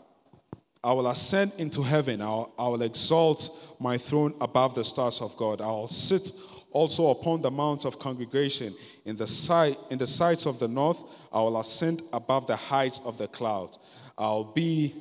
I 0.86 0.92
will 0.92 1.08
ascend 1.08 1.52
into 1.58 1.82
heaven, 1.82 2.22
I 2.22 2.28
will, 2.28 2.54
I 2.56 2.68
will 2.68 2.82
exalt 2.82 3.76
my 3.80 3.98
throne 3.98 4.34
above 4.40 4.76
the 4.76 4.84
stars 4.84 5.20
of 5.20 5.36
God. 5.36 5.60
I 5.60 5.66
will 5.66 5.88
sit 5.88 6.30
also 6.70 7.08
upon 7.10 7.42
the 7.42 7.50
mount 7.50 7.84
of 7.84 7.98
congregation 7.98 8.72
in 9.04 9.16
the 9.16 9.26
sight 9.26 9.76
in 9.90 9.98
the 9.98 10.06
sides 10.06 10.46
of 10.46 10.60
the 10.60 10.68
north. 10.68 11.02
I 11.32 11.40
will 11.40 11.58
ascend 11.58 12.02
above 12.12 12.46
the 12.46 12.54
heights 12.54 13.00
of 13.04 13.18
the 13.18 13.26
clouds. 13.26 13.80
I'll 14.16 14.44
be 14.44 14.94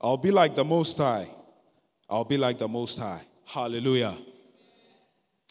I'll 0.00 0.16
be 0.16 0.30
like 0.30 0.54
the 0.54 0.64
Most 0.64 0.96
High. 0.96 1.28
I'll 2.08 2.24
be 2.24 2.38
like 2.38 2.56
the 2.56 2.68
Most 2.68 2.98
High. 2.98 3.20
Hallelujah. 3.44 4.16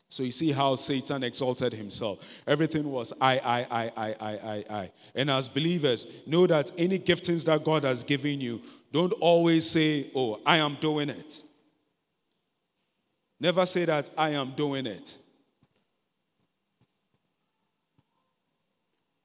So 0.10 0.24
you 0.24 0.32
see 0.32 0.52
how 0.52 0.76
Satan 0.76 1.24
exalted 1.24 1.74
himself. 1.74 2.24
Everything 2.48 2.90
was 2.90 3.14
I, 3.20 3.38
I, 3.40 3.68
I, 3.70 3.92
I, 3.98 4.16
I, 4.20 4.32
I, 4.32 4.66
I. 4.70 4.92
And 5.14 5.30
as 5.30 5.50
believers, 5.50 6.08
know 6.26 6.48
that 6.48 6.72
any 6.78 6.98
giftings 6.98 7.46
that 7.46 7.64
God 7.64 7.84
has 7.84 8.02
given 8.02 8.40
you, 8.40 8.62
don't 8.96 9.12
always 9.14 9.70
say, 9.70 10.06
Oh, 10.16 10.40
I 10.46 10.58
am 10.58 10.76
doing 10.76 11.10
it. 11.10 11.42
Never 13.40 13.66
say 13.66 13.84
that 13.84 14.10
I 14.18 14.30
am 14.30 14.54
doing 14.56 14.86
it. 14.86 15.18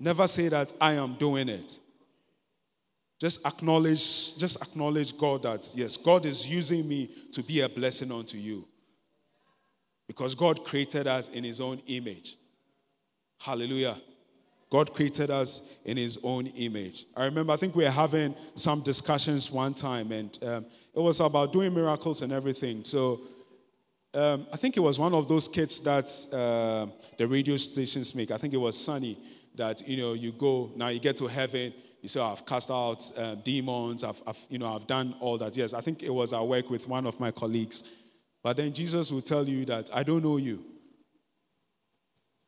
Never 0.01 0.27
say 0.27 0.49
that 0.49 0.73
I 0.81 0.95
am 0.95 1.15
doing 1.15 1.49
it. 1.49 1.79
Just 3.21 3.47
acknowledge, 3.47 4.39
just 4.39 4.61
acknowledge 4.61 5.17
God 5.17 5.45
that, 5.45 5.71
yes, 5.77 5.97
God 5.97 6.27
is 6.27 6.51
using 6.51 6.89
me 6.89 7.09
to 7.33 7.43
be 7.43 7.61
a 7.61 7.69
blessing 7.69 8.11
unto 8.11 8.39
you. 8.39 8.67
Because 10.09 10.35
God 10.35 10.65
created 10.65 11.07
us 11.07 11.29
in 11.29 11.45
His 11.45 11.61
own 11.61 11.81
image. 11.87 12.37
Hallelujah. 13.39 13.97
God 14.71 14.95
created 14.95 15.31
us 15.31 15.77
in 15.85 15.97
His 15.97 16.19
own 16.23 16.47
image. 16.47 17.05
I 17.17 17.25
remember, 17.25 17.53
I 17.53 17.57
think 17.57 17.75
we 17.75 17.85
were 17.85 17.91
having 17.91 18.35
some 18.55 18.83
discussions 18.83 19.51
one 19.51 19.75
time, 19.75 20.13
and 20.13 20.39
um, 20.43 20.67
it 20.95 21.01
was 21.01 21.21
about 21.21 21.53
doing 21.53 21.75
miracles 21.75 22.23
and 22.23 22.33
everything. 22.33 22.85
So 22.85 23.21
um, 24.15 24.47
I 24.53 24.57
think 24.57 24.77
it 24.77 24.81
was 24.81 24.99
one 24.99 25.15
of 25.15 25.29
those 25.29 25.49
kits 25.49 25.81
that 25.81 26.11
uh, 26.33 26.87
the 27.19 27.27
radio 27.27 27.57
stations 27.57 28.15
make. 28.15 28.31
I 28.31 28.39
think 28.39 28.55
it 28.55 28.59
was 28.59 28.83
Sunny 28.83 29.17
that 29.57 29.87
you 29.89 29.97
know 29.97 30.13
you 30.13 30.33
go 30.33 30.71
now 30.77 30.89
you 30.89 31.01
get 31.01 31.17
to 31.19 31.27
heaven 31.27 31.73
you 32.03 32.09
say, 32.09 32.21
I've 32.21 32.47
cast 32.47 32.71
out 32.71 33.03
uh, 33.19 33.35
demons, 33.37 34.05
I've, 34.05 34.21
I've, 34.27 34.39
you 34.49 34.59
know, 34.59 34.75
I've 34.75 34.87
done 34.87 35.15
all 35.21 35.37
that. 35.39 35.57
Yes, 35.57 35.75
I 35.75 35.81
think 35.81 36.03
it 36.03 36.13
was 36.13 36.33
our 36.33 36.45
work 36.45 36.71
with 36.71 36.89
one 36.89 37.07
of 37.07 37.21
my 37.21 37.31
colleagues. 37.31 37.91
But 38.43 38.57
then 38.57 38.73
Jesus 38.73 39.13
will 39.13 39.21
tell 39.21 39.45
you 39.45 39.67
that, 39.67 39.91
I 39.93 40.03
don't 40.03 40.25
know 40.25 40.39
you. 40.39 40.65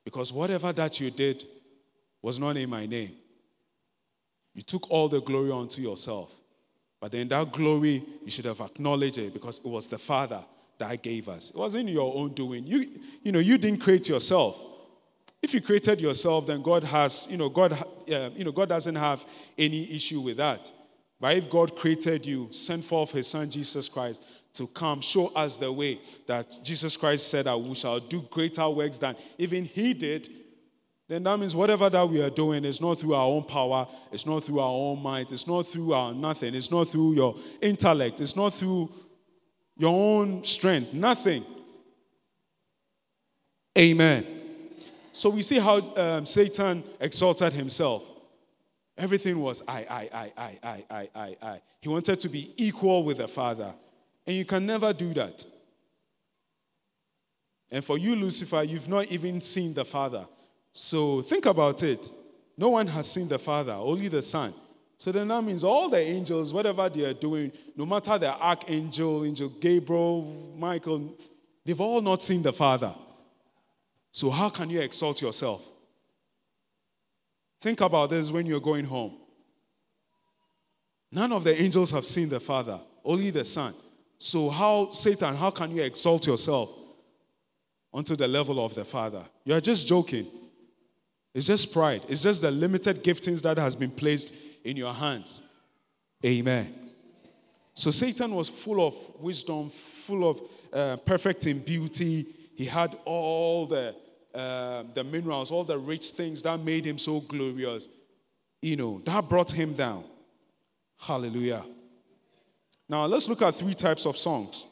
Because 0.05 0.33
whatever 0.33 0.73
that 0.73 1.01
you 1.01 1.11
did 1.11 1.45
was 2.23 2.39
not 2.39 2.57
in 2.57 2.71
my 2.71 2.87
name. 2.87 3.13
You 4.55 4.63
took 4.63 4.91
all 4.91 5.09
the 5.09 5.21
glory 5.21 5.51
onto 5.51 5.83
yourself. 5.83 6.35
But 7.01 7.11
then 7.11 7.29
that 7.29 7.53
glory, 7.53 8.03
you 8.25 8.31
should 8.31 8.45
have 8.45 8.61
acknowledged 8.61 9.19
it 9.19 9.33
because 9.33 9.59
it 9.59 9.67
was 9.67 9.89
the 9.89 9.99
Father 9.99 10.43
that 10.79 11.03
gave 11.03 11.29
us. 11.29 11.51
It 11.51 11.57
wasn't 11.57 11.89
your 11.89 12.15
own 12.15 12.33
doing. 12.33 12.65
You, 12.65 12.87
you 13.23 13.33
know, 13.33 13.41
you 13.41 13.59
didn't 13.59 13.81
create 13.81 14.09
yourself. 14.09 14.61
If 15.43 15.53
you 15.53 15.61
created 15.61 16.01
yourself, 16.01 16.47
then 16.47 16.63
God 16.63 16.85
has, 16.85 17.27
you 17.29 17.37
know, 17.37 17.49
God, 17.49 17.73
uh, 17.73 18.31
you 18.37 18.45
know, 18.45 18.53
God 18.53 18.69
doesn't 18.69 18.95
have 18.95 19.25
any 19.59 19.93
issue 19.93 20.21
with 20.21 20.37
that. 20.37 20.71
But 21.21 21.37
if 21.37 21.51
God 21.51 21.75
created 21.77 22.25
you, 22.25 22.49
sent 22.53 22.85
forth 22.85 23.11
His 23.11 23.27
Son 23.27 23.51
Jesus 23.51 23.89
Christ 23.89 24.23
to 24.55 24.67
come 24.69 25.01
show 25.01 25.33
us 25.35 25.57
the 25.57 25.73
way 25.73 25.99
that 26.27 26.57
Jesus 26.63 26.97
Christ 26.97 27.29
said 27.29 27.47
that 27.47 27.59
we 27.59 27.75
shall 27.75 27.99
do 27.99 28.21
greater 28.31 28.69
works 28.69 28.99
than 28.99 29.17
even 29.39 29.65
He 29.65 29.95
did, 29.95 30.29
then 31.13 31.25
that 31.25 31.39
means 31.39 31.55
whatever 31.55 31.91
that 31.91 32.09
we 32.09 32.23
are 32.23 32.31
doing 32.31 32.65
is 32.65 32.81
not 32.81 32.99
through 32.99 33.13
our 33.13 33.27
own 33.27 33.43
power, 33.45 33.87
it's 34.11 34.25
not 34.25 34.45
through 34.45 34.61
our 34.61 34.71
own 34.71 35.03
might, 35.03 35.31
it's 35.31 35.47
not 35.47 35.67
through 35.67 35.93
our 35.93 36.15
nothing, 36.15 36.55
it's 36.55 36.71
not 36.71 36.89
through 36.89 37.13
your 37.13 37.37
intellect, 37.61 38.23
it's 38.23 38.35
not 38.35 38.55
through 38.55 38.91
your 39.77 39.93
own 39.93 40.43
strength, 40.43 40.95
nothing. 40.95 41.45
Amen. 43.77 44.25
So 45.13 45.29
we 45.29 45.43
see 45.43 45.59
how 45.59 45.81
um, 45.97 46.25
Satan 46.25 46.83
exalted 46.99 47.53
himself. 47.53 48.09
Everything 48.97 49.39
was 49.39 49.63
I, 49.69 49.85
I, 49.91 50.09
I, 50.15 50.33
I, 50.39 50.59
I, 50.63 50.85
I, 50.91 51.09
I, 51.15 51.37
I. 51.43 51.61
He 51.83 51.91
wanted 51.91 52.21
to 52.21 52.29
be 52.31 52.55
equal 52.57 53.05
with 53.05 53.19
the 53.19 53.29
Father. 53.29 53.75
And 54.27 54.35
you 54.35 54.47
can 54.47 54.65
never 54.65 54.95
do 54.95 55.13
that. 55.15 55.45
And 57.71 57.85
for 57.85 57.99
you, 57.99 58.17
Lucifer, 58.17 58.63
you've 58.63 58.89
not 58.89 59.13
even 59.13 59.43
seen 59.43 59.75
the 59.75 59.85
Father. 59.85 60.27
So 60.73 61.23
think 61.23 61.47
about 61.47 61.83
it. 61.83 62.09
No 62.57 62.71
one 62.71 62.87
has 62.87 63.11
seen 63.11 63.29
the 63.29 63.39
Father, 63.39 63.73
only 63.73 64.09
the 64.09 64.23
Son. 64.23 64.53
So 64.99 65.11
then 65.11 65.29
that 65.29 65.43
means 65.43 65.65
all 65.65 65.89
the 65.89 65.99
angels, 65.99 66.55
whatever 66.55 66.89
they 66.89 67.05
are 67.05 67.15
doing, 67.15 67.51
no 67.77 67.85
matter 67.85 68.17
the 68.19 68.33
archangel, 68.33 69.25
angel 69.25 69.49
Gabriel, 69.49 70.55
Michael, 70.57 71.17
they've 71.65 71.81
all 71.81 72.01
not 72.01 72.23
seen 72.23 72.43
the 72.43 72.53
Father. 72.53 72.95
So 74.13 74.31
how 74.31 74.49
can 74.49 74.71
you 74.71 74.81
exalt 74.81 75.21
yourself? 75.21 75.69
Think 77.61 77.81
about 77.81 78.11
this 78.11 78.31
when 78.31 78.47
you're 78.47 78.61
going 78.61 78.85
home. 78.85 79.17
None 81.11 81.33
of 81.33 81.45
the 81.45 81.61
angels 81.61 81.91
have 81.91 82.07
seen 82.07 82.29
the 82.29 82.41
Father, 82.41 82.81
only 83.05 83.31
the 83.31 83.45
Son. 83.45 83.75
So, 84.19 84.49
how, 84.51 84.93
Satan, 84.93 85.35
how 85.35 85.51
can 85.51 85.75
you 85.75 85.83
exalt 85.83 86.27
yourself 86.27 86.71
onto 87.93 88.17
the 88.17 88.29
level 88.29 88.65
of 88.65 88.75
the 88.75 88.85
Father? 88.85 89.25
You're 89.45 89.61
just 89.61 89.87
joking. 89.87 90.27
It's 91.35 91.47
just 91.47 91.73
pride. 91.73 92.03
It's 92.09 92.23
just 92.23 92.43
the 92.43 92.51
limited 92.51 93.03
giftings 93.03 93.43
that 93.43 93.59
has 93.59 93.75
been 93.75 93.91
placed 93.91 94.35
in 94.65 94.77
your 94.77 94.93
hands. 94.93 95.49
Amen. 96.25 96.73
So, 97.75 97.91
Satan 97.91 98.35
was 98.35 98.49
full 98.49 98.87
of 98.87 98.95
wisdom, 99.19 99.71
full 99.71 100.29
of 100.29 100.43
uh, 100.73 100.97
perfect 100.99 101.47
in 101.47 101.59
beauty. 101.59 102.27
He 102.55 102.67
had 102.67 102.97
all 103.07 103.67
the, 103.67 103.95
uh, 104.35 104.85
the 104.93 105.03
minerals, 105.03 105.51
all 105.51 105.65
the 105.65 105.79
rich 105.79 106.11
things 106.11 106.43
that 106.43 106.61
made 106.61 106.85
him 106.85 106.99
so 106.99 107.21
glorious. 107.21 107.89
You 108.61 108.77
know, 108.77 109.01
that 109.05 109.29
brought 109.29 109.51
him 109.51 109.73
down. 109.73 110.05
Hallelujah. 111.01 111.65
Now, 112.89 113.07
let's 113.07 113.27
look 113.27 113.41
at 113.41 113.55
three 113.55 113.75
types 113.75 114.05
of 114.05 114.19
songs. 114.19 114.67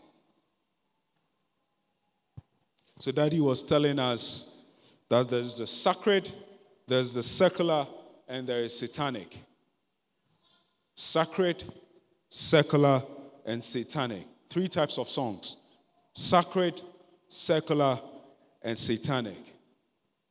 So, 2.99 3.11
Daddy 3.13 3.41
was 3.41 3.63
telling 3.63 3.99
us 3.99 4.71
that 5.09 5.29
there's 5.31 5.55
the 5.55 5.67
sacred, 5.67 6.31
there's 6.91 7.13
the 7.13 7.23
secular, 7.23 7.87
and 8.27 8.47
there 8.47 8.65
is 8.65 8.77
satanic. 8.77 9.39
Sacred, 10.97 11.63
secular, 12.29 13.01
and 13.47 13.63
satanic. 13.63 14.27
Three 14.49 14.67
types 14.67 14.99
of 14.99 15.09
songs 15.09 15.57
sacred, 16.13 16.83
secular, 17.29 17.97
and 18.63 18.77
satanic. 18.77 19.39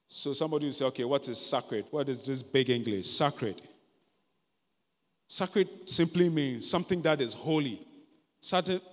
So 0.09 0.33
somebody 0.33 0.65
will 0.65 0.73
say, 0.73 0.85
okay, 0.85 1.05
what 1.05 1.25
is 1.29 1.39
sacred? 1.39 1.85
What 1.91 2.09
is 2.09 2.23
this 2.23 2.43
big 2.43 2.69
English? 2.69 3.07
Sacred. 3.07 3.61
Sacred 5.29 5.69
simply 5.85 6.27
means 6.27 6.69
something 6.69 7.01
that 7.03 7.21
is 7.21 7.33
holy, 7.33 7.79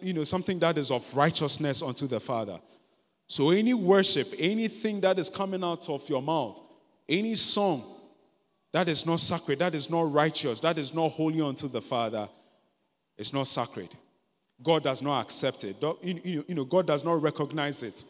you 0.00 0.12
know, 0.12 0.22
something 0.22 0.60
that 0.60 0.78
is 0.78 0.92
of 0.92 1.16
righteousness 1.16 1.82
unto 1.82 2.06
the 2.06 2.20
Father. 2.20 2.60
So 3.26 3.50
any 3.50 3.74
worship, 3.74 4.28
anything 4.38 5.00
that 5.00 5.18
is 5.18 5.28
coming 5.28 5.64
out 5.64 5.88
of 5.88 6.08
your 6.08 6.22
mouth, 6.22 6.60
any 7.08 7.34
song 7.34 7.82
that 8.72 8.88
is 8.88 9.06
not 9.06 9.20
sacred, 9.20 9.58
that 9.60 9.74
is 9.74 9.88
not 9.90 10.12
righteous, 10.12 10.60
that 10.60 10.78
is 10.78 10.92
not 10.92 11.10
holy 11.12 11.40
unto 11.40 11.68
the 11.68 11.80
Father, 11.80 12.28
is 13.16 13.32
not 13.32 13.46
sacred. 13.46 13.88
God 14.62 14.84
does 14.84 15.02
not 15.02 15.22
accept 15.22 15.64
it. 15.64 15.76
You 16.02 16.44
know, 16.48 16.64
God 16.64 16.86
does 16.86 17.04
not 17.04 17.22
recognize 17.22 17.82
it. 17.82 18.04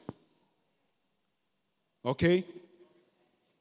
Okay? 2.04 2.44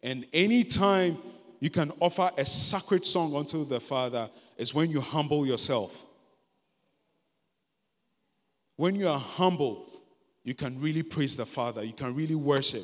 And 0.02 0.26
anytime 0.34 1.18
you 1.60 1.70
can 1.70 1.92
offer 2.00 2.30
a 2.38 2.46
sacred 2.46 3.06
song 3.06 3.36
unto 3.36 3.66
the 3.66 3.80
Father, 3.80 4.30
is 4.58 4.74
when 4.74 4.90
you 4.90 5.02
humble 5.02 5.46
yourself. 5.46 6.06
When 8.78 8.96
you 8.96 9.08
are 9.08 9.20
humble, 9.20 9.90
you 10.44 10.54
can 10.54 10.80
really 10.80 11.04
praise 11.04 11.36
the 11.36 11.46
Father. 11.46 11.84
You 11.84 11.94
can 11.94 12.14
really 12.14 12.36
worship. 12.36 12.84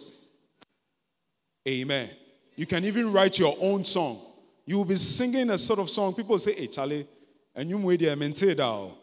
Amen. 1.68 2.10
You 2.56 2.66
can 2.66 2.86
even 2.86 3.12
write 3.12 3.40
your 3.40 3.56
own 3.60 3.84
song. 3.84 4.20
You 4.66 4.78
will 4.78 4.86
be 4.86 4.96
singing 4.96 5.50
a 5.50 5.58
sort 5.58 5.80
of 5.80 5.90
song. 5.90 6.14
People 6.14 6.38
say, 6.40 6.54
Hey, 6.54 6.68
Charlie, 6.68 7.08
and 7.56 7.70
you 7.70 7.80
made 7.80 8.02
a 8.04 8.16
mental. 8.16 8.98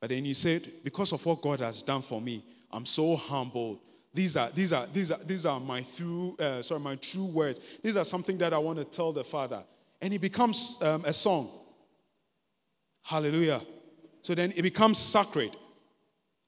But 0.00 0.10
then 0.10 0.24
you 0.24 0.34
said, 0.34 0.62
Because 0.82 1.12
of 1.12 1.24
what 1.24 1.42
God 1.42 1.60
has 1.60 1.82
done 1.82 2.02
for 2.02 2.20
me, 2.20 2.44
I'm 2.70 2.86
so 2.86 3.16
humbled. 3.16 3.80
These 4.14 4.36
are, 4.36 4.50
these 4.50 4.72
are, 4.72 4.86
these 4.86 5.10
are, 5.10 5.18
these 5.24 5.46
are 5.46 5.58
my 5.58 5.82
true, 5.82 6.36
uh, 6.38 6.62
sorry, 6.62 6.80
my 6.80 6.96
true 6.96 7.24
words. 7.24 7.60
These 7.82 7.96
are 7.96 8.04
something 8.04 8.36
that 8.38 8.52
I 8.52 8.58
want 8.58 8.78
to 8.78 8.84
tell 8.84 9.12
the 9.12 9.24
Father 9.24 9.62
and 10.02 10.12
it 10.12 10.20
becomes 10.20 10.82
um, 10.82 11.04
a 11.06 11.12
song. 11.12 11.48
Hallelujah. 13.02 13.62
So 14.20 14.34
then 14.34 14.52
it 14.54 14.62
becomes 14.62 14.98
sacred. 14.98 15.52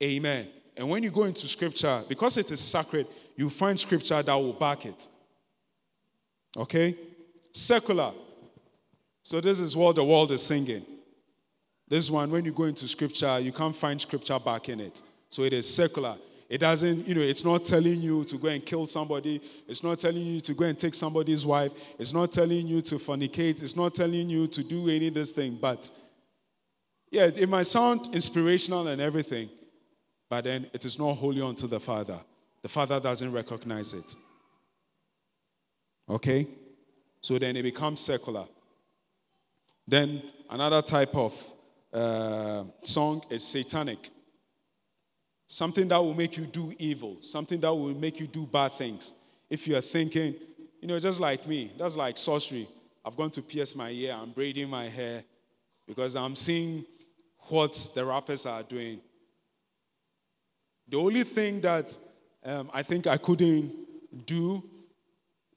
Amen. 0.02 0.48
And 0.76 0.90
when 0.90 1.04
you 1.04 1.10
go 1.10 1.22
into 1.22 1.46
scripture, 1.46 2.02
because 2.08 2.36
it 2.36 2.50
is 2.50 2.60
sacred, 2.60 3.06
you 3.36 3.48
find 3.48 3.78
scripture 3.78 4.20
that 4.20 4.34
will 4.34 4.52
back 4.52 4.86
it. 4.86 5.06
Okay? 6.56 6.96
Secular. 7.52 8.12
So 9.22 9.40
this 9.40 9.60
is 9.60 9.76
what 9.76 9.96
the 9.96 10.04
world 10.04 10.32
is 10.32 10.42
singing. 10.42 10.82
This 11.88 12.10
one, 12.10 12.30
when 12.30 12.44
you 12.44 12.52
go 12.52 12.64
into 12.64 12.88
scripture, 12.88 13.38
you 13.38 13.52
can't 13.52 13.76
find 13.76 14.00
scripture 14.00 14.38
backing 14.38 14.80
it. 14.80 15.02
So 15.28 15.42
it 15.42 15.52
is 15.52 15.72
secular. 15.72 16.14
It 16.48 16.58
doesn't, 16.58 17.08
you 17.08 17.14
know, 17.14 17.20
it's 17.20 17.44
not 17.44 17.64
telling 17.64 18.00
you 18.00 18.24
to 18.24 18.36
go 18.36 18.48
and 18.48 18.64
kill 18.64 18.86
somebody. 18.86 19.40
It's 19.66 19.82
not 19.82 19.98
telling 19.98 20.24
you 20.24 20.40
to 20.40 20.54
go 20.54 20.64
and 20.64 20.78
take 20.78 20.94
somebody's 20.94 21.44
wife. 21.44 21.72
It's 21.98 22.12
not 22.12 22.32
telling 22.32 22.66
you 22.66 22.80
to 22.82 22.96
fornicate. 22.96 23.62
It's 23.62 23.76
not 23.76 23.94
telling 23.94 24.28
you 24.28 24.46
to 24.48 24.62
do 24.62 24.88
any 24.88 25.08
of 25.08 25.14
this 25.14 25.32
thing. 25.32 25.58
But 25.60 25.90
yeah, 27.10 27.26
it 27.26 27.48
might 27.48 27.66
sound 27.66 28.14
inspirational 28.14 28.88
and 28.88 29.00
everything, 29.00 29.48
but 30.28 30.44
then 30.44 30.66
it 30.72 30.84
is 30.84 30.98
not 30.98 31.14
holy 31.14 31.40
unto 31.40 31.66
the 31.66 31.78
Father. 31.78 32.18
The 32.62 32.68
Father 32.68 32.98
doesn't 32.98 33.32
recognize 33.32 33.94
it. 33.94 34.16
Okay? 36.08 36.46
So 37.20 37.38
then 37.38 37.56
it 37.56 37.62
becomes 37.62 38.00
secular. 38.00 38.44
Then 39.86 40.22
another 40.50 40.82
type 40.82 41.14
of 41.14 41.50
uh, 41.92 42.64
song 42.82 43.22
is 43.30 43.44
satanic. 43.44 44.10
Something 45.46 45.88
that 45.88 45.98
will 45.98 46.14
make 46.14 46.36
you 46.36 46.46
do 46.46 46.74
evil, 46.78 47.18
something 47.20 47.60
that 47.60 47.72
will 47.72 47.94
make 47.94 48.18
you 48.18 48.26
do 48.26 48.46
bad 48.46 48.72
things. 48.72 49.14
If 49.48 49.68
you 49.68 49.76
are 49.76 49.80
thinking, 49.80 50.34
you 50.80 50.88
know, 50.88 50.98
just 50.98 51.20
like 51.20 51.46
me, 51.46 51.72
that's 51.78 51.96
like 51.96 52.18
sorcery. 52.18 52.66
I've 53.04 53.16
gone 53.16 53.30
to 53.32 53.42
pierce 53.42 53.76
my 53.76 53.90
ear, 53.90 54.16
I'm 54.18 54.30
braiding 54.30 54.68
my 54.68 54.88
hair 54.88 55.22
because 55.86 56.16
I'm 56.16 56.34
seeing 56.34 56.84
what 57.48 57.72
the 57.94 58.04
rappers 58.04 58.46
are 58.46 58.62
doing. 58.62 59.00
The 60.88 60.96
only 60.96 61.22
thing 61.22 61.60
that 61.60 61.96
um, 62.44 62.70
I 62.72 62.82
think 62.82 63.06
I 63.06 63.16
couldn't 63.16 64.26
do 64.26 64.62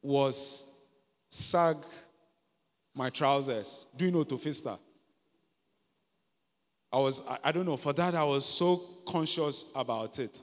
was 0.08 0.86
sag 1.30 1.76
my 2.96 3.10
trousers. 3.10 3.88
Do 3.98 4.06
you 4.06 4.12
know 4.12 4.24
Tofista? 4.24 4.80
I 6.92 7.00
was, 7.00 7.22
I, 7.44 7.52
don't 7.52 7.66
know, 7.66 7.76
for 7.76 7.92
that 7.92 8.16
I 8.16 8.24
was 8.24 8.46
so 8.46 8.82
conscious 9.06 9.70
about 9.76 10.18
it. 10.20 10.42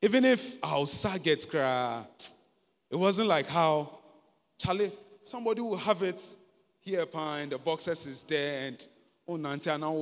Even 0.00 0.24
if 0.24 0.56
our 0.64 0.86
get 1.22 1.46
cry, 1.48 2.02
it 2.90 2.96
wasn't 2.96 3.28
like 3.28 3.48
how, 3.48 3.98
Charlie, 4.56 4.92
somebody 5.22 5.60
will 5.60 5.76
have 5.76 6.02
it 6.02 6.22
here 6.80 7.04
and 7.14 7.52
the 7.52 7.58
boxes 7.58 8.06
is 8.06 8.22
there 8.22 8.66
and 8.68 8.86
oh 9.28 9.36
nanti 9.36 9.70
and 9.70 9.82
now 9.82 9.92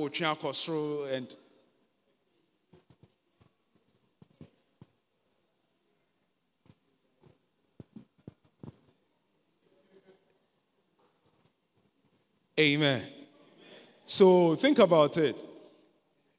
and 1.13 1.35
Amen. 12.59 13.01
So 14.05 14.55
think 14.55 14.79
about 14.79 15.17
it. 15.17 15.43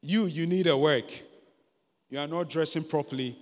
You, 0.00 0.26
you 0.26 0.46
need 0.46 0.66
a 0.66 0.76
work. 0.76 1.10
You 2.08 2.18
are 2.18 2.26
not 2.26 2.48
dressing 2.48 2.84
properly. 2.84 3.36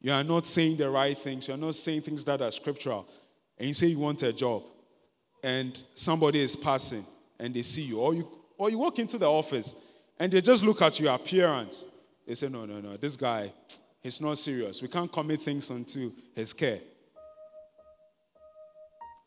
You 0.00 0.12
are 0.12 0.24
not 0.24 0.46
saying 0.46 0.78
the 0.78 0.88
right 0.90 1.16
things. 1.16 1.46
You 1.46 1.54
are 1.54 1.58
not 1.58 1.74
saying 1.74 2.00
things 2.00 2.24
that 2.24 2.40
are 2.40 2.50
scriptural. 2.50 3.06
And 3.58 3.68
you 3.68 3.74
say 3.74 3.88
you 3.88 3.98
want 3.98 4.22
a 4.22 4.32
job. 4.32 4.62
And 5.44 5.82
somebody 5.94 6.40
is 6.40 6.56
passing 6.56 7.04
and 7.38 7.54
they 7.54 7.62
see 7.62 7.82
you. 7.82 8.00
Or 8.00 8.14
you, 8.14 8.28
or 8.56 8.70
you 8.70 8.78
walk 8.78 8.98
into 8.98 9.18
the 9.18 9.30
office 9.30 9.84
and 10.18 10.32
they 10.32 10.40
just 10.40 10.64
look 10.64 10.82
at 10.82 10.98
your 10.98 11.14
appearance. 11.14 11.84
They 12.26 12.34
say, 12.34 12.48
no, 12.48 12.64
no, 12.64 12.80
no, 12.80 12.96
this 12.96 13.16
guy, 13.16 13.52
he's 14.02 14.20
not 14.20 14.38
serious. 14.38 14.82
We 14.82 14.88
can't 14.88 15.12
commit 15.12 15.42
things 15.42 15.70
onto 15.70 16.10
his 16.34 16.52
care. 16.52 16.78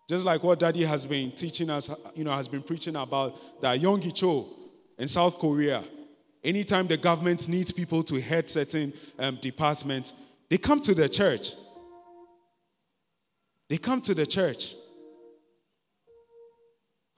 Just 0.10 0.26
like 0.26 0.44
what 0.44 0.60
Daddy 0.60 0.84
has 0.84 1.06
been 1.06 1.32
teaching 1.32 1.70
us, 1.70 1.90
you 2.16 2.24
know, 2.24 2.32
has 2.32 2.48
been 2.48 2.62
preaching 2.62 2.96
about 2.96 3.62
that 3.62 3.80
Yonggi 3.80 4.14
Cho 4.14 4.48
in 4.98 5.08
South 5.08 5.40
Korea. 5.40 5.84
Anytime 6.44 6.88
the 6.88 6.98
government 6.98 7.48
needs 7.48 7.72
people 7.72 8.04
to 8.04 8.20
head 8.20 8.50
certain 8.50 8.92
um, 9.18 9.38
departments, 9.42 10.14
they 10.50 10.58
come 10.58 10.82
to 10.82 10.94
the 10.94 11.08
church. 11.08 11.54
They 13.70 13.78
come 13.78 14.02
to 14.02 14.14
the 14.14 14.26
church. 14.26 14.76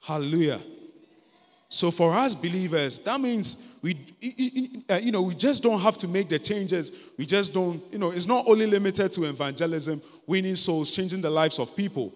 Hallelujah. 0.00 0.60
So 1.68 1.90
for 1.90 2.12
us 2.12 2.36
believers, 2.36 3.00
that 3.00 3.20
means 3.20 3.78
we, 3.82 3.98
uh, 4.88 4.94
you 4.94 5.10
know, 5.10 5.22
we 5.22 5.34
just 5.34 5.64
don't 5.64 5.80
have 5.80 5.98
to 5.98 6.08
make 6.08 6.28
the 6.28 6.38
changes. 6.38 6.92
We 7.18 7.26
just 7.26 7.52
don't, 7.52 7.82
you 7.92 7.98
know, 7.98 8.12
it's 8.12 8.26
not 8.26 8.46
only 8.46 8.66
limited 8.66 9.12
to 9.12 9.24
evangelism, 9.24 10.00
winning 10.26 10.54
souls, 10.54 10.92
changing 10.94 11.20
the 11.20 11.30
lives 11.30 11.58
of 11.58 11.76
people. 11.76 12.14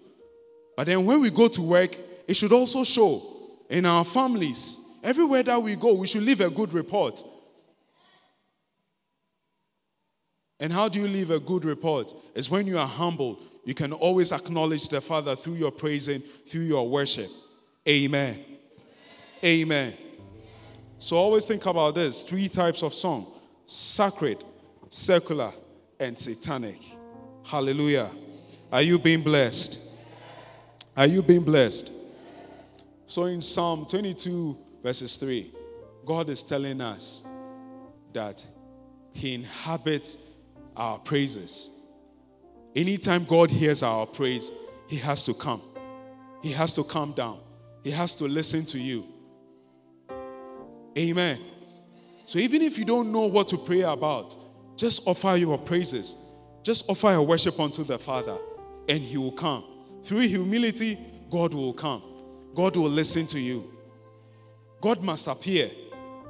But 0.81 0.87
then 0.87 1.05
when 1.05 1.21
we 1.21 1.29
go 1.29 1.47
to 1.47 1.61
work, 1.61 1.95
it 2.27 2.33
should 2.33 2.51
also 2.51 2.83
show 2.83 3.21
in 3.69 3.85
our 3.85 4.03
families. 4.03 4.97
Everywhere 5.03 5.43
that 5.43 5.61
we 5.61 5.75
go, 5.75 5.93
we 5.93 6.07
should 6.07 6.23
leave 6.23 6.41
a 6.41 6.49
good 6.49 6.73
report. 6.73 7.21
And 10.59 10.73
how 10.73 10.89
do 10.89 10.99
you 10.99 11.07
leave 11.07 11.29
a 11.29 11.39
good 11.39 11.65
report? 11.65 12.11
Is 12.33 12.49
when 12.49 12.65
you 12.65 12.79
are 12.79 12.87
humble. 12.87 13.37
You 13.63 13.75
can 13.75 13.93
always 13.93 14.31
acknowledge 14.31 14.89
the 14.89 15.01
Father 15.01 15.35
through 15.35 15.53
your 15.53 15.69
praising, 15.69 16.17
through 16.19 16.63
your 16.63 16.89
worship. 16.89 17.29
Amen. 17.87 18.43
Amen. 19.43 19.93
So 20.97 21.15
always 21.15 21.45
think 21.45 21.63
about 21.67 21.93
this 21.93 22.23
three 22.23 22.49
types 22.49 22.81
of 22.81 22.95
song 22.95 23.27
sacred, 23.67 24.43
secular, 24.89 25.51
and 25.99 26.17
satanic. 26.17 26.81
Hallelujah. 27.45 28.09
Are 28.71 28.81
you 28.81 28.97
being 28.97 29.21
blessed? 29.21 29.90
Are 30.95 31.05
you 31.05 31.21
being 31.21 31.43
blessed? 31.43 31.91
So 33.05 33.25
in 33.25 33.41
Psalm 33.41 33.85
22, 33.89 34.57
verses 34.83 35.15
3, 35.15 35.45
God 36.05 36.29
is 36.29 36.43
telling 36.43 36.81
us 36.81 37.27
that 38.13 38.43
He 39.13 39.35
inhabits 39.35 40.35
our 40.75 40.97
praises. 40.99 41.85
Anytime 42.75 43.25
God 43.25 43.49
hears 43.49 43.83
our 43.83 44.05
praise, 44.05 44.51
He 44.87 44.97
has 44.97 45.23
to 45.25 45.33
come. 45.33 45.61
He 46.41 46.51
has 46.51 46.73
to 46.73 46.83
come 46.83 47.13
down. 47.13 47.39
He 47.83 47.91
has 47.91 48.13
to 48.15 48.25
listen 48.25 48.65
to 48.67 48.79
you. 48.79 49.05
Amen. 50.97 51.39
So 52.25 52.39
even 52.39 52.61
if 52.61 52.77
you 52.77 52.85
don't 52.85 53.11
know 53.11 53.25
what 53.27 53.47
to 53.49 53.57
pray 53.57 53.81
about, 53.81 54.35
just 54.75 55.07
offer 55.07 55.35
your 55.35 55.57
praises. 55.57 56.27
Just 56.63 56.89
offer 56.89 57.11
your 57.11 57.25
worship 57.25 57.59
unto 57.59 57.83
the 57.83 57.97
Father, 57.97 58.37
and 58.87 58.99
He 58.99 59.17
will 59.17 59.31
come. 59.31 59.63
Through 60.03 60.21
humility, 60.21 60.97
God 61.29 61.53
will 61.53 61.73
come. 61.73 62.03
God 62.53 62.75
will 62.75 62.89
listen 62.89 63.25
to 63.27 63.39
you. 63.39 63.63
God 64.81 65.01
must 65.01 65.27
appear. 65.27 65.69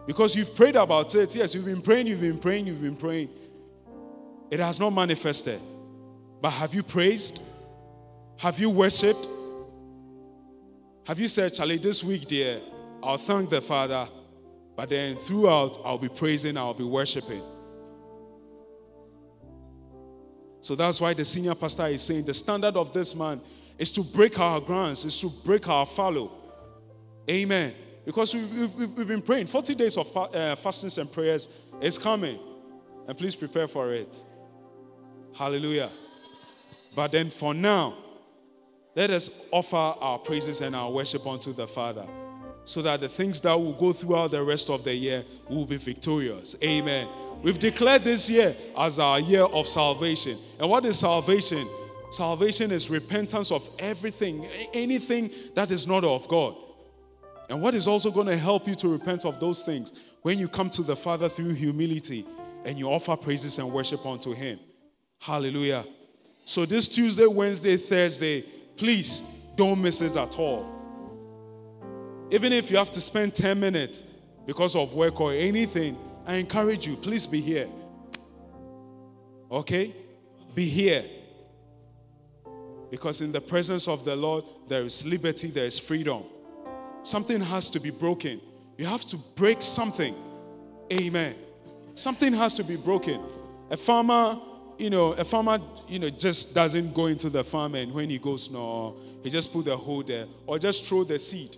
Because 0.05 0.35
you've 0.35 0.55
prayed 0.55 0.75
about 0.75 1.13
it. 1.15 1.35
Yes, 1.35 1.55
you've 1.55 1.65
been 1.65 1.81
praying, 1.81 2.07
you've 2.07 2.21
been 2.21 2.37
praying, 2.37 2.67
you've 2.67 2.81
been 2.81 2.95
praying. 2.95 3.29
It 4.49 4.59
has 4.59 4.79
not 4.79 4.89
manifested. 4.91 5.59
But 6.41 6.51
have 6.51 6.73
you 6.73 6.83
praised? 6.83 7.41
Have 8.37 8.59
you 8.59 8.69
worshiped? 8.69 9.27
Have 11.05 11.19
you 11.19 11.27
said, 11.27 11.53
Charlie, 11.53 11.77
this 11.77 12.03
week, 12.03 12.27
dear, 12.27 12.59
I'll 13.01 13.17
thank 13.17 13.49
the 13.49 13.61
Father, 13.61 14.07
but 14.75 14.89
then 14.89 15.15
throughout, 15.15 15.77
I'll 15.83 15.97
be 15.97 16.09
praising, 16.09 16.57
I'll 16.57 16.73
be 16.73 16.83
worshiping. 16.83 17.41
So 20.61 20.75
that's 20.75 21.01
why 21.01 21.13
the 21.13 21.25
senior 21.25 21.55
pastor 21.55 21.87
is 21.87 22.03
saying 22.03 22.25
the 22.25 22.33
standard 22.33 22.75
of 22.75 22.93
this 22.93 23.15
man 23.15 23.41
is 23.81 23.89
to 23.89 24.03
break 24.03 24.39
our 24.39 24.61
grounds, 24.61 25.03
is 25.05 25.19
to 25.19 25.27
break 25.43 25.67
our 25.67 25.87
fallow. 25.87 26.31
Amen. 27.27 27.73
Because 28.05 28.31
we've, 28.31 28.75
we've, 28.75 28.91
we've 28.91 29.07
been 29.07 29.23
praying. 29.23 29.47
40 29.47 29.73
days 29.73 29.97
of 29.97 30.15
uh, 30.15 30.55
fastings 30.55 30.99
and 30.99 31.11
prayers 31.11 31.59
is 31.81 31.97
coming. 31.97 32.37
And 33.07 33.17
please 33.17 33.35
prepare 33.35 33.67
for 33.67 33.91
it. 33.91 34.23
Hallelujah. 35.33 35.89
But 36.95 37.11
then 37.11 37.31
for 37.31 37.55
now, 37.55 37.95
let 38.95 39.09
us 39.09 39.49
offer 39.51 39.75
our 39.75 40.19
praises 40.19 40.61
and 40.61 40.75
our 40.75 40.91
worship 40.91 41.25
unto 41.25 41.51
the 41.51 41.65
Father 41.65 42.05
so 42.63 42.83
that 42.83 43.01
the 43.01 43.09
things 43.09 43.41
that 43.41 43.55
will 43.55 43.73
go 43.73 43.91
throughout 43.93 44.29
the 44.29 44.43
rest 44.43 44.69
of 44.69 44.83
the 44.83 44.93
year 44.93 45.25
will 45.49 45.65
be 45.65 45.77
victorious. 45.77 46.55
Amen. 46.63 47.07
We've 47.41 47.57
declared 47.57 48.03
this 48.03 48.29
year 48.29 48.53
as 48.77 48.99
our 48.99 49.19
year 49.19 49.45
of 49.45 49.67
salvation. 49.67 50.37
And 50.59 50.69
what 50.69 50.85
is 50.85 50.99
salvation? 50.99 51.67
Salvation 52.11 52.71
is 52.71 52.89
repentance 52.89 53.51
of 53.51 53.67
everything, 53.79 54.45
anything 54.73 55.31
that 55.55 55.71
is 55.71 55.87
not 55.87 56.03
of 56.03 56.27
God. 56.27 56.55
And 57.49 57.61
what 57.61 57.73
is 57.73 57.87
also 57.87 58.11
going 58.11 58.27
to 58.27 58.37
help 58.37 58.67
you 58.67 58.75
to 58.75 58.89
repent 58.89 59.25
of 59.25 59.39
those 59.39 59.61
things? 59.61 59.93
When 60.21 60.37
you 60.37 60.49
come 60.49 60.69
to 60.71 60.83
the 60.83 60.95
Father 60.95 61.29
through 61.29 61.53
humility 61.53 62.25
and 62.65 62.77
you 62.77 62.89
offer 62.89 63.15
praises 63.15 63.57
and 63.59 63.71
worship 63.71 64.05
unto 64.05 64.33
Him. 64.33 64.59
Hallelujah. 65.19 65.85
So, 66.43 66.65
this 66.65 66.89
Tuesday, 66.89 67.27
Wednesday, 67.27 67.77
Thursday, 67.77 68.41
please 68.75 69.47
don't 69.55 69.81
miss 69.81 70.01
it 70.01 70.17
at 70.17 70.37
all. 70.37 70.67
Even 72.29 72.51
if 72.51 72.69
you 72.69 72.77
have 72.77 72.91
to 72.91 73.01
spend 73.01 73.35
10 73.35 73.57
minutes 73.57 74.15
because 74.45 74.75
of 74.75 74.93
work 74.93 75.21
or 75.21 75.31
anything, 75.31 75.97
I 76.25 76.35
encourage 76.35 76.85
you, 76.85 76.97
please 76.97 77.25
be 77.25 77.39
here. 77.39 77.67
Okay? 79.49 79.93
Be 80.53 80.67
here. 80.67 81.05
Because 82.91 83.21
in 83.21 83.31
the 83.31 83.39
presence 83.39 83.87
of 83.87 84.03
the 84.03 84.15
Lord, 84.15 84.43
there 84.67 84.83
is 84.83 85.07
liberty, 85.07 85.47
there 85.47 85.65
is 85.65 85.79
freedom. 85.79 86.23
Something 87.03 87.39
has 87.39 87.69
to 87.69 87.79
be 87.79 87.89
broken. 87.89 88.41
You 88.77 88.85
have 88.85 89.01
to 89.07 89.17
break 89.35 89.61
something. 89.61 90.13
Amen. 90.91 91.35
Something 91.95 92.33
has 92.33 92.53
to 92.55 92.65
be 92.65 92.75
broken. 92.75 93.21
A 93.69 93.77
farmer, 93.77 94.37
you 94.77 94.89
know, 94.89 95.13
a 95.13 95.23
farmer, 95.23 95.59
you 95.87 95.99
know, 95.99 96.09
just 96.09 96.53
doesn't 96.53 96.93
go 96.93 97.05
into 97.05 97.29
the 97.29 97.45
farm 97.45 97.75
and 97.75 97.93
when 97.93 98.09
he 98.09 98.17
goes, 98.17 98.51
no, 98.51 98.97
he 99.23 99.29
just 99.29 99.53
put 99.53 99.65
the 99.65 99.77
hole 99.77 100.03
there 100.03 100.25
or 100.45 100.59
just 100.59 100.85
throw 100.85 101.05
the 101.05 101.17
seed. 101.17 101.55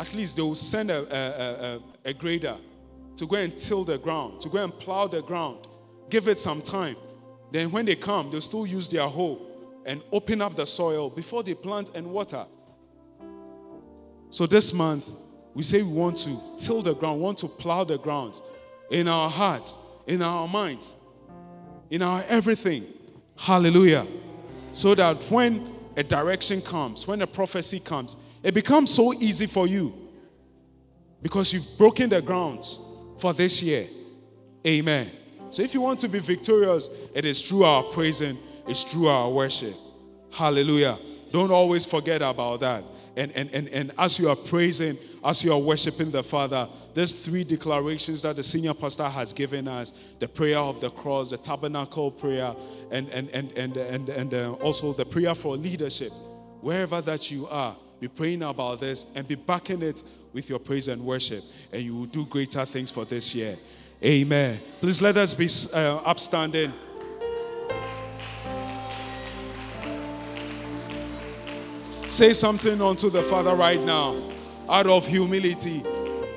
At 0.00 0.12
least 0.14 0.34
they 0.34 0.42
will 0.42 0.56
send 0.56 0.90
a, 0.90 0.98
a, 1.14 2.08
a, 2.08 2.10
a 2.10 2.12
grader 2.12 2.56
to 3.16 3.26
go 3.26 3.36
and 3.36 3.56
till 3.56 3.84
the 3.84 3.98
ground, 3.98 4.40
to 4.40 4.48
go 4.48 4.64
and 4.64 4.76
plow 4.76 5.06
the 5.06 5.22
ground. 5.22 5.68
Give 6.10 6.26
it 6.26 6.40
some 6.40 6.60
time. 6.60 6.96
Then 7.52 7.70
when 7.70 7.86
they 7.86 7.94
come, 7.94 8.32
they'll 8.32 8.40
still 8.40 8.66
use 8.66 8.88
their 8.88 9.06
hoe 9.06 9.53
and 9.84 10.02
open 10.12 10.40
up 10.40 10.56
the 10.56 10.66
soil 10.66 11.10
before 11.10 11.42
they 11.42 11.54
plant 11.54 11.90
and 11.94 12.06
water. 12.06 12.46
So 14.30 14.46
this 14.46 14.72
month, 14.72 15.08
we 15.54 15.62
say 15.62 15.82
we 15.82 15.92
want 15.92 16.18
to 16.18 16.36
till 16.58 16.82
the 16.82 16.94
ground, 16.94 17.20
want 17.20 17.38
to 17.38 17.48
plow 17.48 17.84
the 17.84 17.98
ground 17.98 18.40
in 18.90 19.08
our 19.08 19.30
heart, 19.30 19.72
in 20.06 20.22
our 20.22 20.48
mind, 20.48 20.86
in 21.90 22.02
our 22.02 22.22
everything. 22.28 22.86
Hallelujah. 23.36 24.06
So 24.72 24.94
that 24.96 25.16
when 25.30 25.74
a 25.96 26.02
direction 26.02 26.60
comes, 26.60 27.06
when 27.06 27.22
a 27.22 27.26
prophecy 27.26 27.78
comes, 27.78 28.16
it 28.42 28.54
becomes 28.54 28.92
so 28.92 29.14
easy 29.14 29.46
for 29.46 29.66
you 29.66 29.94
because 31.22 31.52
you've 31.52 31.78
broken 31.78 32.10
the 32.10 32.20
ground 32.20 32.64
for 33.18 33.32
this 33.32 33.62
year. 33.62 33.86
Amen. 34.66 35.10
So 35.50 35.62
if 35.62 35.72
you 35.72 35.80
want 35.80 36.00
to 36.00 36.08
be 36.08 36.18
victorious, 36.18 36.90
it 37.14 37.24
is 37.24 37.46
through 37.46 37.64
our 37.64 37.84
praising 37.84 38.36
it's 38.66 38.84
through 38.84 39.08
our 39.08 39.30
worship. 39.30 39.74
Hallelujah. 40.32 40.98
Don't 41.32 41.50
always 41.50 41.84
forget 41.84 42.22
about 42.22 42.60
that. 42.60 42.84
And, 43.16 43.30
and, 43.32 43.50
and, 43.50 43.68
and 43.68 43.92
as 43.98 44.18
you 44.18 44.28
are 44.28 44.36
praising, 44.36 44.96
as 45.24 45.44
you 45.44 45.52
are 45.52 45.58
worshiping 45.58 46.10
the 46.10 46.22
Father, 46.22 46.68
there's 46.94 47.12
three 47.12 47.44
declarations 47.44 48.22
that 48.22 48.36
the 48.36 48.42
senior 48.42 48.74
pastor 48.74 49.08
has 49.08 49.32
given 49.32 49.68
us 49.68 49.92
the 50.18 50.28
prayer 50.28 50.58
of 50.58 50.80
the 50.80 50.90
cross, 50.90 51.30
the 51.30 51.36
tabernacle 51.36 52.10
prayer, 52.10 52.54
and, 52.90 53.08
and, 53.10 53.28
and, 53.30 53.52
and, 53.52 53.76
and, 53.76 54.08
and 54.08 54.34
uh, 54.34 54.52
also 54.54 54.92
the 54.92 55.04
prayer 55.04 55.34
for 55.34 55.56
leadership. 55.56 56.10
Wherever 56.60 57.00
that 57.02 57.30
you 57.30 57.46
are, 57.48 57.76
be 58.00 58.08
praying 58.08 58.42
about 58.42 58.80
this 58.80 59.12
and 59.14 59.26
be 59.26 59.36
backing 59.36 59.82
it 59.82 60.02
with 60.32 60.50
your 60.50 60.58
praise 60.58 60.88
and 60.88 61.00
worship, 61.04 61.42
and 61.72 61.82
you 61.82 61.94
will 61.96 62.06
do 62.06 62.26
greater 62.26 62.64
things 62.64 62.90
for 62.90 63.04
this 63.04 63.34
year. 63.34 63.56
Amen. 64.04 64.60
Please 64.80 65.00
let 65.00 65.16
us 65.16 65.34
be 65.34 65.48
uh, 65.72 65.96
upstanding. 66.04 66.72
Say 72.14 72.32
something 72.32 72.80
unto 72.80 73.10
the 73.10 73.24
Father 73.24 73.56
right 73.56 73.82
now. 73.82 74.16
out 74.68 74.86
of 74.86 75.04
humility. 75.04 75.82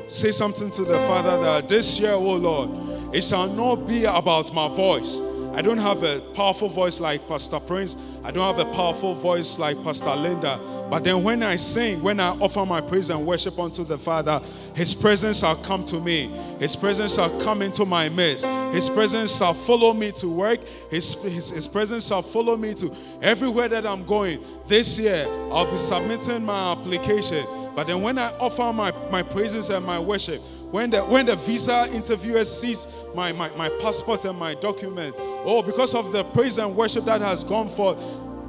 Say 0.07 0.31
something 0.31 0.71
to 0.71 0.83
the 0.83 0.97
Father 1.01 1.39
that 1.43 1.69
this 1.69 1.99
year, 1.99 2.13
oh 2.13 2.35
Lord, 2.35 3.13
it 3.13 3.23
shall 3.23 3.47
not 3.47 3.87
be 3.87 4.05
about 4.05 4.51
my 4.55 4.69
voice. 4.69 5.19
I 5.53 5.61
don't 5.61 5.77
have 5.77 6.01
a 6.01 6.19
powerful 6.33 6.67
voice 6.67 6.99
like 6.99 7.27
Pastor 7.27 7.59
Prince. 7.59 7.95
I 8.23 8.31
don't 8.31 8.55
have 8.55 8.67
a 8.67 8.73
powerful 8.73 9.13
voice 9.13 9.59
like 9.59 9.77
Pastor 9.83 10.15
Linda. 10.15 10.59
But 10.89 11.03
then 11.03 11.21
when 11.21 11.43
I 11.43 11.57
sing, 11.57 12.01
when 12.01 12.19
I 12.19 12.29
offer 12.39 12.65
my 12.65 12.79
praise 12.79 13.09
and 13.09 13.25
worship 13.25 13.59
unto 13.59 13.83
the 13.83 13.97
Father, 13.97 14.41
His 14.73 14.93
presence 14.93 15.39
shall 15.39 15.55
come 15.55 15.83
to 15.85 15.99
me. 15.99 16.27
His 16.59 16.75
presence 16.75 17.15
shall 17.15 17.29
come 17.41 17.61
into 17.61 17.85
my 17.85 18.07
midst. 18.09 18.45
His 18.73 18.89
presence 18.89 19.37
shall 19.37 19.53
follow 19.53 19.93
me 19.93 20.11
to 20.13 20.29
work. 20.29 20.61
His, 20.89 21.21
his, 21.23 21.49
his 21.49 21.67
presence 21.67 22.07
shall 22.07 22.21
follow 22.21 22.55
me 22.55 22.73
to 22.75 22.95
everywhere 23.21 23.67
that 23.67 23.85
I'm 23.85 24.05
going. 24.05 24.39
This 24.67 24.97
year, 24.97 25.25
I'll 25.51 25.69
be 25.69 25.77
submitting 25.77 26.45
my 26.45 26.71
application. 26.71 27.45
But 27.75 27.87
then 27.87 28.01
when 28.01 28.17
I 28.17 28.31
offer 28.37 28.71
my, 28.73 28.91
my 29.11 29.21
praises 29.21 29.69
and 29.69 29.85
my 29.85 29.99
worship, 29.99 30.41
when 30.71 30.89
the 30.89 31.01
when 31.01 31.27
the 31.27 31.35
visa 31.35 31.87
interviewer 31.93 32.43
sees 32.43 32.91
my, 33.15 33.31
my, 33.31 33.49
my 33.55 33.69
passport 33.81 34.25
and 34.25 34.37
my 34.37 34.55
document, 34.55 35.15
oh, 35.19 35.61
because 35.61 35.93
of 35.93 36.11
the 36.11 36.23
praise 36.23 36.57
and 36.57 36.75
worship 36.75 37.05
that 37.05 37.21
has 37.21 37.43
gone 37.43 37.69
forth, 37.69 37.97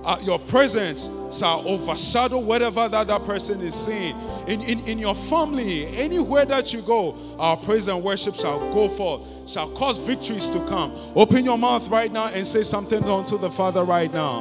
uh, 0.04 0.18
your 0.22 0.38
presence 0.38 1.08
shall 1.30 1.66
overshadow 1.68 2.38
whatever 2.38 2.88
that 2.88 3.06
that 3.06 3.24
person 3.24 3.60
is 3.60 3.74
seeing. 3.74 4.16
In, 4.46 4.62
in, 4.62 4.80
in 4.86 4.98
your 4.98 5.14
family, 5.14 5.86
anywhere 5.96 6.44
that 6.46 6.72
you 6.72 6.80
go, 6.80 7.16
our 7.38 7.56
praise 7.56 7.88
and 7.88 8.02
worship 8.02 8.34
shall 8.34 8.58
go 8.72 8.88
forth, 8.88 9.26
shall 9.46 9.68
cause 9.70 9.98
victories 9.98 10.48
to 10.50 10.58
come. 10.66 10.92
Open 11.14 11.44
your 11.44 11.58
mouth 11.58 11.88
right 11.88 12.10
now 12.10 12.28
and 12.28 12.46
say 12.46 12.62
something 12.62 13.02
unto 13.04 13.36
the 13.38 13.50
Father 13.50 13.84
right 13.84 14.12
now. 14.12 14.40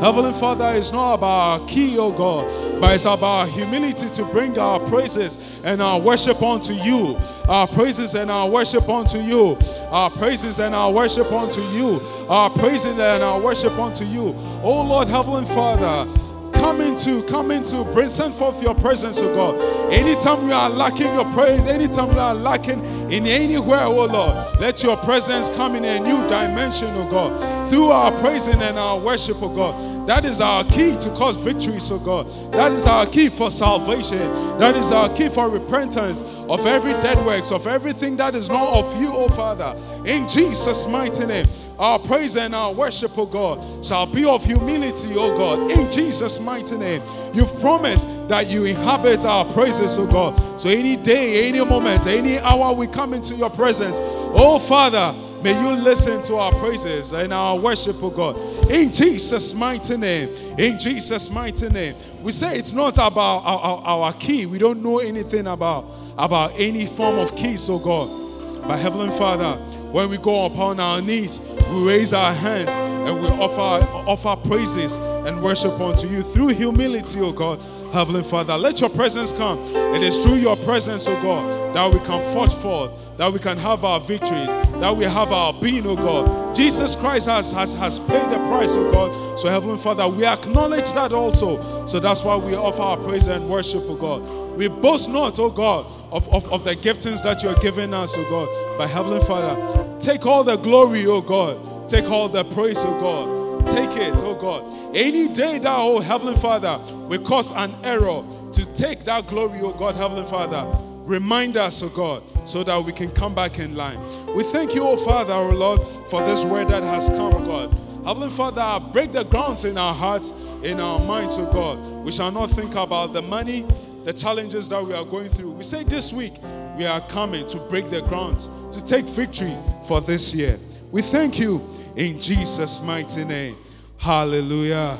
Heavenly 0.00 0.32
Father, 0.32 0.72
it's 0.74 0.92
not 0.92 1.14
about 1.14 1.60
our 1.60 1.68
key, 1.68 1.98
oh 1.98 2.10
God, 2.10 2.80
but 2.80 2.94
it's 2.94 3.04
about 3.04 3.22
our 3.22 3.46
humility 3.46 3.75
to 3.84 4.24
bring 4.32 4.58
our 4.58 4.80
praises 4.80 5.60
and 5.62 5.82
our 5.82 6.00
worship 6.00 6.42
unto 6.42 6.72
you. 6.72 7.18
Our 7.48 7.68
praises 7.68 8.14
and 8.14 8.30
our 8.30 8.48
worship 8.48 8.88
unto 8.88 9.18
you. 9.18 9.58
Our 9.90 10.10
praises 10.10 10.58
and 10.60 10.74
our 10.74 10.90
worship 10.90 11.30
unto 11.30 11.60
you. 11.60 12.00
Our 12.28 12.48
praises 12.50 12.98
and 12.98 13.22
our 13.22 13.40
worship 13.40 13.72
unto 13.78 14.04
you. 14.04 14.34
Oh 14.62 14.82
Lord, 14.82 15.08
Heavenly 15.08 15.44
Father, 15.44 16.10
come 16.54 16.80
into, 16.80 17.22
come 17.24 17.50
into, 17.50 17.84
bring 17.92 18.08
send 18.08 18.34
forth 18.34 18.62
your 18.62 18.74
presence, 18.74 19.20
oh 19.20 19.34
God. 19.34 19.92
Anytime 19.92 20.46
we 20.46 20.52
are 20.52 20.70
lacking 20.70 21.12
your 21.14 21.30
praise, 21.32 21.60
anytime 21.66 22.08
we 22.08 22.18
are 22.18 22.34
lacking 22.34 22.82
in 23.12 23.26
anywhere, 23.26 23.84
oh 23.84 24.06
Lord, 24.06 24.58
let 24.58 24.82
your 24.82 24.96
presence 24.96 25.54
come 25.54 25.76
in 25.76 25.84
a 25.84 26.00
new 26.00 26.26
dimension, 26.28 26.88
oh 26.92 27.10
God. 27.10 27.70
Through 27.70 27.88
our 27.88 28.10
praising 28.20 28.62
and 28.62 28.78
our 28.78 28.98
worship, 28.98 29.36
oh 29.40 29.54
God. 29.54 29.95
That 30.06 30.24
is 30.24 30.40
our 30.40 30.62
key 30.64 30.96
to 30.96 31.10
cause 31.10 31.36
victory, 31.36 31.80
so 31.80 31.98
God. 31.98 32.28
That 32.52 32.72
is 32.72 32.86
our 32.86 33.06
key 33.06 33.28
for 33.28 33.50
salvation. 33.50 34.18
That 34.58 34.76
is 34.76 34.92
our 34.92 35.08
key 35.08 35.28
for 35.28 35.48
repentance 35.48 36.22
of 36.48 36.64
every 36.64 36.92
dead 36.92 37.24
works, 37.26 37.50
of 37.50 37.66
everything 37.66 38.16
that 38.18 38.36
is 38.36 38.48
not 38.48 38.68
of 38.72 39.00
you, 39.00 39.10
oh 39.12 39.28
Father. 39.28 39.76
In 40.04 40.28
Jesus' 40.28 40.86
mighty 40.86 41.26
name, 41.26 41.46
our 41.78 41.98
praise 41.98 42.36
and 42.36 42.54
our 42.54 42.72
worship, 42.72 43.18
oh 43.18 43.26
God, 43.26 43.84
shall 43.84 44.06
be 44.06 44.24
of 44.24 44.44
humility, 44.44 45.14
oh 45.16 45.36
God. 45.36 45.72
In 45.72 45.90
Jesus' 45.90 46.40
mighty 46.40 46.78
name, 46.78 47.02
you've 47.34 47.58
promised 47.60 48.06
that 48.28 48.46
you 48.46 48.64
inhabit 48.64 49.24
our 49.24 49.44
praises, 49.52 49.98
oh 49.98 50.06
God. 50.06 50.60
So 50.60 50.68
any 50.68 50.96
day, 50.96 51.48
any 51.48 51.64
moment, 51.64 52.06
any 52.06 52.38
hour 52.38 52.72
we 52.72 52.86
come 52.86 53.12
into 53.12 53.34
your 53.34 53.50
presence, 53.50 53.98
oh 54.00 54.60
Father, 54.60 55.14
May 55.46 55.60
you 55.60 55.76
listen 55.76 56.20
to 56.24 56.38
our 56.38 56.50
praises 56.54 57.12
and 57.12 57.32
our 57.32 57.56
worship, 57.56 58.02
oh 58.02 58.10
God. 58.10 58.68
In 58.68 58.90
Jesus' 58.90 59.54
mighty 59.54 59.96
name. 59.96 60.28
In 60.58 60.76
Jesus' 60.76 61.30
mighty 61.30 61.68
name. 61.68 61.94
We 62.20 62.32
say 62.32 62.58
it's 62.58 62.72
not 62.72 62.94
about 62.94 63.44
our, 63.44 63.58
our, 63.60 63.82
our 63.84 64.12
key. 64.14 64.46
We 64.46 64.58
don't 64.58 64.82
know 64.82 64.98
anything 64.98 65.46
about, 65.46 65.88
about 66.18 66.50
any 66.58 66.86
form 66.86 67.20
of 67.20 67.36
keys, 67.36 67.70
oh 67.70 67.78
God. 67.78 68.66
But 68.66 68.78
Heavenly 68.80 69.16
Father, 69.16 69.52
when 69.92 70.10
we 70.10 70.16
go 70.16 70.46
upon 70.46 70.80
our 70.80 71.00
knees, 71.00 71.38
we 71.70 71.86
raise 71.86 72.12
our 72.12 72.34
hands 72.34 72.72
and 72.72 73.20
we 73.22 73.28
offer, 73.28 73.86
offer 73.88 74.48
praises 74.48 74.96
and 74.96 75.40
worship 75.40 75.78
unto 75.78 76.08
you 76.08 76.22
through 76.22 76.48
humility, 76.48 77.20
oh 77.20 77.30
God. 77.30 77.60
Heavenly 77.92 78.24
Father, 78.24 78.58
let 78.58 78.80
your 78.80 78.90
presence 78.90 79.30
come. 79.30 79.60
It 79.94 80.02
is 80.02 80.24
through 80.24 80.38
your 80.38 80.56
presence, 80.56 81.06
oh 81.06 81.22
God, 81.22 81.72
that 81.72 81.92
we 81.92 82.04
can 82.04 82.34
forge 82.34 82.52
forth, 82.52 82.90
that 83.16 83.32
we 83.32 83.38
can 83.38 83.56
have 83.56 83.84
our 83.84 84.00
victories, 84.00 84.48
that 84.48 84.96
we 84.96 85.04
have 85.04 85.32
our 85.32 85.52
being, 85.52 85.86
oh 85.86 85.96
God. 85.96 86.54
Jesus 86.54 86.94
Christ 86.94 87.26
has, 87.28 87.52
has, 87.52 87.74
has 87.74 87.98
paid 87.98 88.30
the 88.30 88.36
price, 88.48 88.74
oh 88.76 88.92
God. 88.92 89.38
So, 89.38 89.48
Heavenly 89.48 89.78
Father, 89.78 90.08
we 90.08 90.24
acknowledge 90.24 90.92
that 90.92 91.12
also. 91.12 91.86
So 91.86 92.00
that's 92.00 92.22
why 92.22 92.36
we 92.36 92.54
offer 92.54 92.82
our 92.82 92.96
praise 92.96 93.26
and 93.28 93.48
worship, 93.48 93.82
oh 93.86 93.96
God. 93.96 94.56
We 94.56 94.68
boast 94.68 95.08
not, 95.08 95.38
oh 95.38 95.50
God, 95.50 95.86
of, 96.10 96.28
of, 96.32 96.50
of 96.52 96.64
the 96.64 96.76
giftings 96.76 97.22
that 97.22 97.42
you're 97.42 97.54
giving 97.56 97.94
us, 97.94 98.14
oh 98.16 98.24
God. 98.30 98.78
But 98.78 98.88
Heavenly 98.88 99.24
Father, 99.24 99.98
take 99.98 100.26
all 100.26 100.44
the 100.44 100.56
glory, 100.56 101.06
oh 101.06 101.20
God. 101.20 101.88
Take 101.88 102.10
all 102.10 102.28
the 102.28 102.44
praise, 102.44 102.82
oh 102.84 103.00
God. 103.00 103.66
Take 103.66 103.96
it, 103.96 104.14
oh 104.22 104.34
God. 104.34 104.94
Any 104.94 105.28
day 105.28 105.58
that, 105.58 105.78
oh 105.78 106.00
Heavenly 106.00 106.36
Father, 106.36 106.78
we 107.08 107.18
cause 107.18 107.50
an 107.52 107.74
error 107.82 108.24
to 108.52 108.74
take 108.74 109.00
that 109.04 109.26
glory, 109.26 109.60
oh 109.60 109.72
God, 109.72 109.96
Heavenly 109.96 110.24
Father, 110.24 110.66
remind 111.04 111.56
us, 111.56 111.82
oh 111.82 111.88
God, 111.88 112.22
so 112.46 112.64
that 112.64 112.82
we 112.82 112.92
can 112.92 113.10
come 113.10 113.34
back 113.34 113.58
in 113.58 113.74
line. 113.74 113.98
We 114.34 114.44
thank 114.44 114.74
you, 114.74 114.84
oh 114.84 114.96
Father, 114.96 115.34
oh 115.34 115.50
Lord, 115.50 115.82
for 116.08 116.24
this 116.24 116.44
word 116.44 116.68
that 116.68 116.82
has 116.82 117.08
come, 117.08 117.44
God. 117.44 117.76
Heavenly 118.04 118.30
Father, 118.30 118.84
break 118.92 119.12
the 119.12 119.24
grounds 119.24 119.64
in 119.64 119.76
our 119.76 119.92
hearts, 119.92 120.32
in 120.62 120.80
our 120.80 121.00
minds, 121.00 121.36
oh 121.38 121.52
God. 121.52 121.78
We 122.04 122.12
shall 122.12 122.30
not 122.30 122.50
think 122.50 122.74
about 122.76 123.12
the 123.12 123.22
money, 123.22 123.66
the 124.04 124.12
challenges 124.12 124.68
that 124.68 124.84
we 124.84 124.94
are 124.94 125.04
going 125.04 125.28
through. 125.28 125.50
We 125.50 125.64
say 125.64 125.82
this 125.82 126.12
week, 126.12 126.34
we 126.78 126.86
are 126.86 127.00
coming 127.08 127.46
to 127.48 127.58
break 127.58 127.90
the 127.90 128.02
grounds, 128.02 128.48
to 128.70 128.84
take 128.84 129.04
victory 129.06 129.56
for 129.88 130.00
this 130.00 130.34
year. 130.34 130.56
We 130.92 131.02
thank 131.02 131.38
you 131.38 131.68
in 131.96 132.20
Jesus' 132.20 132.82
mighty 132.82 133.24
name. 133.24 133.56
Hallelujah. 133.98 134.98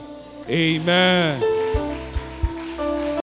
Amen. 0.48 1.55